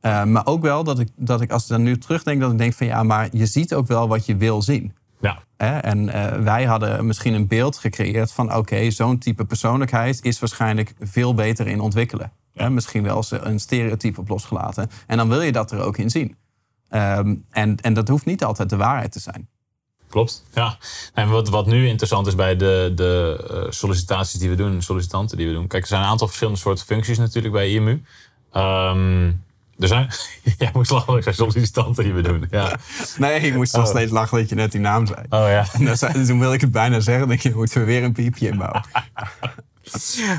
Eh, 0.00 0.24
maar 0.24 0.46
ook 0.46 0.62
wel 0.62 0.84
dat 0.84 0.98
ik, 0.98 1.08
dat 1.16 1.40
ik 1.40 1.50
als 1.52 1.62
ik 1.62 1.68
dan 1.68 1.82
nu 1.82 1.98
terugdenk, 1.98 2.40
dat 2.40 2.52
ik 2.52 2.58
denk 2.58 2.72
van 2.72 2.86
ja, 2.86 3.02
maar 3.02 3.28
je 3.32 3.46
ziet 3.46 3.74
ook 3.74 3.86
wel 3.86 4.08
wat 4.08 4.26
je 4.26 4.36
wil 4.36 4.62
zien. 4.62 4.94
Ja. 5.20 5.42
En 5.80 6.08
eh, 6.08 6.40
wij 6.40 6.64
hadden 6.64 7.06
misschien 7.06 7.34
een 7.34 7.46
beeld 7.46 7.76
gecreëerd 7.76 8.32
van... 8.32 8.54
oké, 8.54 8.90
zo'n 8.90 9.18
type 9.18 9.44
persoonlijkheid 9.44 10.24
is 10.24 10.38
waarschijnlijk 10.38 10.94
veel 11.00 11.34
beter 11.34 11.66
in 11.66 11.80
ontwikkelen. 11.80 12.32
Hè? 12.54 12.70
Misschien 12.70 13.02
wel 13.02 13.24
een 13.30 13.60
stereotype 13.60 14.20
op 14.20 14.28
losgelaten. 14.28 14.90
En 15.06 15.16
dan 15.16 15.28
wil 15.28 15.40
je 15.42 15.52
dat 15.52 15.72
er 15.72 15.80
ook 15.80 15.98
in 15.98 16.10
zien. 16.10 16.36
Ehm, 16.88 17.34
en, 17.50 17.76
en 17.80 17.94
dat 17.94 18.08
hoeft 18.08 18.24
niet 18.24 18.44
altijd 18.44 18.70
de 18.70 18.76
waarheid 18.76 19.12
te 19.12 19.20
zijn. 19.20 19.48
Klopt, 20.08 20.44
ja. 20.52 20.78
En 21.14 21.28
wat, 21.28 21.48
wat 21.48 21.66
nu 21.66 21.88
interessant 21.88 22.26
is 22.26 22.34
bij 22.34 22.56
de, 22.56 22.92
de 22.94 23.44
eh, 23.50 23.70
sollicitaties 23.70 24.40
die 24.40 24.48
we 24.48 24.54
doen, 24.54 24.82
sollicitanten 24.82 25.36
die 25.36 25.46
we 25.46 25.52
doen. 25.52 25.66
Kijk, 25.66 25.82
er 25.82 25.88
zijn 25.88 26.02
een 26.02 26.08
aantal 26.08 26.26
verschillende 26.26 26.60
soorten 26.60 26.84
functies 26.86 27.18
natuurlijk 27.18 27.54
bij 27.54 27.70
IMU. 27.70 28.02
Ehm, 28.52 29.32
er 29.78 29.88
zijn, 29.88 30.08
jij 30.58 30.70
moest 30.72 30.90
lachen, 30.90 31.16
ik 31.16 31.22
zei 31.22 31.34
sollicitanten 31.34 32.04
die 32.04 32.12
we 32.12 32.22
doen. 32.22 32.46
Ja. 32.50 32.76
Nee, 33.18 33.40
ik 33.40 33.54
moest 33.54 33.76
nog 33.76 33.86
steeds 33.86 34.12
lachen 34.12 34.38
dat 34.38 34.48
je 34.48 34.54
net 34.54 34.72
die 34.72 34.80
naam 34.80 35.06
zei. 35.06 35.20
Oh 35.20 35.48
ja. 35.48 35.66
En 35.72 35.84
dan 35.84 35.96
zei- 35.96 36.26
toen 36.26 36.38
wilde 36.38 36.54
ik 36.54 36.60
het 36.60 36.70
bijna 36.70 37.00
zeggen. 37.00 37.28
denk 37.28 37.40
je, 37.40 37.54
moeten 37.54 37.80
we 37.80 37.86
weer 37.86 38.02
een 38.02 38.12
piepje 38.12 38.48
inbouwen. 38.48 38.84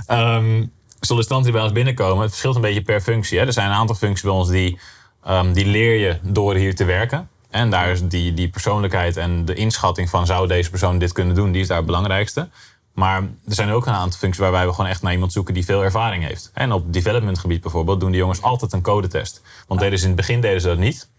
Ehm, 0.05 0.65
sollicitanten 1.05 1.45
die 1.45 1.53
bij 1.53 1.63
ons 1.63 1.71
binnenkomen, 1.71 2.21
het 2.21 2.29
verschilt 2.29 2.55
een 2.55 2.61
beetje 2.61 2.81
per 2.81 3.01
functie. 3.01 3.39
Hè. 3.39 3.45
Er 3.45 3.53
zijn 3.53 3.67
een 3.67 3.75
aantal 3.75 3.95
functies 3.95 4.23
bij 4.23 4.31
ons 4.31 4.49
die, 4.49 4.79
ehm, 5.23 5.53
die 5.53 5.65
leer 5.65 5.99
je 5.99 6.19
door 6.21 6.55
hier 6.55 6.75
te 6.75 6.85
werken. 6.85 7.29
En 7.49 7.69
daar 7.69 7.89
is 7.89 8.07
die, 8.07 8.33
die 8.33 8.49
persoonlijkheid 8.49 9.17
en 9.17 9.45
de 9.45 9.53
inschatting 9.53 10.09
van 10.09 10.25
zou 10.25 10.47
deze 10.47 10.69
persoon 10.69 10.97
dit 10.97 11.11
kunnen 11.11 11.35
doen, 11.35 11.51
die 11.51 11.61
is 11.61 11.67
daar 11.67 11.77
het 11.77 11.85
belangrijkste. 11.85 12.49
Maar 12.93 13.21
er 13.21 13.53
zijn 13.53 13.69
ook 13.69 13.85
een 13.85 13.93
aantal 13.93 14.19
functies 14.19 14.41
waarbij 14.41 14.65
we 14.65 14.73
gewoon 14.73 14.89
echt 14.89 15.01
naar 15.01 15.13
iemand 15.13 15.33
zoeken 15.33 15.53
die 15.53 15.65
veel 15.65 15.83
ervaring 15.83 16.23
heeft. 16.23 16.51
En 16.53 16.71
op 16.71 16.93
developmentgebied 16.93 17.61
bijvoorbeeld 17.61 17.99
doen 17.99 18.11
die 18.11 18.19
jongens 18.19 18.41
altijd 18.41 18.73
een 18.73 18.81
codetest. 18.81 19.41
Want 19.67 19.79
deden 19.79 19.97
ze 19.97 20.03
in 20.03 20.11
het 20.11 20.19
begin 20.19 20.41
deden 20.41 20.61
ze 20.61 20.67
dat 20.67 20.77
niet. 20.77 21.09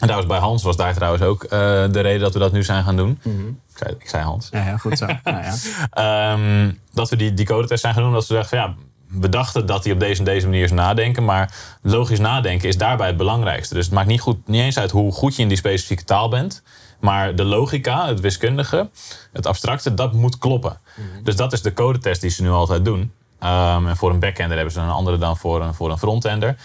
En 0.00 0.06
daar 0.06 0.16
was 0.16 0.26
bij 0.26 0.38
Hans 0.38 0.62
was 0.62 0.76
daar 0.76 0.94
trouwens 0.94 1.22
ook 1.22 1.44
eh, 1.44 1.50
de 1.90 2.00
reden 2.00 2.20
dat 2.20 2.32
we 2.32 2.38
dat 2.38 2.52
nu 2.52 2.62
zijn 2.62 2.84
gaan 2.84 2.96
doen. 2.96 3.20
ik, 3.70 3.76
zei, 3.76 3.94
ik 3.98 4.08
zei 4.08 4.22
Hans. 4.22 4.48
Ja, 4.50 4.64
ja 4.64 4.76
goed 4.76 4.98
zo. 4.98 5.06
Nou 5.06 5.18
ja. 5.24 5.54
Ehm, 6.32 6.72
dat 6.92 7.10
we 7.10 7.16
die, 7.16 7.34
die 7.34 7.46
codetest 7.46 7.80
zijn 7.80 7.94
gaan 7.94 8.02
doen. 8.02 8.12
Dat 8.12 8.26
ze 8.26 8.34
zeggen 8.34 8.58
van 8.58 8.68
ja, 8.68 8.74
we 9.10 9.28
dachten 9.28 9.66
dat 9.66 9.84
hij 9.84 9.92
op 9.92 10.00
deze 10.00 10.18
en 10.18 10.24
deze 10.24 10.46
manier 10.46 10.64
is 10.64 10.70
nadenken. 10.70 11.24
Maar 11.24 11.54
logisch 11.82 12.18
nadenken 12.18 12.68
is 12.68 12.76
daarbij 12.78 13.06
het 13.06 13.16
belangrijkste. 13.16 13.74
Dus 13.74 13.84
het 13.84 13.94
maakt 13.94 14.08
niet, 14.08 14.20
goed, 14.20 14.48
niet 14.48 14.60
eens 14.60 14.78
uit 14.78 14.90
hoe 14.90 15.12
goed 15.12 15.36
je 15.36 15.42
in 15.42 15.48
die 15.48 15.56
specifieke 15.56 16.04
taal 16.04 16.28
bent. 16.28 16.62
Maar 17.00 17.34
de 17.34 17.44
logica, 17.44 18.06
het 18.06 18.20
wiskundige, 18.20 18.90
het 19.32 19.46
abstracte, 19.46 19.94
dat 19.94 20.12
moet 20.12 20.38
kloppen. 20.38 20.78
Dus 21.22 21.36
dat 21.36 21.52
is 21.52 21.62
de 21.62 21.72
codetest 21.72 22.20
die 22.20 22.30
ze 22.30 22.42
nu 22.42 22.50
altijd 22.50 22.84
doen. 22.84 23.12
Ehm, 23.38 23.86
en 23.86 23.96
voor 23.96 24.10
een 24.10 24.18
backender 24.18 24.56
hebben 24.56 24.74
ze 24.74 24.80
een 24.80 24.88
andere 24.88 25.18
dan 25.18 25.36
voor 25.36 25.62
een, 25.62 25.74
voor 25.74 25.90
een 25.90 25.98
frontender. 25.98 26.56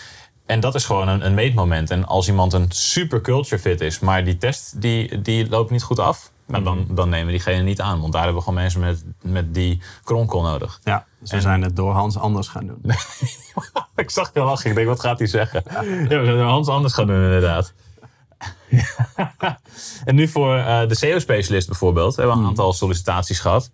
En 0.46 0.60
dat 0.60 0.76
is 0.76 0.86
gewoon 0.86 1.08
een, 1.08 1.26
een 1.26 1.34
meetmoment. 1.34 1.92
En 1.92 2.06
als 2.06 2.28
iemand 2.28 2.54
een 2.54 2.66
super 2.70 3.22
culture 3.22 3.62
fit 3.62 3.82
is, 3.82 4.00
maar 4.00 4.24
die 4.24 4.38
test 4.38 4.82
die, 4.82 5.22
die 5.22 5.50
loopt 5.50 5.72
niet 5.72 5.84
goed 5.84 6.00
af, 6.00 6.32
nou, 6.48 6.64
dan, 6.64 6.86
dan 6.90 7.10
nemen 7.10 7.26
we 7.26 7.32
diegene 7.32 7.64
niet 7.64 7.82
aan. 7.82 8.00
Want 8.02 8.14
daar 8.14 8.24
hebben 8.24 8.42
we 8.42 8.48
gewoon 8.48 8.62
mensen 8.62 8.80
met, 8.80 9.04
met 9.22 9.54
die 9.54 9.82
kronkel 10.04 10.42
nodig. 10.42 10.80
ja, 10.84 11.06
dus 11.20 11.32
we 11.32 11.42
zijn 11.42 11.62
het 11.62 11.76
door 11.76 11.94
Hans 11.94 12.18
anders 12.18 12.48
gaan 12.48 12.68
doen. 12.68 12.82
ik 13.96 14.10
zag 14.10 14.32
je 14.34 14.40
lachen. 14.40 14.70
Ik 14.70 14.76
denk, 14.76 14.88
wat 14.88 15.00
gaat 15.00 15.20
hij 15.20 15.28
zeggen? 15.28 15.64
Ja, 15.68 15.82
we 16.20 16.26
zijn 16.26 16.38
er 16.38 16.44
Hans 16.44 16.68
anders 16.68 16.94
gaan 16.94 17.08
doen, 17.08 17.24
inderdaad. 17.24 17.74
en 20.06 20.16
nu 20.16 20.28
voor 20.28 20.56
eh, 20.56 20.88
de 20.88 20.96
SEO-specialist 20.96 21.68
bijvoorbeeld. 21.68 22.16
We 22.16 22.22
hebben 22.22 22.40
een 22.40 22.48
aantal 22.48 22.74
sollicitaties 22.74 23.40
gehad. 23.40 23.72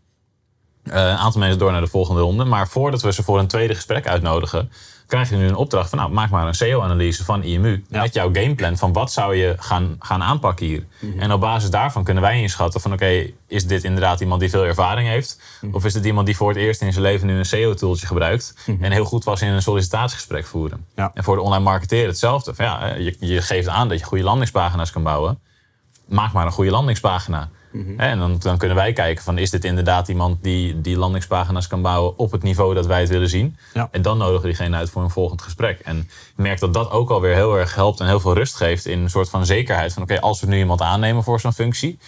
Eh, 0.84 0.94
een 0.94 1.18
aantal 1.18 1.40
mensen 1.40 1.60
door 1.60 1.72
naar 1.72 1.82
de 1.82 1.88
volgende 1.88 2.22
ronde. 2.22 2.44
Maar 2.44 2.68
voordat 2.68 3.02
we 3.02 3.14
ze 3.14 3.24
voor 3.24 3.40
een 3.40 3.48
tweede 3.48 3.76
gesprek 3.76 4.08
uitnodigen... 4.08 4.72
krijg 5.12 5.30
je 5.30 5.36
nu 5.36 5.48
een 5.48 5.56
opdracht 5.56 5.90
van... 5.90 5.98
nou, 5.98 6.12
maak 6.12 6.30
maar 6.30 6.48
een 6.48 6.54
SEO-analyse 6.54 7.24
van 7.24 7.44
IMU. 7.44 7.84
Ja. 7.90 8.02
Met 8.02 8.14
jouw 8.14 8.30
gameplan 8.34 8.78
van 8.78 8.94
wat 8.94 9.12
zou 9.12 9.36
je 9.36 9.56
gaan, 9.58 9.96
gaan 10.00 10.24
aanpakken 10.24 10.66
hier. 10.66 10.86
En 11.18 11.32
op 11.32 11.40
basis 11.40 11.70
daarvan 11.70 12.04
kunnen 12.04 12.24
wij 12.24 12.42
inschatten 12.42 12.82
van... 12.82 12.94
oké, 12.94 13.32
is 13.48 13.66
dit 13.66 13.84
inderdaad 13.84 14.20
iemand 14.22 14.40
die 14.40 14.50
veel 14.50 14.66
ervaring 14.66 15.08
heeft? 15.08 15.42
Of 15.72 15.86
is 15.86 15.94
dit 15.94 16.06
iemand 16.06 16.26
die 16.26 16.36
voor 16.36 16.50
het 16.50 16.58
eerst 16.58 16.82
in 16.82 16.92
zijn 16.92 17.06
leven 17.06 17.28
nu 17.28 17.38
een 17.38 17.46
SEO-tooltje 17.46 18.08
gebruikt... 18.08 18.56
en 18.82 18.92
heel 18.92 19.06
goed 19.06 19.24
was 19.24 19.42
in 19.42 19.48
een 19.48 19.62
sollicitatiegesprek 19.62 20.46
voeren? 20.46 20.86
Ja. 20.96 21.12
En 21.14 21.24
voor 21.24 21.36
de 21.36 21.42
online 21.42 21.64
marketeer 21.64 22.08
hetzelfde. 22.08 22.54
Van, 22.54 22.66
ja, 22.66 22.90
eh, 22.90 23.06
je, 23.06 23.16
je 23.20 23.42
geeft 23.42 23.68
aan 23.68 23.90
dat 23.90 24.00
je 24.00 24.06
goede 24.06 24.24
landingspagina's 24.24 24.92
kan 24.92 25.04
bouwen 25.04 25.40
maak 26.12 26.34
maar 26.34 26.46
een 26.46 26.52
goede 26.52 26.72
landingspagina. 26.72 27.50
Hè, 27.74 28.10
En 28.10 28.20
dan, 28.20 28.38
dan 28.40 28.58
kunnen 28.58 28.78
wij 28.78 28.94
kijken 28.94 29.24
van 29.24 29.38
is 29.38 29.50
dit 29.50 29.66
inderdaad 29.66 30.08
iemand 30.08 30.44
die 30.44 30.82
die 30.82 30.98
landingspagina's 30.98 31.68
kan 31.68 31.82
bouwen 31.82 32.18
op 32.18 32.32
het 32.32 32.44
niveau 32.44 32.74
dat 32.74 32.86
wij 32.86 33.00
het 33.00 33.10
willen 33.10 33.30
zien. 33.30 33.58
Ja. 33.74 33.88
En 33.92 34.02
dan 34.02 34.18
nodigen 34.18 34.42
we 34.42 34.48
diegene 34.48 34.78
uit 34.78 34.90
voor 34.90 35.04
een 35.04 35.10
volgend 35.10 35.42
gesprek. 35.42 35.80
En 35.80 35.98
ik 36.00 36.34
merk 36.36 36.60
dat 36.60 36.74
dat 36.74 36.92
ook 36.92 37.10
alweer 37.10 37.36
heel 37.36 37.58
erg 37.58 37.76
helpt 37.76 38.00
en 38.00 38.08
heel 38.08 38.20
veel 38.20 38.34
rust 38.34 38.56
geeft 38.56 38.86
in 38.86 39.00
een 39.00 39.10
soort 39.10 39.30
van 39.30 39.46
zekerheid. 39.46 39.94
Van 39.94 40.04
oké, 40.04 40.20
als 40.20 40.42
we 40.42 40.48
nu 40.48 40.58
iemand 40.58 40.82
aannemen 40.82 41.24
voor 41.24 41.40
zo'n 41.40 41.54
functie, 41.54 42.00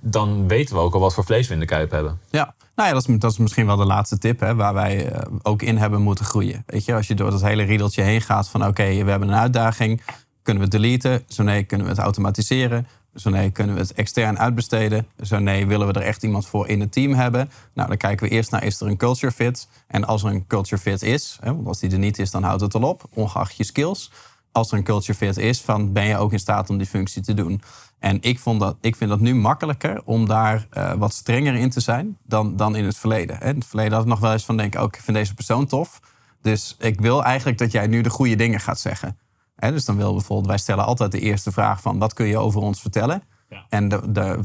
dan 0.00 0.48
weten 0.48 0.74
we 0.74 0.80
ook 0.80 0.94
al 0.94 1.00
wat 1.00 1.14
voor 1.14 1.24
vlees 1.24 1.48
we 1.48 1.54
in 1.54 1.60
de 1.60 1.66
kuip 1.66 1.90
hebben. 1.90 2.20
Ja, 2.30 2.54
nou 2.74 2.88
ja, 2.88 2.94
dat 2.94 3.08
is, 3.08 3.18
dat 3.18 3.32
is 3.32 3.38
misschien 3.38 3.66
wel 3.66 3.76
de 3.76 3.84
laatste 3.84 4.18
tip 4.18 4.40
hè, 4.40 4.54
waar 4.54 4.74
wij 4.74 5.10
eh, 5.10 5.26
ook 5.42 5.62
in 5.62 5.76
hebben 5.76 6.00
moeten 6.02 6.24
groeien. 6.24 6.62
Weet 6.66 6.84
je, 6.84 6.94
als 6.94 7.06
je 7.06 7.14
door 7.14 7.30
dat 7.30 7.42
hele 7.42 7.62
riedeltje 7.62 8.02
heen 8.02 8.20
gaat 8.20 8.48
van 8.48 8.66
oké, 8.66 9.04
we 9.04 9.10
hebben 9.10 9.28
een 9.28 9.34
uitdaging, 9.34 10.02
kunnen 10.42 10.62
we 10.62 10.68
het 10.68 10.82
deleten? 10.82 11.24
Zo 11.28 11.42
nee, 11.42 11.62
kunnen 11.64 11.86
we 11.86 11.92
het 11.92 12.02
automatiseren? 12.02 12.86
Zo 13.14 13.30
nee, 13.30 13.50
kunnen 13.50 13.74
we 13.74 13.80
het 13.80 13.92
extern 13.92 14.38
uitbesteden? 14.38 15.06
Zo 15.22 15.38
nee, 15.38 15.66
willen 15.66 15.86
we 15.86 15.92
er 15.92 16.02
echt 16.02 16.22
iemand 16.22 16.46
voor 16.46 16.68
in 16.68 16.80
het 16.80 16.92
team 16.92 17.12
hebben? 17.14 17.50
Nou, 17.74 17.88
dan 17.88 17.96
kijken 17.96 18.28
we 18.28 18.34
eerst 18.34 18.50
naar 18.50 18.64
is 18.64 18.80
er 18.80 18.86
een 18.86 18.96
culture 18.96 19.32
fit? 19.32 19.68
En 19.86 20.04
als 20.04 20.22
er 20.22 20.30
een 20.30 20.46
culture 20.46 20.80
fit 20.82 21.02
is, 21.02 21.38
hè, 21.40 21.54
want 21.54 21.66
als 21.66 21.78
die 21.78 21.90
er 21.90 21.98
niet 21.98 22.18
is, 22.18 22.30
dan 22.30 22.42
houdt 22.42 22.60
het 22.60 22.74
al 22.74 22.82
op, 22.82 23.04
ongeacht 23.14 23.56
je 23.56 23.64
skills. 23.64 24.10
Als 24.52 24.70
er 24.70 24.78
een 24.78 24.84
culture 24.84 25.18
fit 25.18 25.36
is, 25.36 25.60
van 25.60 25.92
ben 25.92 26.04
je 26.04 26.16
ook 26.16 26.32
in 26.32 26.38
staat 26.38 26.70
om 26.70 26.78
die 26.78 26.86
functie 26.86 27.22
te 27.22 27.34
doen? 27.34 27.62
En 27.98 28.18
ik, 28.20 28.38
vond 28.38 28.60
dat, 28.60 28.76
ik 28.80 28.96
vind 28.96 29.10
dat 29.10 29.20
nu 29.20 29.34
makkelijker 29.34 30.02
om 30.04 30.26
daar 30.26 30.66
eh, 30.70 30.92
wat 30.92 31.12
strenger 31.12 31.54
in 31.54 31.70
te 31.70 31.80
zijn 31.80 32.18
dan, 32.26 32.56
dan 32.56 32.76
in 32.76 32.84
het 32.84 32.96
verleden. 32.96 33.36
hè. 33.36 33.48
In 33.48 33.54
het 33.54 33.66
verleden 33.66 33.92
had 33.92 34.02
ik 34.02 34.08
nog 34.08 34.20
wel 34.20 34.32
eens 34.32 34.44
van 34.44 34.56
denken, 34.56 34.80
oh, 34.80 34.86
ik 34.86 35.00
vind 35.02 35.16
deze 35.16 35.34
persoon 35.34 35.66
tof. 35.66 36.00
Dus 36.42 36.76
ik 36.78 37.00
wil 37.00 37.24
eigenlijk 37.24 37.58
dat 37.58 37.72
jij 37.72 37.86
nu 37.86 38.00
de 38.00 38.10
goede 38.10 38.34
dingen 38.34 38.60
gaat 38.60 38.80
zeggen. 38.80 39.18
Dus 39.56 39.84
dan 39.84 39.96
wil 39.96 40.12
bijvoorbeeld, 40.12 40.48
wij 40.48 40.58
stellen 40.58 40.84
altijd 40.84 41.12
de 41.12 41.20
eerste 41.20 41.52
vraag 41.52 41.80
van 41.80 41.98
wat 41.98 42.12
kun 42.12 42.26
je 42.26 42.38
over 42.38 42.60
ons 42.60 42.80
vertellen? 42.80 43.22
Ja. 43.48 43.66
En 43.68 43.88
de, 43.88 44.12
de 44.12 44.38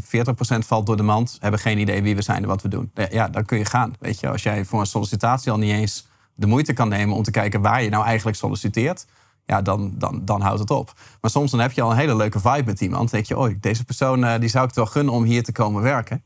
40% 0.63 0.65
valt 0.65 0.85
door 0.85 0.97
de 0.97 1.03
mand, 1.03 1.37
hebben 1.39 1.59
geen 1.59 1.77
idee 1.77 2.01
wie 2.01 2.15
we 2.15 2.21
zijn 2.21 2.41
en 2.41 2.47
wat 2.47 2.61
we 2.61 2.67
doen. 2.67 2.91
Ja, 3.09 3.27
dan 3.27 3.45
kun 3.45 3.57
je 3.57 3.65
gaan. 3.65 3.93
Weet 3.99 4.19
je, 4.19 4.29
als 4.29 4.43
jij 4.43 4.65
voor 4.65 4.79
een 4.79 4.85
sollicitatie 4.85 5.51
al 5.51 5.57
niet 5.57 5.71
eens 5.71 6.07
de 6.35 6.47
moeite 6.47 6.73
kan 6.73 6.89
nemen 6.89 7.15
om 7.15 7.23
te 7.23 7.31
kijken 7.31 7.61
waar 7.61 7.83
je 7.83 7.89
nou 7.89 8.05
eigenlijk 8.05 8.37
solliciteert, 8.37 9.05
ja, 9.45 9.61
dan, 9.61 9.93
dan, 9.97 10.25
dan 10.25 10.41
houdt 10.41 10.59
het 10.59 10.71
op. 10.71 10.93
Maar 11.21 11.31
soms 11.31 11.51
dan 11.51 11.59
heb 11.59 11.71
je 11.71 11.81
al 11.81 11.91
een 11.91 11.97
hele 11.97 12.15
leuke 12.15 12.39
vibe 12.39 12.63
met 12.65 12.81
iemand. 12.81 13.11
Dan 13.11 13.19
denk 13.19 13.25
je, 13.25 13.37
oh, 13.37 13.53
deze 13.59 13.83
persoon 13.83 14.23
eh, 14.23 14.39
die 14.39 14.49
zou 14.49 14.67
ik 14.67 14.73
wel 14.73 14.85
gunnen 14.85 15.13
om 15.13 15.23
hier 15.23 15.43
te 15.43 15.51
komen 15.51 15.81
werken. 15.81 16.23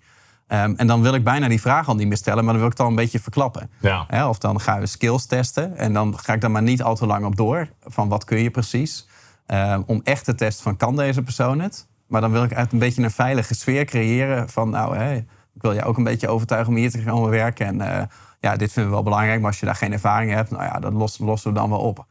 Ehm, 0.51 0.73
en 0.75 0.87
dan 0.87 1.01
wil 1.01 1.13
ik 1.13 1.23
bijna 1.23 1.47
die 1.47 1.61
vraag 1.61 1.87
al 1.87 1.95
niet 1.95 2.07
meer 2.07 2.17
stellen, 2.17 2.43
maar 2.43 2.53
dan 2.53 2.61
wil 2.61 2.71
ik 2.71 2.77
het 2.77 2.85
al 2.85 2.91
een 2.91 3.01
beetje 3.01 3.19
verklappen. 3.19 3.69
Ja. 3.79 4.05
Hè, 4.07 4.27
of 4.27 4.37
dan 4.37 4.61
gaan 4.61 4.79
we 4.79 4.85
skills 4.85 5.25
testen. 5.25 5.77
En 5.77 5.93
dan 5.93 6.19
ga 6.19 6.33
ik 6.33 6.41
daar 6.41 6.51
maar 6.51 6.61
niet 6.61 6.83
al 6.83 6.95
te 6.95 7.05
lang 7.05 7.25
op 7.25 7.35
door. 7.35 7.67
Van 7.81 8.09
wat 8.09 8.23
kun 8.23 8.37
je 8.37 8.51
precies? 8.51 9.07
Ehm, 9.45 9.81
om 9.85 10.01
echt 10.03 10.25
te 10.25 10.35
testen 10.35 10.63
van 10.63 10.77
kan 10.77 10.95
deze 10.95 11.21
persoon 11.21 11.59
het? 11.59 11.87
Maar 12.07 12.21
dan 12.21 12.31
wil 12.31 12.43
ik 12.43 12.53
uit 12.53 12.71
een 12.71 12.79
beetje 12.79 13.03
een 13.03 13.11
veilige 13.11 13.55
sfeer 13.55 13.85
creëren. 13.85 14.49
Van 14.49 14.69
nou, 14.69 14.97
hè, 14.97 15.15
ik 15.53 15.61
wil 15.61 15.73
je 15.73 15.83
ook 15.83 15.97
een 15.97 16.03
beetje 16.03 16.27
overtuigen 16.27 16.69
om 16.69 16.79
hier 16.79 16.91
te 16.91 17.03
komen 17.03 17.29
werken. 17.29 17.65
En 17.65 17.81
eh, 17.81 18.03
ja, 18.39 18.55
dit 18.55 18.71
vinden 18.71 18.91
we 18.91 18.97
wel 18.97 19.05
belangrijk. 19.05 19.39
Maar 19.39 19.49
als 19.49 19.59
je 19.59 19.65
daar 19.65 19.75
geen 19.75 19.93
ervaring 19.93 20.31
in 20.31 20.37
hebt, 20.37 20.51
nou 20.51 20.63
ja, 20.63 20.79
dat 20.79 20.93
lossen, 20.93 21.25
lossen 21.25 21.53
we 21.53 21.59
dan 21.59 21.69
wel 21.69 21.79
op. 21.79 22.05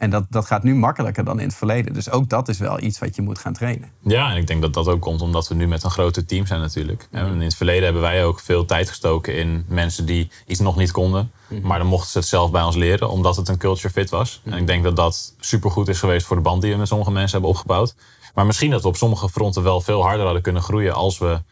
En 0.00 0.10
dat, 0.10 0.24
dat 0.30 0.46
gaat 0.46 0.62
nu 0.62 0.74
makkelijker 0.74 1.24
dan 1.24 1.40
in 1.40 1.46
het 1.46 1.56
verleden. 1.56 1.92
Dus 1.92 2.10
ook 2.10 2.28
dat 2.28 2.48
is 2.48 2.58
wel 2.58 2.82
iets 2.82 2.98
wat 2.98 3.16
je 3.16 3.22
moet 3.22 3.38
gaan 3.38 3.52
trainen. 3.52 3.90
Ja, 4.02 4.30
en 4.30 4.36
ik 4.36 4.46
denk 4.46 4.62
dat 4.62 4.74
dat 4.74 4.88
ook 4.88 5.00
komt 5.00 5.22
omdat 5.22 5.48
we 5.48 5.54
nu 5.54 5.66
met 5.68 5.82
een 5.82 5.90
groter 5.90 6.26
team 6.26 6.46
zijn 6.46 6.60
natuurlijk. 6.60 7.08
En 7.10 7.26
in 7.26 7.40
het 7.40 7.56
verleden 7.56 7.84
hebben 7.84 8.02
wij 8.02 8.24
ook 8.24 8.40
veel 8.40 8.64
tijd 8.64 8.88
gestoken 8.88 9.36
in 9.36 9.64
mensen 9.68 10.06
die 10.06 10.30
iets 10.46 10.60
nog 10.60 10.76
niet 10.76 10.90
konden. 10.90 11.32
Maar 11.62 11.78
dan 11.78 11.86
mochten 11.86 12.10
ze 12.10 12.18
het 12.18 12.26
zelf 12.26 12.50
bij 12.50 12.62
ons 12.62 12.76
leren, 12.76 13.10
omdat 13.10 13.36
het 13.36 13.48
een 13.48 13.58
culture 13.58 13.90
fit 13.90 14.10
was. 14.10 14.40
En 14.44 14.58
ik 14.58 14.66
denk 14.66 14.82
dat 14.82 14.96
dat 14.96 15.34
supergoed 15.40 15.88
is 15.88 15.98
geweest 15.98 16.26
voor 16.26 16.36
de 16.36 16.42
band 16.42 16.62
die 16.62 16.72
we 16.72 16.78
met 16.78 16.88
sommige 16.88 17.10
mensen 17.10 17.32
hebben 17.32 17.50
opgebouwd. 17.50 17.94
Maar 18.34 18.46
misschien 18.46 18.70
dat 18.70 18.82
we 18.82 18.88
op 18.88 18.96
sommige 18.96 19.28
fronten 19.28 19.62
wel 19.62 19.80
veel 19.80 20.02
harder 20.02 20.24
hadden 20.24 20.42
kunnen 20.42 20.62
groeien 20.62 20.94
als 20.94 21.18
we 21.18 21.42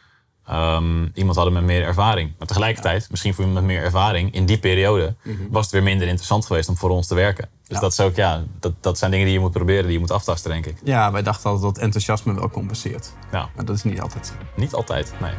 ehm, 0.46 1.06
iemand 1.14 1.36
hadden 1.36 1.54
met 1.54 1.62
meer 1.62 1.82
ervaring. 1.82 2.32
Maar 2.38 2.46
tegelijkertijd, 2.46 3.10
misschien 3.10 3.34
voor 3.34 3.44
iemand 3.44 3.66
met 3.66 3.74
meer 3.74 3.84
ervaring, 3.84 4.34
in 4.34 4.46
die 4.46 4.58
periode 4.58 5.14
was 5.50 5.62
het 5.62 5.72
weer 5.72 5.82
minder 5.82 6.06
interessant 6.06 6.46
geweest 6.46 6.68
om 6.68 6.76
voor 6.76 6.90
ons 6.90 7.06
te 7.06 7.14
werken. 7.14 7.48
Dus 7.68 7.76
Ja. 7.76 7.82
dat, 7.82 7.92
is 7.92 8.00
ook, 8.00 8.16
ja, 8.16 8.42
dat, 8.60 8.72
dat 8.80 8.98
zijn 8.98 9.10
dingen 9.10 9.26
die 9.26 9.34
je 9.34 9.40
moet 9.40 9.52
proberen, 9.52 9.82
die 9.84 9.92
je 9.92 9.98
moet 9.98 10.10
aftasten, 10.10 10.50
denk 10.50 10.66
ik. 10.66 10.76
Ja, 10.84 11.12
wij 11.12 11.22
dachten 11.22 11.50
altijd 11.50 11.74
dat 11.74 11.82
enthousiasme 11.84 12.34
wel 12.34 12.50
compenseert. 12.50 13.12
Ja. 13.32 13.48
Maar 13.56 13.64
dat 13.64 13.76
is 13.76 13.82
niet 13.82 14.00
altijd. 14.00 14.32
Niet 14.56 14.74
altijd, 14.74 15.12
nee. 15.20 15.32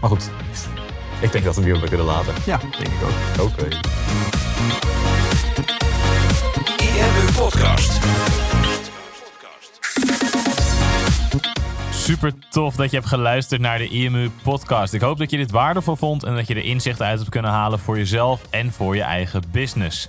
Maar 0.00 0.10
goed, 0.10 0.30
ik 1.20 1.32
denk 1.32 1.44
dat 1.44 1.56
we 1.56 1.62
die 1.62 1.74
op 1.74 1.80
kunnen 1.88 2.06
laten. 2.06 2.34
Ja, 2.46 2.56
denk 2.56 2.88
ik 2.88 3.02
ook. 3.38 3.46
Oké. 3.46 3.68
IMU 6.82 7.32
Podcast. 7.36 7.98
Super 11.92 12.32
tof 12.50 12.74
dat 12.76 12.90
je 12.90 12.96
hebt 12.96 13.08
geluisterd 13.08 13.60
naar 13.60 13.78
de 13.78 13.88
IMU 13.88 14.30
podcast. 14.42 14.92
Ik 14.92 15.00
hoop 15.00 15.18
dat 15.18 15.30
je 15.30 15.36
dit 15.36 15.50
waardevol 15.50 15.96
vond 15.96 16.22
en 16.24 16.34
dat 16.34 16.46
je 16.46 16.54
er 16.54 16.64
inzicht 16.64 17.02
uit 17.02 17.18
hebt 17.18 17.30
kunnen 17.30 17.50
halen 17.50 17.78
voor 17.78 17.96
jezelf 17.98 18.40
en 18.50 18.72
voor 18.72 18.96
je 18.96 19.02
eigen 19.02 19.42
business. 19.52 20.08